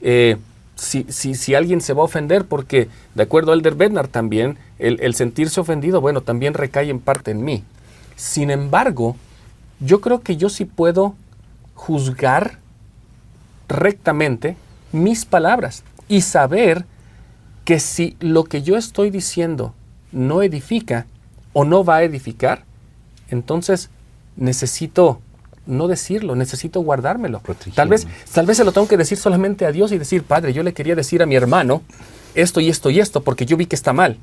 eh, 0.00 0.38
si, 0.74 1.04
si, 1.08 1.54
alguien 1.54 1.80
se 1.80 1.92
va 1.92 2.02
a 2.02 2.06
ofender, 2.06 2.46
porque 2.46 2.88
de 3.14 3.22
acuerdo 3.22 3.52
a 3.52 3.54
Elder 3.54 3.76
Bednar 3.76 4.08
también, 4.08 4.58
el, 4.78 5.14
sentirse 5.14 5.60
ofendido, 5.60 6.00
bueno, 6.00 6.20
también 6.20 6.54
recae 6.54 6.90
en 6.90 7.00
parte 7.00 7.30
en 7.30 7.44
mí. 7.44 7.64
Sin 8.16 8.50
embargo, 8.50 9.16
yo 9.80 10.00
creo 10.00 10.20
que 10.20 10.36
yo 10.36 10.48
sí 10.48 10.64
puedo 10.64 11.14
juzgar 11.74 12.58
rectamente 13.68 14.56
mis 14.92 15.24
palabras 15.24 15.82
y 16.08 16.22
saber 16.22 16.84
que 17.64 17.80
si 17.80 18.16
lo 18.20 18.44
que 18.44 18.62
yo 18.62 18.76
estoy 18.76 19.10
diciendo 19.10 19.74
no 20.12 20.42
edifica 20.42 21.06
o 21.52 21.64
no 21.64 21.84
va 21.84 21.96
a 21.96 22.02
edificar, 22.04 22.64
entonces 23.28 23.90
necesito 24.36 25.20
no 25.66 25.88
decirlo, 25.88 26.34
necesito 26.34 26.80
guardármelo. 26.80 27.42
Tal 27.74 27.88
vez, 27.88 28.06
tal 28.32 28.46
vez 28.46 28.56
se 28.56 28.64
lo 28.64 28.72
tengo 28.72 28.88
que 28.88 28.96
decir 28.96 29.18
solamente 29.18 29.66
a 29.66 29.72
Dios 29.72 29.92
y 29.92 29.98
decir, 29.98 30.22
Padre, 30.22 30.52
yo 30.52 30.62
le 30.62 30.74
quería 30.74 30.94
decir 30.94 31.22
a 31.22 31.26
mi 31.26 31.36
hermano 31.36 31.82
esto 32.34 32.60
y 32.60 32.68
esto 32.68 32.90
y 32.90 33.00
esto, 33.00 33.22
porque 33.22 33.46
yo 33.46 33.56
vi 33.56 33.66
que 33.66 33.76
está 33.76 33.92
mal. 33.92 34.16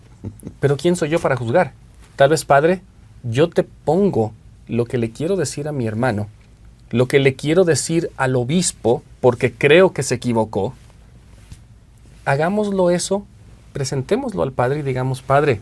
Pero 0.60 0.78
¿quién 0.78 0.96
soy 0.96 1.10
yo 1.10 1.20
para 1.20 1.36
juzgar? 1.36 1.74
Tal 2.16 2.30
vez, 2.30 2.46
Padre, 2.46 2.82
yo 3.24 3.50
te 3.50 3.64
pongo 3.64 4.34
lo 4.68 4.86
que 4.86 4.98
le 4.98 5.12
quiero 5.12 5.36
decir 5.36 5.68
a 5.68 5.72
mi 5.72 5.88
hermano, 5.88 6.28
lo 6.92 7.08
que 7.08 7.20
le 7.20 7.36
quiero 7.36 7.64
decir 7.64 8.12
al 8.18 8.36
obispo, 8.36 9.04
porque 9.20 9.52
creo 9.52 9.94
que 9.94 10.04
se 10.04 10.16
equivocó. 10.16 10.74
Hagámoslo 12.26 12.90
eso 12.90 13.26
presentémoslo 13.74 14.44
al 14.44 14.54
Padre 14.54 14.80
y 14.80 14.84
digamos, 14.84 15.22
Padre, 15.22 15.60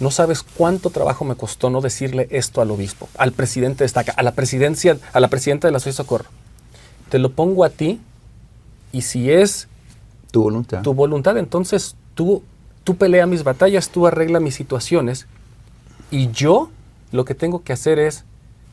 no 0.00 0.10
sabes 0.10 0.42
cuánto 0.42 0.90
trabajo 0.90 1.24
me 1.24 1.34
costó 1.34 1.70
no 1.70 1.80
decirle 1.80 2.28
esto 2.30 2.60
al 2.60 2.70
obispo, 2.70 3.08
al 3.16 3.32
presidente 3.32 3.78
de 3.78 3.86
esta, 3.86 4.00
a 4.00 4.22
la 4.22 4.32
presidencia, 4.32 4.98
a 5.12 5.20
la 5.20 5.28
presidenta 5.28 5.68
de 5.68 5.72
la 5.72 5.78
Sociedad 5.78 5.96
Socorro. 5.98 6.28
Te 7.08 7.18
lo 7.18 7.32
pongo 7.32 7.64
a 7.64 7.70
ti 7.70 8.00
y 8.92 9.02
si 9.02 9.30
es 9.30 9.68
tu 10.30 10.42
voluntad, 10.42 10.82
tu 10.82 10.94
voluntad 10.94 11.38
entonces 11.38 11.96
tú, 12.14 12.42
tú 12.82 12.96
pelea 12.96 13.26
mis 13.26 13.44
batallas, 13.44 13.90
tú 13.90 14.06
arregla 14.06 14.40
mis 14.40 14.54
situaciones 14.54 15.26
y 16.10 16.30
yo 16.30 16.70
lo 17.12 17.24
que 17.24 17.34
tengo 17.34 17.62
que 17.62 17.72
hacer 17.72 17.98
es 17.98 18.24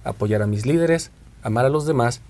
apoyar 0.03 0.41
a 0.41 0.47
mis 0.47 0.65
líderes, 0.65 1.11
amar 1.43 1.65
a 1.65 1.69
los 1.69 1.85
demás 1.85 2.21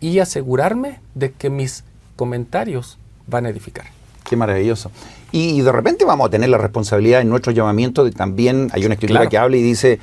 y 0.00 0.18
asegurarme 0.18 1.00
de 1.14 1.32
que 1.32 1.50
mis 1.50 1.84
comentarios 2.16 2.98
van 3.26 3.46
a 3.46 3.48
edificar. 3.48 3.86
Qué 4.24 4.36
maravilloso. 4.36 4.90
Y, 5.32 5.62
de 5.62 5.72
repente 5.72 6.04
vamos 6.04 6.28
a 6.28 6.30
tener 6.30 6.50
la 6.50 6.58
responsabilidad 6.58 7.22
en 7.22 7.28
nuestro 7.28 7.52
llamamiento 7.52 8.04
de 8.04 8.12
también, 8.12 8.68
hay 8.72 8.84
una 8.84 8.94
escritura 8.94 9.28
que 9.28 9.38
habla 9.38 9.56
y 9.56 9.62
dice, 9.62 9.98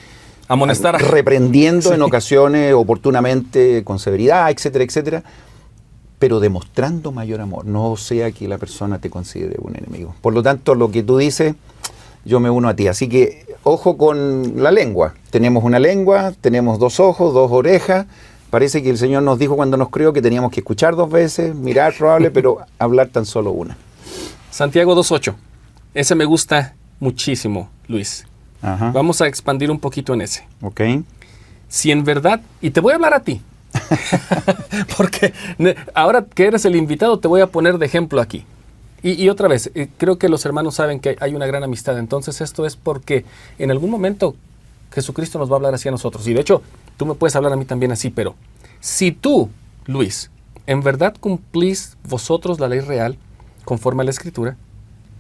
amonestar. 0.48 1.00
Reprendiendo 1.00 1.94
en 1.94 2.02
ocasiones 2.02 2.74
oportunamente, 2.74 3.84
con 3.84 4.00
severidad, 4.00 4.50
etcétera, 4.50 4.84
etcétera, 4.84 5.24
pero 6.18 6.40
demostrando 6.40 7.12
mayor 7.12 7.42
amor, 7.42 7.66
no 7.66 7.96
sea 7.96 8.32
que 8.32 8.48
la 8.48 8.58
persona 8.58 9.00
te 9.00 9.10
considere 9.10 9.56
un 9.62 9.76
enemigo. 9.76 10.16
Por 10.22 10.34
lo 10.34 10.42
tanto, 10.42 10.76
lo 10.76 10.90
que 10.92 11.04
tú 11.04 11.18
dices, 11.18 11.54
yo 12.26 12.40
me 12.40 12.50
uno 12.50 12.68
a 12.68 12.76
ti. 12.76 12.88
Así 12.88 13.08
que 13.08 13.46
ojo 13.64 13.98
con 13.98 14.62
la 14.62 14.72
lengua. 14.72 15.14
Tenemos 15.30 15.64
una 15.64 15.80
lengua, 15.80 16.34
tenemos 16.42 16.80
dos 16.80 17.00
ojos, 17.00 17.34
dos 17.34 17.52
orejas. 17.52 18.08
Parece 18.50 18.82
que 18.82 18.90
el 18.90 18.98
Señor 18.98 19.24
nos 19.24 19.38
dijo 19.38 19.56
cuando 19.56 19.78
nos 19.78 19.90
creó 19.90 20.12
que 20.12 20.22
teníamos 20.22 20.52
que 20.52 20.62
escuchar 20.62 20.96
dos 20.96 21.10
veces, 21.10 21.56
mirar 21.56 21.94
probable, 21.96 22.32
pero 22.34 22.60
hablar 22.80 23.10
tan 23.10 23.26
solo 23.26 23.52
una. 23.52 23.78
Santiago 24.60 24.94
2.8. 24.94 25.36
Ese 25.94 26.16
me 26.16 26.26
gusta 26.26 26.76
muchísimo, 27.00 27.70
Luis. 27.88 28.26
Vamos 28.62 29.22
a 29.22 29.28
expandir 29.28 29.72
un 29.72 29.80
poquito 29.80 30.14
en 30.14 30.20
ese. 30.20 30.46
Ok. 30.62 30.82
Si 31.70 31.92
en 31.92 32.04
verdad, 32.04 32.42
y 32.60 32.72
te 32.72 32.82
voy 32.82 32.92
a 32.92 32.96
hablar 32.96 33.14
a 33.14 33.22
ti, 33.22 33.42
porque 34.98 35.34
ahora 35.94 36.26
que 36.26 36.46
eres 36.46 36.66
el 36.66 36.76
invitado 36.76 37.20
te 37.20 37.30
voy 37.30 37.40
a 37.40 37.48
poner 37.48 37.78
de 37.78 37.86
ejemplo 37.86 38.20
aquí. 38.20 38.44
Y, 39.02 39.30
otra 39.30 39.48
vez, 39.48 39.72
eh, 39.76 39.88
creo 39.98 40.18
que 40.18 40.28
los 40.28 40.46
hermanos 40.46 40.76
saben 40.76 41.00
que 41.00 41.16
hay 41.22 41.36
una 41.36 41.46
gran 41.46 41.64
amistad, 41.64 41.98
entonces 41.98 42.42
esto 42.42 42.66
es 42.66 42.76
porque 42.76 43.24
en 43.60 43.72
algún 43.72 43.90
momento 43.90 44.36
Jesucristo 44.92 45.40
nos 45.40 45.50
va 45.50 45.54
a 45.54 45.60
hablar 45.60 45.74
así 45.74 45.88
a 45.88 45.92
nosotros. 45.92 46.28
Y 46.28 46.34
de 46.34 46.42
hecho, 46.42 46.62
tú 46.98 47.06
me 47.06 47.14
puedes 47.14 47.38
hablar 47.38 47.54
a 47.54 47.56
mí 47.56 47.64
también 47.64 47.94
así, 47.94 48.10
pero 48.10 48.36
si 48.82 49.14
tú, 49.14 49.50
Luis, 49.86 50.32
en 50.68 50.82
verdad 50.82 51.16
cumplís 51.18 51.96
vosotros 52.10 52.60
la 52.60 52.68
ley 52.68 52.82
real, 52.82 53.18
conforme 53.70 54.02
a 54.02 54.06
la 54.06 54.10
escritura, 54.10 54.58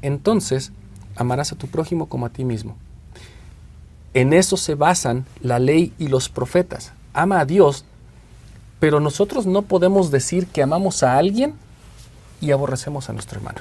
entonces 0.01 0.71
amarás 1.15 1.51
a 1.51 1.55
tu 1.55 1.67
prójimo 1.67 2.09
como 2.09 2.25
a 2.25 2.29
ti 2.29 2.43
mismo. 2.43 2.77
En 4.15 4.33
eso 4.33 4.57
se 4.57 4.73
basan 4.73 5.27
la 5.43 5.59
ley 5.59 5.93
y 5.99 6.07
los 6.07 6.29
profetas. 6.29 6.91
Ama 7.13 7.41
a 7.41 7.45
Dios, 7.45 7.85
pero 8.79 8.99
nosotros 8.99 9.45
no 9.45 9.61
podemos 9.61 10.09
decir 10.09 10.47
que 10.47 10.63
amamos 10.63 11.03
a 11.03 11.19
alguien 11.19 11.53
y 12.41 12.49
aborrecemos 12.49 13.07
a 13.07 13.13
nuestro 13.13 13.37
hermano. 13.37 13.59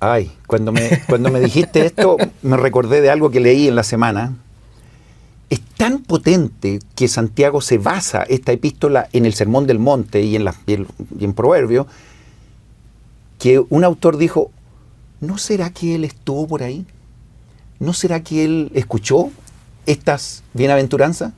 Ay, 0.00 0.32
cuando 0.46 0.72
me, 0.72 1.02
cuando 1.06 1.28
me 1.28 1.38
dijiste 1.38 1.84
esto, 1.84 2.16
me 2.40 2.56
recordé 2.56 3.02
de 3.02 3.10
algo 3.10 3.30
que 3.30 3.40
leí 3.40 3.68
en 3.68 3.76
la 3.76 3.82
semana. 3.82 4.34
Es 5.50 5.60
tan 5.76 5.98
potente 5.98 6.78
que 6.94 7.06
Santiago 7.06 7.60
se 7.60 7.76
basa 7.76 8.22
esta 8.22 8.50
epístola 8.50 9.10
en 9.12 9.26
el 9.26 9.34
Sermón 9.34 9.66
del 9.66 9.78
Monte 9.78 10.22
y 10.22 10.36
en, 10.36 10.44
la, 10.46 10.54
y 10.66 11.24
en 11.24 11.34
Proverbio, 11.34 11.86
que 13.38 13.64
un 13.68 13.84
autor 13.84 14.16
dijo, 14.16 14.50
¿no 15.20 15.38
será 15.38 15.70
que 15.70 15.94
él 15.94 16.04
estuvo 16.04 16.46
por 16.46 16.62
ahí? 16.62 16.86
¿No 17.78 17.92
será 17.92 18.22
que 18.22 18.44
él 18.44 18.70
escuchó 18.74 19.30
estas 19.86 20.42
bienaventuranzas? 20.54 21.32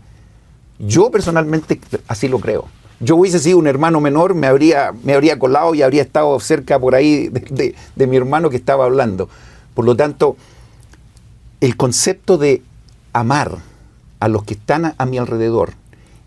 Yo 0.78 1.10
personalmente 1.10 1.80
así 2.08 2.28
lo 2.28 2.40
creo. 2.40 2.66
Yo 3.00 3.16
hubiese 3.16 3.38
sido 3.38 3.58
un 3.58 3.66
hermano 3.66 4.00
menor, 4.00 4.34
me 4.34 4.46
habría, 4.46 4.92
me 5.04 5.14
habría 5.14 5.38
colado 5.38 5.74
y 5.74 5.82
habría 5.82 6.02
estado 6.02 6.38
cerca 6.40 6.78
por 6.78 6.94
ahí 6.94 7.28
de, 7.28 7.74
de 7.94 8.06
mi 8.06 8.16
hermano 8.16 8.50
que 8.50 8.56
estaba 8.56 8.84
hablando. 8.84 9.28
Por 9.74 9.84
lo 9.84 9.96
tanto, 9.96 10.36
el 11.60 11.76
concepto 11.76 12.38
de 12.38 12.62
amar 13.12 13.58
a 14.20 14.28
los 14.28 14.44
que 14.44 14.54
están 14.54 14.94
a 14.96 15.06
mi 15.06 15.18
alrededor 15.18 15.72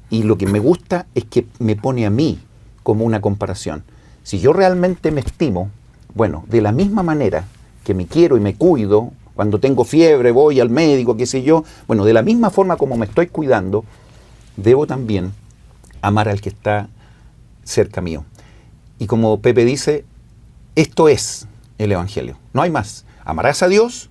y 0.09 0.23
lo 0.23 0.37
que 0.37 0.45
me 0.45 0.59
gusta 0.59 1.07
es 1.15 1.25
que 1.25 1.47
me 1.59 1.75
pone 1.75 2.05
a 2.05 2.09
mí 2.09 2.39
como 2.83 3.05
una 3.05 3.21
comparación. 3.21 3.83
Si 4.23 4.39
yo 4.39 4.53
realmente 4.53 5.11
me 5.11 5.21
estimo, 5.21 5.69
bueno, 6.13 6.45
de 6.47 6.61
la 6.61 6.71
misma 6.71 7.03
manera 7.03 7.45
que 7.83 7.93
me 7.93 8.07
quiero 8.07 8.37
y 8.37 8.39
me 8.39 8.55
cuido, 8.55 9.11
cuando 9.35 9.59
tengo 9.59 9.83
fiebre 9.83 10.31
voy 10.31 10.59
al 10.59 10.69
médico, 10.69 11.17
qué 11.17 11.25
sé 11.25 11.43
yo, 11.43 11.63
bueno, 11.87 12.05
de 12.05 12.13
la 12.13 12.21
misma 12.21 12.49
forma 12.49 12.77
como 12.77 12.95
me 12.97 13.05
estoy 13.05 13.27
cuidando, 13.27 13.83
debo 14.57 14.87
también 14.87 15.33
amar 16.01 16.29
al 16.29 16.41
que 16.41 16.49
está 16.49 16.89
cerca 17.63 18.01
mío. 18.01 18.25
Y 18.99 19.07
como 19.07 19.39
Pepe 19.39 19.65
dice, 19.65 20.05
esto 20.75 21.09
es 21.09 21.47
el 21.77 21.91
Evangelio, 21.91 22.37
no 22.53 22.61
hay 22.61 22.69
más. 22.69 23.05
Amarás 23.25 23.63
a 23.63 23.67
Dios, 23.67 24.09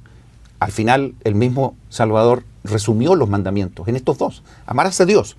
al 0.59 0.73
final 0.73 1.15
el 1.25 1.35
mismo 1.35 1.77
Salvador 1.89 2.45
resumió 2.65 3.15
los 3.15 3.29
mandamientos 3.29 3.89
en 3.89 3.97
estos 3.97 4.19
dos. 4.19 4.43
Amarás 4.67 5.01
a 5.01 5.07
Dios 5.07 5.37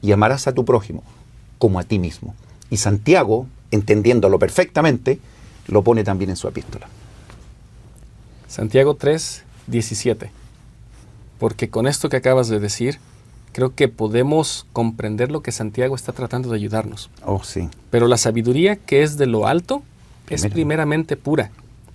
y 0.00 0.12
amarás 0.12 0.46
a 0.46 0.52
tu 0.52 0.64
prójimo 0.64 1.02
como 1.58 1.78
a 1.78 1.84
ti 1.84 1.98
mismo. 1.98 2.34
Y 2.70 2.78
Santiago, 2.78 3.46
entendiéndolo 3.72 4.38
perfectamente, 4.38 5.18
lo 5.66 5.82
pone 5.82 6.04
también 6.04 6.30
en 6.30 6.36
su 6.36 6.46
epístola. 6.46 6.86
Santiago 8.46 8.94
3, 8.94 9.42
17. 9.66 10.30
Porque 11.38 11.70
con 11.70 11.88
esto 11.88 12.08
que 12.08 12.18
acabas 12.18 12.48
de 12.48 12.60
decir, 12.60 12.98
creo 13.52 13.74
que 13.74 13.88
podemos 13.88 14.66
comprender 14.72 15.32
lo 15.32 15.42
que 15.42 15.52
Santiago 15.52 15.96
está 15.96 16.12
tratando 16.12 16.50
de 16.50 16.56
ayudarnos. 16.56 17.10
Oh, 17.24 17.42
sí. 17.42 17.68
Pero 17.90 18.06
la 18.06 18.16
sabiduría 18.16 18.76
que 18.76 19.02
es 19.02 19.16
de 19.16 19.26
lo 19.26 19.46
alto 19.46 19.82
es 20.28 20.46
primeramente 20.46 21.16
pura, 21.16 21.50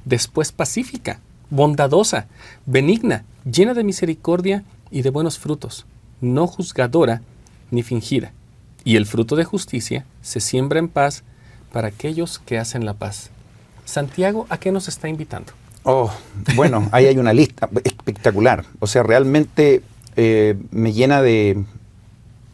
después 0.06 0.52
pacífica, 0.52 1.20
bondadosa, 1.50 2.28
benigna, 2.66 3.24
llena 3.50 3.74
de 3.74 3.84
misericordia 3.84 4.64
y 4.92 5.02
de 5.02 5.10
buenos 5.10 5.40
frutos, 5.40 5.86
no 6.22 6.48
juzgadora 6.48 7.22
ni 7.72 7.84
fingida. 7.84 8.34
Y 8.84 8.96
el 8.96 9.06
fruto 9.06 9.36
de 9.36 9.44
justicia 9.44 10.06
se 10.22 10.40
siembra 10.40 10.80
en 10.80 10.88
paz 10.88 11.24
para 11.72 11.90
aquellos 11.90 12.40
que 12.40 12.58
hacen 12.58 12.86
la 12.86 12.94
paz. 12.94 13.30
Santiago, 13.86 14.46
¿a 14.50 14.58
qué 14.60 14.72
nos 14.72 14.88
está 14.88 15.08
invitando? 15.08 15.54
Oh, 15.84 16.12
bueno, 16.56 16.90
ahí 16.92 17.06
hay 17.06 17.18
una 17.18 17.32
lista 17.32 17.70
espectacular. 17.84 18.66
O 18.80 18.88
sea, 18.88 19.04
realmente 19.04 19.82
eh, 20.18 20.58
me 20.72 20.92
llena 20.92 21.22
de, 21.22 21.64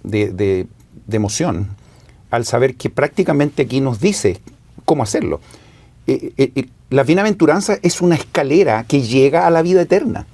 de, 0.03 0.68
emoción 1.11 1.70
al 2.30 2.45
saber 2.45 2.76
que 2.76 2.89
prácticamente 2.89 3.64
aquí 3.64 3.82
nos 3.82 3.99
dice 3.99 4.39
cómo 4.86 5.01
hacerlo. 5.01 5.41
Eh, 6.05 6.34
eh, 6.38 6.66
la 6.89 7.03
bienaventuranza 7.03 7.80
es 7.82 8.01
una 8.01 8.16
escalera 8.16 8.86
que 8.88 9.01
llega 9.01 9.47
a 9.47 9.49
la 9.49 9.64
vida 9.64 9.82
eterna. 9.82 10.28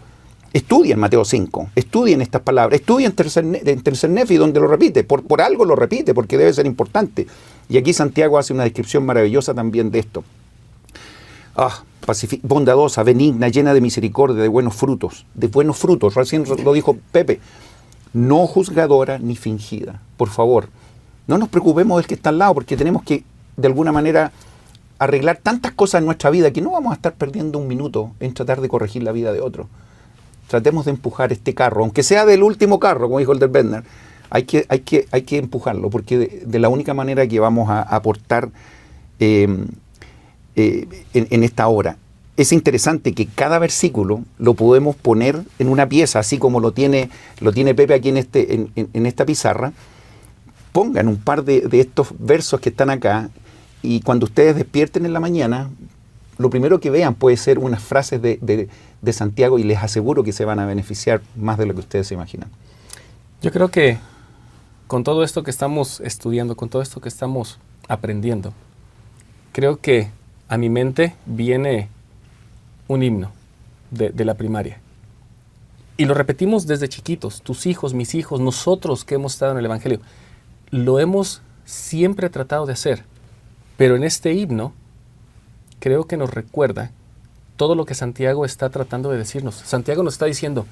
Estudien 0.51 0.99
Mateo 0.99 1.23
5, 1.23 1.69
estudien 1.75 2.21
estas 2.21 2.41
palabras, 2.41 2.79
estudien 2.79 3.11
tercer, 3.11 3.45
tercer 3.83 4.09
Nefi 4.09 4.35
donde 4.35 4.59
lo 4.59 4.67
repite, 4.67 5.03
por, 5.03 5.23
por 5.23 5.41
algo 5.41 5.63
lo 5.63 5.75
repite, 5.75 6.13
porque 6.13 6.37
debe 6.37 6.51
ser 6.51 6.65
importante. 6.65 7.27
Y 7.69 7.77
aquí 7.77 7.93
Santiago 7.93 8.39
hace 8.39 8.51
una 8.51 8.63
descripción 8.63 9.05
maravillosa 9.05 9.53
también 9.53 9.91
de 9.91 9.99
esto. 9.99 10.23
Ah, 11.55 11.83
bondadosa, 12.41 13.03
benigna, 13.03 13.49
llena 13.49 13.73
de 13.73 13.81
misericordia, 13.81 14.41
de 14.41 14.47
buenos 14.47 14.75
frutos, 14.75 15.25
de 15.35 15.47
buenos 15.47 15.77
frutos, 15.77 16.15
recién 16.15 16.43
lo 16.63 16.73
dijo 16.73 16.97
Pepe, 17.11 17.39
no 18.13 18.47
juzgadora 18.47 19.19
ni 19.19 19.35
fingida. 19.35 20.01
Por 20.17 20.29
favor, 20.29 20.69
no 21.27 21.37
nos 21.37 21.49
preocupemos 21.49 21.97
del 21.97 22.07
que 22.07 22.15
está 22.15 22.29
al 22.29 22.39
lado, 22.39 22.55
porque 22.55 22.75
tenemos 22.75 23.03
que, 23.03 23.23
de 23.55 23.67
alguna 23.67 23.91
manera, 23.91 24.31
arreglar 24.97 25.37
tantas 25.37 25.73
cosas 25.73 25.99
en 25.99 26.05
nuestra 26.05 26.31
vida 26.31 26.51
que 26.51 26.61
no 26.61 26.71
vamos 26.71 26.91
a 26.91 26.95
estar 26.95 27.13
perdiendo 27.13 27.59
un 27.59 27.67
minuto 27.67 28.11
en 28.19 28.33
tratar 28.33 28.61
de 28.61 28.69
corregir 28.69 29.03
la 29.03 29.11
vida 29.11 29.31
de 29.31 29.41
otro. 29.41 29.67
Tratemos 30.47 30.85
de 30.85 30.91
empujar 30.91 31.31
este 31.31 31.53
carro, 31.53 31.83
aunque 31.83 32.01
sea 32.01 32.25
del 32.25 32.41
último 32.41 32.79
carro, 32.79 33.07
como 33.07 33.19
dijo 33.19 33.33
el 33.33 33.39
del 33.39 33.49
Bender, 33.49 33.83
hay 34.29 34.43
que, 34.43 34.65
hay 34.69 34.79
que, 34.81 35.07
hay 35.11 35.23
que 35.23 35.37
empujarlo, 35.37 35.89
porque 35.89 36.43
de, 36.45 36.59
la 36.59 36.69
única 36.69 36.93
manera 36.93 37.27
que 37.27 37.39
vamos 37.39 37.69
a 37.69 37.81
aportar 37.81 38.49
eh, 39.19 39.47
eh, 40.55 40.87
en, 41.13 41.43
esta 41.43 41.67
hora. 41.67 41.97
Es 42.37 42.51
interesante 42.51 43.13
que 43.13 43.27
cada 43.27 43.59
versículo 43.59 44.23
lo 44.37 44.53
podemos 44.53 44.95
poner 44.95 45.41
en 45.57 45.67
una 45.67 45.89
pieza, 45.89 46.19
así 46.19 46.37
como 46.37 46.59
lo 46.59 46.71
tiene, 46.71 47.09
lo 47.39 47.51
tiene 47.51 47.75
Pepe 47.75 47.93
aquí 47.93 48.09
en, 48.09 48.17
este, 48.17 48.67
en, 48.75 49.05
esta 49.05 49.25
pizarra. 49.25 49.73
Pongan 50.71 51.07
un 51.07 51.17
par 51.17 51.43
de, 51.43 51.67
estos 51.71 52.09
versos 52.17 52.59
que 52.59 52.69
están 52.69 52.89
acá 52.89 53.29
y 53.81 54.01
cuando 54.01 54.25
ustedes 54.25 54.55
despierten 54.55 55.05
en 55.05 55.13
la 55.13 55.19
mañana, 55.19 55.69
lo 56.37 56.49
primero 56.49 56.79
que 56.79 56.89
vean 56.89 57.15
puede 57.15 57.35
ser 57.35 57.59
unas 57.59 57.81
frases 57.81 58.21
de, 58.21 58.69
de 59.01 59.13
Santiago 59.13 59.59
y 59.59 59.63
les 59.63 59.81
aseguro 59.83 60.23
que 60.23 60.31
se 60.31 60.45
van 60.45 60.59
a 60.59 60.65
beneficiar 60.65 61.21
más 61.35 61.57
de 61.57 61.65
lo 61.65 61.73
que 61.73 61.81
ustedes 61.81 62.07
se 62.07 62.13
imaginan. 62.13 62.49
Yo 63.41 63.51
creo 63.51 63.69
que 63.69 63.97
con 64.89 65.03
todo 65.03 65.23
esto 65.23 65.43
que 65.43 65.51
estamos 65.51 65.99
estudiando, 65.99 66.57
con 66.57 66.67
todo 66.67 66.81
esto 66.81 66.99
que 66.99 67.09
estamos 67.09 67.59
aprendiendo, 67.87 68.53
creo 69.51 69.77
que 69.77 70.09
a 70.47 70.57
mi 70.57 70.71
mente 70.71 71.15
viene 71.27 71.89
un 72.87 73.03
himno 73.03 73.31
de, 73.91 74.25
la 74.25 74.33
primaria. 74.33 74.79
Y 75.95 76.05
lo 76.05 76.15
repetimos 76.15 76.65
desde 76.65 76.89
chiquitos, 76.89 77.43
tus 77.43 77.67
hijos, 77.67 77.93
mis 77.93 78.15
hijos, 78.15 78.39
nosotros 78.39 79.05
que 79.05 79.13
hemos 79.13 79.33
estado 79.33 79.51
en 79.51 79.59
el 79.59 79.65
Evangelio. 79.65 79.99
Lo 80.71 80.99
hemos 80.99 81.43
siempre 81.65 82.31
tratado 82.31 82.65
de 82.65 82.73
hacer. 82.73 83.03
Pero 83.77 83.95
en 83.95 84.03
este 84.03 84.33
himno 84.33 84.73
creo 85.79 86.05
que 86.05 86.17
nos 86.17 86.33
recuerda 86.33 86.89
todo 87.57 87.75
lo 87.75 87.85
que 87.85 87.93
Santiago 87.93 88.43
está 88.43 88.71
tratando 88.71 89.11
de 89.11 89.19
decirnos. 89.19 89.53
Santiago 89.53 90.01
nos 90.01 90.15
está 90.15 90.25
diciendo, 90.25 90.65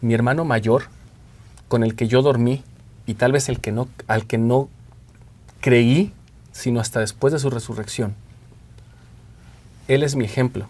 mi 0.00 0.12
hermano 0.12 0.44
mayor, 0.44 0.86
con 1.68 1.84
el 1.84 1.94
que 1.94 2.08
yo 2.08 2.20
dormí, 2.20 2.64
y 3.10 3.14
tal 3.14 3.32
vez 3.32 3.48
el 3.48 3.58
que 3.58 3.72
no, 3.72 3.88
al 4.06 4.24
que 4.24 4.38
no 4.38 4.68
creí, 5.60 6.12
sino 6.52 6.78
hasta 6.78 7.00
después 7.00 7.32
de 7.32 7.40
su 7.40 7.50
resurrección, 7.50 8.14
Él 9.88 10.04
es 10.04 10.14
mi 10.14 10.24
ejemplo 10.24 10.68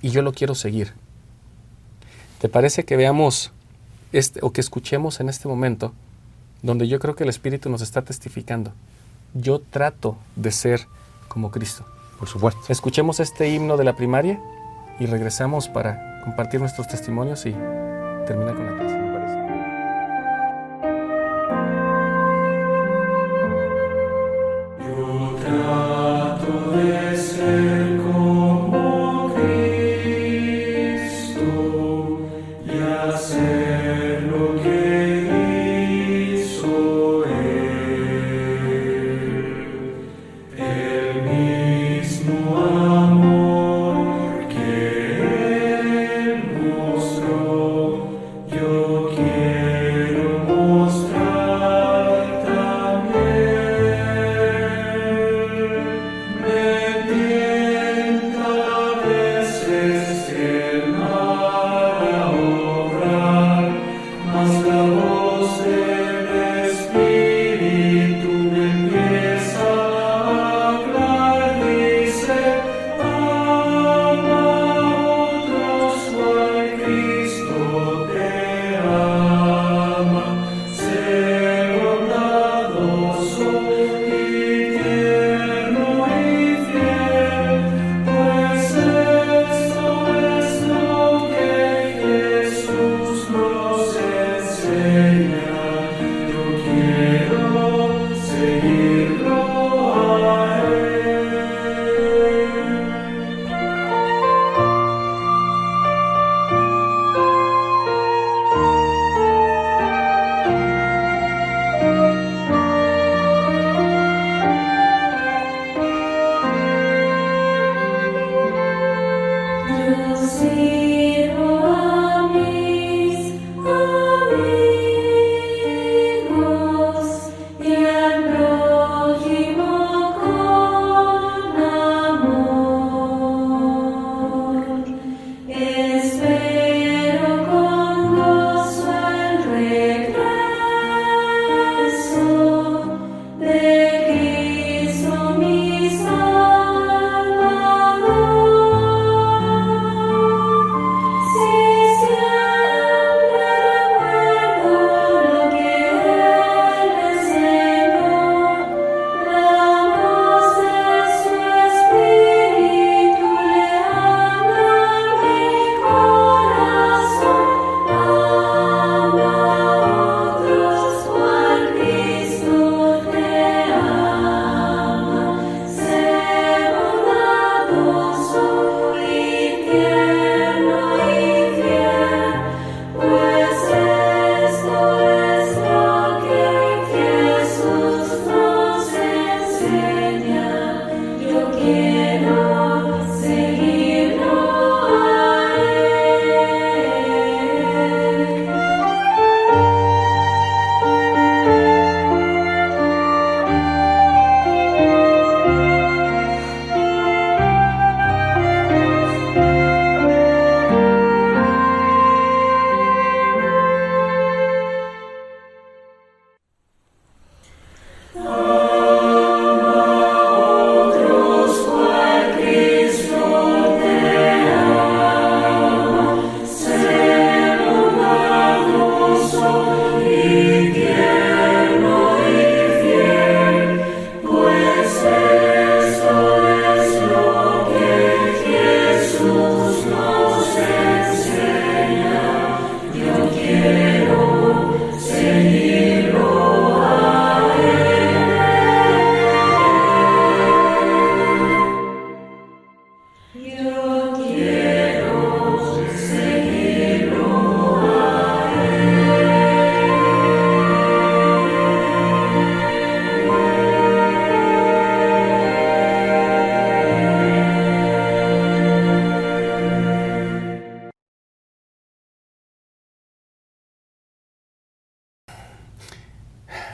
y 0.00 0.10
yo 0.10 0.22
lo 0.22 0.32
quiero 0.32 0.56
seguir. 0.56 0.92
¿Te 2.40 2.48
parece 2.48 2.84
que 2.84 2.96
veamos 2.96 3.52
este, 4.10 4.40
o 4.42 4.52
que 4.52 4.60
escuchemos 4.60 5.20
en 5.20 5.28
este 5.28 5.46
momento 5.46 5.92
donde 6.62 6.88
yo 6.88 6.98
creo 6.98 7.14
que 7.14 7.22
el 7.22 7.30
Espíritu 7.30 7.70
nos 7.70 7.80
está 7.80 8.02
testificando? 8.02 8.72
Yo 9.34 9.60
trato 9.60 10.18
de 10.34 10.50
ser 10.50 10.88
como 11.28 11.52
Cristo. 11.52 11.86
Por 12.18 12.28
supuesto. 12.28 12.60
Escuchemos 12.68 13.20
este 13.20 13.48
himno 13.48 13.76
de 13.76 13.84
la 13.84 13.94
primaria 13.94 14.40
y 14.98 15.06
regresamos 15.06 15.68
para 15.68 16.22
compartir 16.24 16.58
nuestros 16.58 16.88
testimonios 16.88 17.46
y 17.46 17.52
terminar 18.26 18.56
con 18.56 18.66
la 18.66 18.78
clase. 18.78 19.01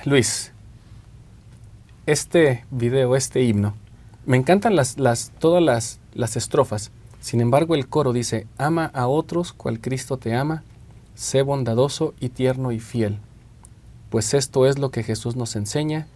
Luis, 0.08 0.52
este 2.06 2.64
video, 2.70 3.14
este 3.14 3.42
himno, 3.42 3.74
me 4.24 4.38
encantan 4.38 4.74
las, 4.74 4.98
las, 4.98 5.32
todas 5.38 5.62
las, 5.62 6.00
las 6.14 6.34
estrofas. 6.34 6.92
Sin 7.20 7.42
embargo, 7.42 7.74
el 7.74 7.88
coro 7.88 8.14
dice, 8.14 8.46
ama 8.56 8.86
a 8.94 9.06
otros 9.06 9.52
cual 9.52 9.80
Cristo 9.80 10.16
te 10.16 10.34
ama, 10.34 10.62
sé 11.14 11.42
bondadoso 11.42 12.14
y 12.20 12.30
tierno 12.30 12.72
y 12.72 12.80
fiel. 12.80 13.18
Pues 14.08 14.32
esto 14.32 14.64
es 14.64 14.78
lo 14.78 14.90
que 14.90 15.02
Jesús 15.02 15.36
nos 15.36 15.56
enseña, 15.56 16.06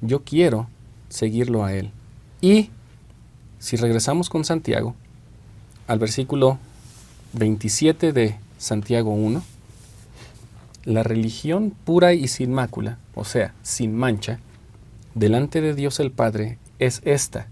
yo 0.00 0.24
quiero 0.24 0.68
seguirlo 1.10 1.62
a 1.62 1.74
Él. 1.74 1.90
Y 2.40 2.70
si 3.58 3.76
regresamos 3.76 4.30
con 4.30 4.46
Santiago 4.46 4.94
al 5.88 5.98
versículo 5.98 6.58
27 7.34 8.14
de 8.14 8.38
Santiago 8.56 9.10
1, 9.10 9.42
la 10.86 11.02
religión 11.02 11.74
pura 11.84 12.14
y 12.14 12.28
sin 12.28 12.54
mácula, 12.54 12.98
o 13.16 13.24
sea, 13.24 13.54
sin 13.62 13.96
mancha, 13.96 14.38
delante 15.14 15.60
de 15.60 15.74
Dios 15.74 15.98
el 15.98 16.12
Padre 16.12 16.58
es 16.78 17.00
esta, 17.04 17.48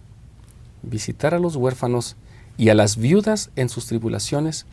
visitar 0.82 1.34
a 1.34 1.38
los 1.40 1.56
huérfanos 1.56 2.16
y 2.56 2.68
a 2.68 2.74
las 2.74 2.98
viudas 2.98 3.50
en 3.56 3.70
sus 3.70 3.86
tribulaciones 3.86 4.66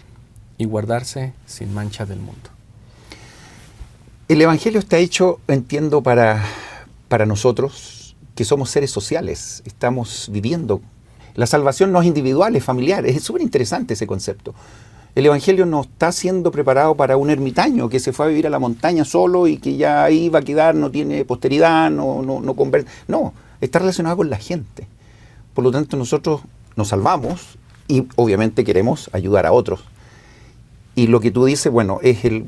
y 0.57 0.65
guardarse 0.65 1.33
sin 1.45 1.73
mancha 1.73 2.05
del 2.05 2.19
mundo. 2.19 2.49
El 4.27 4.41
Evangelio 4.41 4.79
está 4.79 4.97
hecho, 4.97 5.39
entiendo, 5.47 6.03
para, 6.03 6.43
para 7.07 7.25
nosotros 7.25 8.15
que 8.35 8.43
somos 8.43 8.69
seres 8.69 8.91
sociales, 8.91 9.63
estamos 9.65 10.29
viviendo. 10.31 10.81
La 11.35 11.47
salvación 11.47 11.93
no 11.93 12.01
es 12.01 12.07
individual, 12.07 12.55
es 12.55 12.63
familiar, 12.63 13.05
es 13.05 13.23
súper 13.23 13.41
interesante 13.41 13.93
ese 13.93 14.07
concepto. 14.07 14.53
El 15.13 15.25
Evangelio 15.25 15.65
no 15.65 15.81
está 15.81 16.11
siendo 16.11 16.51
preparado 16.51 16.95
para 16.95 17.17
un 17.17 17.29
ermitaño 17.29 17.89
que 17.89 17.99
se 17.99 18.13
fue 18.13 18.25
a 18.25 18.29
vivir 18.29 18.47
a 18.47 18.49
la 18.49 18.59
montaña 18.59 19.03
solo 19.03 19.47
y 19.47 19.57
que 19.57 19.75
ya 19.75 20.03
ahí 20.03 20.29
va 20.29 20.39
a 20.39 20.43
quedar, 20.43 20.73
no 20.75 20.89
tiene 20.89 21.25
posteridad, 21.25 21.91
no, 21.91 22.21
no, 22.21 22.39
no 22.39 22.53
convierte. 22.55 22.89
No, 23.07 23.33
está 23.59 23.79
relacionado 23.79 24.17
con 24.17 24.29
la 24.29 24.37
gente. 24.37 24.87
Por 25.53 25.65
lo 25.65 25.71
tanto, 25.71 25.97
nosotros 25.97 26.41
nos 26.77 26.89
salvamos 26.89 27.57
y 27.89 28.07
obviamente 28.15 28.63
queremos 28.63 29.09
ayudar 29.11 29.45
a 29.45 29.51
otros. 29.51 29.83
Y 30.95 31.07
lo 31.07 31.19
que 31.19 31.31
tú 31.31 31.43
dices, 31.43 31.71
bueno, 31.71 31.99
es 32.01 32.23
el, 32.23 32.45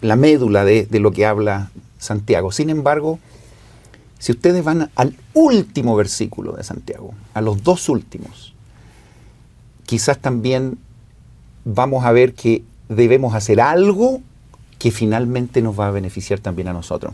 la 0.00 0.16
médula 0.16 0.64
de, 0.64 0.86
de 0.86 0.98
lo 0.98 1.12
que 1.12 1.26
habla 1.26 1.70
Santiago. 1.98 2.52
Sin 2.52 2.70
embargo, 2.70 3.18
si 4.18 4.32
ustedes 4.32 4.64
van 4.64 4.90
al 4.94 5.14
último 5.34 5.94
versículo 5.94 6.52
de 6.52 6.64
Santiago, 6.64 7.12
a 7.34 7.42
los 7.42 7.62
dos 7.62 7.90
últimos, 7.90 8.54
quizás 9.84 10.18
también 10.18 10.78
vamos 11.64 12.04
a 12.04 12.12
ver 12.12 12.34
que 12.34 12.64
debemos 12.88 13.34
hacer 13.34 13.60
algo 13.60 14.20
que 14.78 14.90
finalmente 14.90 15.62
nos 15.62 15.78
va 15.78 15.88
a 15.88 15.90
beneficiar 15.90 16.40
también 16.40 16.68
a 16.68 16.72
nosotros. 16.72 17.12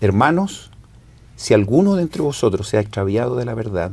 Hermanos, 0.00 0.70
si 1.36 1.54
alguno 1.54 1.94
de 1.94 2.02
entre 2.02 2.22
vosotros 2.22 2.68
se 2.68 2.78
ha 2.78 2.80
extraviado 2.80 3.36
de 3.36 3.44
la 3.44 3.54
verdad 3.54 3.92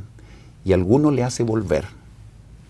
y 0.63 0.73
alguno 0.73 1.11
le 1.11 1.23
hace 1.23 1.43
volver, 1.43 1.86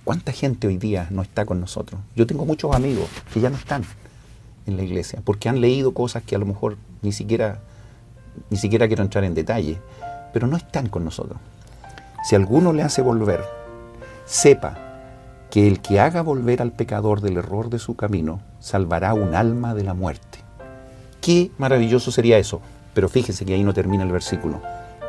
¿cuánta 0.03 0.31
gente 0.31 0.67
hoy 0.67 0.77
día 0.77 1.07
no 1.11 1.21
está 1.21 1.45
con 1.45 1.59
nosotros? 1.59 2.01
Yo 2.15 2.25
tengo 2.27 2.45
muchos 2.45 2.75
amigos 2.75 3.07
que 3.33 3.39
ya 3.39 3.49
no 3.49 3.55
están 3.55 3.83
en 4.65 4.77
la 4.77 4.83
iglesia 4.83 5.21
porque 5.23 5.47
han 5.47 5.61
leído 5.61 5.93
cosas 5.93 6.23
que 6.23 6.35
a 6.35 6.39
lo 6.39 6.45
mejor 6.45 6.77
ni 7.01 7.11
siquiera, 7.11 7.59
ni 8.49 8.57
siquiera 8.57 8.87
quiero 8.87 9.03
entrar 9.03 9.23
en 9.23 9.35
detalle, 9.35 9.77
pero 10.33 10.47
no 10.47 10.57
están 10.57 10.89
con 10.89 11.05
nosotros. 11.05 11.39
Si 12.27 12.35
alguno 12.35 12.73
le 12.73 12.81
hace 12.81 13.01
volver, 13.01 13.45
sepa 14.25 14.84
que 15.55 15.69
el 15.69 15.79
que 15.79 16.01
haga 16.01 16.21
volver 16.21 16.61
al 16.61 16.73
pecador 16.73 17.21
del 17.21 17.37
error 17.37 17.69
de 17.69 17.79
su 17.79 17.95
camino 17.95 18.41
salvará 18.59 19.13
un 19.13 19.35
alma 19.35 19.73
de 19.73 19.85
la 19.85 19.93
muerte. 19.93 20.39
Qué 21.21 21.49
maravilloso 21.57 22.11
sería 22.11 22.37
eso. 22.37 22.59
Pero 22.93 23.07
fíjese 23.07 23.45
que 23.45 23.53
ahí 23.53 23.63
no 23.63 23.73
termina 23.73 24.03
el 24.03 24.11
versículo. 24.11 24.61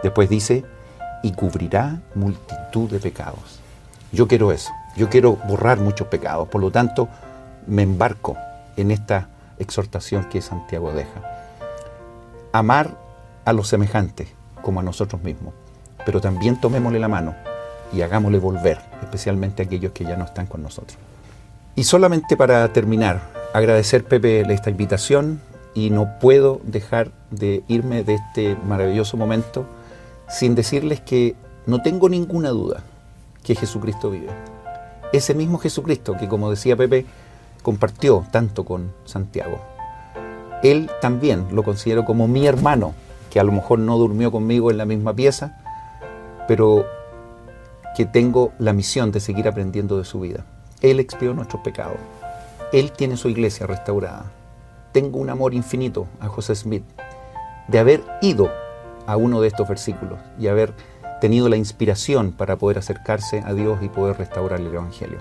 Después 0.04 0.28
dice, 0.28 0.64
y 1.24 1.32
cubrirá 1.32 2.00
multitud 2.14 2.88
de 2.88 3.00
pecados. 3.00 3.58
Yo 4.12 4.28
quiero 4.28 4.52
eso. 4.52 4.70
Yo 4.96 5.10
quiero 5.10 5.32
borrar 5.32 5.80
muchos 5.80 6.06
pecados. 6.06 6.46
Por 6.46 6.60
lo 6.60 6.70
tanto, 6.70 7.08
me 7.66 7.82
embarco 7.82 8.36
en 8.76 8.92
esta 8.92 9.28
exhortación 9.58 10.26
que 10.26 10.42
Santiago 10.42 10.92
deja. 10.92 11.22
Amar 12.52 12.96
a 13.44 13.52
los 13.52 13.66
semejantes 13.66 14.28
como 14.62 14.78
a 14.78 14.84
nosotros 14.84 15.20
mismos. 15.24 15.54
Pero 16.04 16.20
también 16.20 16.60
tomémosle 16.60 17.00
la 17.00 17.08
mano 17.08 17.34
y 17.92 18.02
hagámosle 18.02 18.38
volver, 18.38 18.78
especialmente 19.02 19.62
a 19.62 19.66
aquellos 19.66 19.92
que 19.92 20.04
ya 20.04 20.16
no 20.16 20.24
están 20.24 20.46
con 20.46 20.62
nosotros. 20.62 20.98
Y 21.74 21.84
solamente 21.84 22.36
para 22.36 22.72
terminar, 22.72 23.20
agradecer 23.52 24.04
Pepe 24.04 24.40
esta 24.52 24.70
invitación 24.70 25.40
y 25.74 25.90
no 25.90 26.18
puedo 26.20 26.60
dejar 26.64 27.10
de 27.30 27.62
irme 27.68 28.02
de 28.02 28.14
este 28.14 28.56
maravilloso 28.66 29.16
momento 29.16 29.66
sin 30.28 30.54
decirles 30.54 31.00
que 31.00 31.36
no 31.66 31.82
tengo 31.82 32.08
ninguna 32.08 32.50
duda 32.50 32.82
que 33.44 33.54
Jesucristo 33.54 34.10
vive. 34.10 34.30
Ese 35.12 35.34
mismo 35.34 35.58
Jesucristo 35.58 36.16
que, 36.18 36.28
como 36.28 36.50
decía 36.50 36.76
Pepe, 36.76 37.06
compartió 37.62 38.24
tanto 38.30 38.64
con 38.64 38.92
Santiago. 39.04 39.60
Él 40.62 40.90
también 41.00 41.46
lo 41.52 41.62
considero 41.62 42.04
como 42.04 42.26
mi 42.26 42.46
hermano, 42.46 42.94
que 43.30 43.38
a 43.38 43.44
lo 43.44 43.52
mejor 43.52 43.78
no 43.78 43.98
durmió 43.98 44.32
conmigo 44.32 44.70
en 44.70 44.78
la 44.78 44.86
misma 44.86 45.14
pieza, 45.14 45.58
pero 46.48 46.86
que 47.96 48.04
tengo 48.04 48.52
la 48.58 48.74
misión 48.74 49.10
de 49.10 49.20
seguir 49.20 49.48
aprendiendo 49.48 49.96
de 49.96 50.04
su 50.04 50.20
vida. 50.20 50.44
Él 50.82 51.00
expió 51.00 51.32
nuestros 51.32 51.62
pecados. 51.62 51.96
Él 52.70 52.92
tiene 52.92 53.16
su 53.16 53.30
iglesia 53.30 53.66
restaurada. 53.66 54.30
Tengo 54.92 55.18
un 55.18 55.30
amor 55.30 55.54
infinito 55.54 56.06
a 56.20 56.28
José 56.28 56.54
Smith 56.54 56.84
de 57.68 57.78
haber 57.78 58.04
ido 58.20 58.50
a 59.06 59.16
uno 59.16 59.40
de 59.40 59.48
estos 59.48 59.66
versículos 59.66 60.18
y 60.38 60.48
haber 60.48 60.74
tenido 61.22 61.48
la 61.48 61.56
inspiración 61.56 62.32
para 62.32 62.56
poder 62.56 62.76
acercarse 62.76 63.42
a 63.46 63.54
Dios 63.54 63.78
y 63.80 63.88
poder 63.88 64.18
restaurar 64.18 64.60
el 64.60 64.66
Evangelio. 64.66 65.20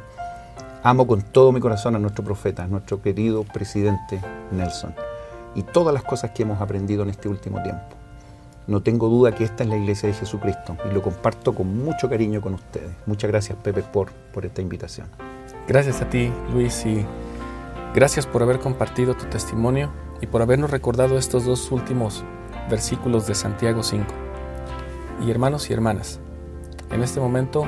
Amo 0.83 1.07
con 1.07 1.21
todo 1.21 1.53
mi 1.53 1.61
corazón 1.61 1.95
a 1.95 1.99
nuestro 1.99 2.25
profeta, 2.25 2.65
a 2.65 2.67
nuestro 2.67 3.01
querido 3.01 3.45
presidente 3.45 4.19
Nelson, 4.51 4.93
y 5.55 5.63
todas 5.63 5.93
las 5.93 6.03
cosas 6.03 6.31
que 6.31 6.43
hemos 6.43 6.59
aprendido 6.59 7.03
en 7.03 7.11
este 7.11 7.29
último 7.29 7.63
tiempo. 7.63 8.04
No 8.67 8.81
tengo 8.81 9.09
duda 9.09 9.33
que 9.33 9.43
esta 9.43 9.63
es 9.63 9.69
la 9.69 9.77
iglesia 9.77 10.09
de 10.09 10.15
Jesucristo 10.15 10.75
y 10.89 10.93
lo 10.93 11.01
comparto 11.03 11.53
con 11.53 11.83
mucho 11.83 12.09
cariño 12.09 12.41
con 12.41 12.55
ustedes. 12.55 12.89
Muchas 13.05 13.29
gracias 13.29 13.57
Pepe 13.61 13.83
por, 13.83 14.11
por 14.33 14.45
esta 14.45 14.61
invitación. 14.61 15.07
Gracias 15.67 16.01
a 16.01 16.09
ti 16.09 16.31
Luis 16.51 16.85
y 16.85 17.05
gracias 17.93 18.25
por 18.25 18.41
haber 18.41 18.59
compartido 18.59 19.13
tu 19.13 19.25
testimonio 19.25 19.91
y 20.19 20.27
por 20.27 20.41
habernos 20.41 20.71
recordado 20.71 21.17
estos 21.17 21.45
dos 21.45 21.71
últimos 21.71 22.23
versículos 22.69 23.27
de 23.27 23.35
Santiago 23.35 23.83
5. 23.83 24.05
Y 25.25 25.29
hermanos 25.29 25.69
y 25.69 25.73
hermanas, 25.73 26.19
en 26.89 27.03
este 27.03 27.19
momento, 27.19 27.65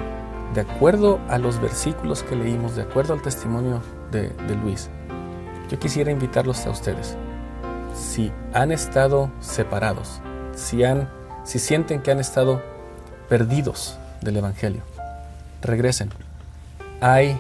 de 0.56 0.62
acuerdo 0.62 1.20
a 1.30 1.38
los 1.38 1.62
versículos 1.62 2.24
que 2.24 2.36
leímos, 2.36 2.76
de 2.76 2.82
acuerdo 2.82 3.14
al 3.14 3.22
testimonio 3.22 3.82
de, 4.12 4.30
de 4.30 4.56
Luis, 4.56 4.89
yo 5.70 5.78
quisiera 5.78 6.12
invitarlos 6.12 6.66
a 6.66 6.72
ustedes. 6.72 7.16
Si 7.93 8.32
han 8.54 8.72
estado 8.72 9.32
separados, 9.39 10.22
si, 10.58 10.84
han, 10.84 11.08
si 11.45 11.60
sienten 11.60 12.01
que 12.01 12.12
han 12.12 12.20
estado 12.20 12.62
perdidos 13.30 13.97
del 14.22 14.38
Evangelio, 14.38 14.82
regresen. 15.62 16.10
Hay 16.99 17.39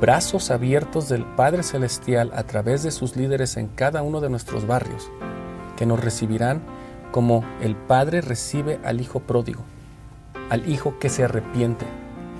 brazos 0.00 0.50
abiertos 0.50 1.08
del 1.08 1.24
Padre 1.24 1.62
Celestial 1.62 2.32
a 2.34 2.42
través 2.42 2.82
de 2.82 2.90
sus 2.90 3.16
líderes 3.16 3.56
en 3.56 3.68
cada 3.68 4.02
uno 4.02 4.20
de 4.20 4.28
nuestros 4.28 4.66
barrios, 4.66 5.08
que 5.76 5.86
nos 5.86 6.00
recibirán 6.00 6.60
como 7.12 7.44
el 7.60 7.76
Padre 7.76 8.20
recibe 8.20 8.80
al 8.84 9.00
Hijo 9.00 9.20
pródigo, 9.20 9.62
al 10.50 10.68
Hijo 10.68 10.98
que 10.98 11.10
se 11.10 11.24
arrepiente. 11.24 11.86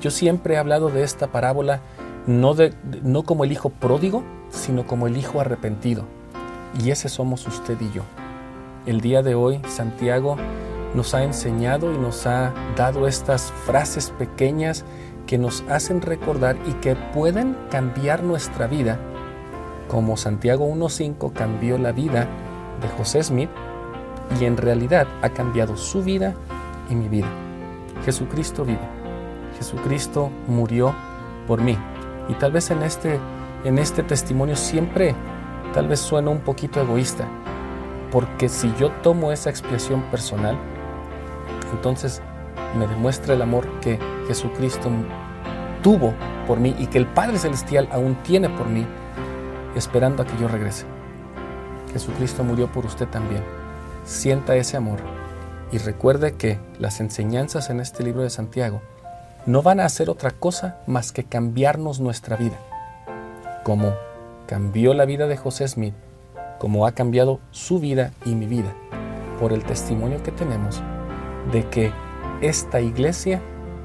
Yo 0.00 0.10
siempre 0.10 0.54
he 0.54 0.58
hablado 0.58 0.88
de 0.88 1.04
esta 1.04 1.28
parábola 1.28 1.80
no, 2.26 2.54
de, 2.54 2.74
no 3.02 3.22
como 3.22 3.44
el 3.44 3.52
Hijo 3.52 3.70
pródigo, 3.70 4.24
sino 4.50 4.86
como 4.86 5.06
el 5.06 5.16
Hijo 5.16 5.40
arrepentido. 5.40 6.04
Y 6.82 6.90
ese 6.90 7.08
somos 7.08 7.46
usted 7.46 7.80
y 7.80 7.92
yo. 7.92 8.02
El 8.84 9.00
día 9.00 9.22
de 9.22 9.36
hoy 9.36 9.60
Santiago 9.68 10.36
nos 10.94 11.14
ha 11.14 11.22
enseñado 11.22 11.92
y 11.92 11.98
nos 11.98 12.26
ha 12.26 12.52
dado 12.76 13.06
estas 13.06 13.52
frases 13.64 14.10
pequeñas 14.10 14.84
que 15.28 15.38
nos 15.38 15.62
hacen 15.68 16.02
recordar 16.02 16.56
y 16.66 16.72
que 16.74 16.96
pueden 16.96 17.56
cambiar 17.70 18.24
nuestra 18.24 18.66
vida, 18.66 18.98
como 19.88 20.16
Santiago 20.16 20.66
1.5 20.66 21.32
cambió 21.32 21.78
la 21.78 21.92
vida 21.92 22.26
de 22.80 22.88
José 22.98 23.22
Smith 23.22 23.50
y 24.40 24.46
en 24.46 24.56
realidad 24.56 25.06
ha 25.22 25.28
cambiado 25.28 25.76
su 25.76 26.02
vida 26.02 26.34
y 26.90 26.96
mi 26.96 27.08
vida. 27.08 27.28
Jesucristo 28.04 28.64
vive. 28.64 28.80
Jesucristo 29.58 30.28
murió 30.48 30.92
por 31.46 31.60
mí. 31.60 31.78
Y 32.28 32.34
tal 32.34 32.50
vez 32.50 32.72
en 32.72 32.82
este, 32.82 33.20
en 33.64 33.78
este 33.78 34.02
testimonio 34.02 34.56
siempre, 34.56 35.14
tal 35.72 35.86
vez 35.86 36.00
suena 36.00 36.30
un 36.30 36.40
poquito 36.40 36.80
egoísta, 36.80 37.28
porque 38.12 38.50
si 38.50 38.72
yo 38.78 38.90
tomo 39.02 39.32
esa 39.32 39.48
expiación 39.48 40.02
personal, 40.10 40.56
entonces 41.72 42.20
me 42.78 42.86
demuestra 42.86 43.34
el 43.34 43.40
amor 43.40 43.66
que 43.80 43.98
Jesucristo 44.28 44.90
tuvo 45.82 46.12
por 46.46 46.60
mí 46.60 46.76
y 46.78 46.86
que 46.86 46.98
el 46.98 47.06
Padre 47.06 47.38
Celestial 47.38 47.88
aún 47.90 48.16
tiene 48.22 48.50
por 48.50 48.68
mí, 48.68 48.86
esperando 49.74 50.22
a 50.22 50.26
que 50.26 50.36
yo 50.38 50.46
regrese. 50.46 50.84
Jesucristo 51.92 52.44
murió 52.44 52.70
por 52.70 52.84
usted 52.84 53.08
también. 53.08 53.42
Sienta 54.04 54.56
ese 54.56 54.76
amor 54.76 54.98
y 55.70 55.78
recuerde 55.78 56.34
que 56.34 56.58
las 56.78 57.00
enseñanzas 57.00 57.70
en 57.70 57.80
este 57.80 58.04
libro 58.04 58.22
de 58.22 58.30
Santiago 58.30 58.82
no 59.46 59.62
van 59.62 59.80
a 59.80 59.86
hacer 59.86 60.10
otra 60.10 60.32
cosa 60.32 60.76
más 60.86 61.12
que 61.12 61.24
cambiarnos 61.24 61.98
nuestra 61.98 62.36
vida, 62.36 62.58
como 63.64 63.94
cambió 64.46 64.92
la 64.92 65.06
vida 65.06 65.26
de 65.26 65.38
José 65.38 65.66
Smith 65.66 65.94
como 66.62 66.86
ha 66.86 66.92
cambiado 66.92 67.40
su 67.50 67.80
vida 67.80 68.12
y 68.24 68.36
mi 68.36 68.46
vida 68.46 68.72
por 69.40 69.52
el 69.52 69.64
testimonio 69.64 70.22
que 70.22 70.30
tenemos 70.30 70.80
de 71.50 71.68
que 71.68 71.90
esta 72.40 72.80
iglesia 72.80 73.42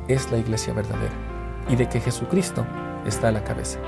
es 0.07 0.29
la 0.29 0.37
iglesia 0.37 0.73
verdadera 0.73 1.15
y 1.67 1.75
de 1.75 1.89
que 1.89 1.99
Jesucristo 1.99 2.67
está 3.03 3.29
a 3.29 3.31
la 3.31 3.43
cabeza. 3.43 3.79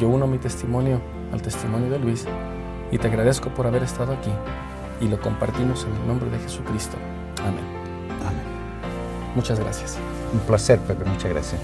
Yo 0.00 0.08
uno 0.08 0.26
mi 0.26 0.38
testimonio 0.38 1.00
al 1.32 1.40
testimonio 1.40 1.88
de 1.88 2.00
Luis 2.00 2.26
y 2.90 2.98
te 2.98 3.06
agradezco 3.06 3.50
por 3.50 3.68
haber 3.68 3.84
estado 3.84 4.12
aquí 4.12 4.32
y 5.00 5.06
lo 5.06 5.20
compartimos 5.20 5.84
en 5.84 5.94
el 5.94 6.08
nombre 6.08 6.28
de 6.28 6.40
Jesucristo. 6.40 6.96
Amén. 7.42 7.64
Amén. 8.22 9.36
Muchas 9.36 9.60
gracias. 9.60 9.98
Un 10.32 10.40
placer, 10.40 10.80
Pepe. 10.80 11.04
Muchas 11.04 11.30
gracias. 11.30 11.60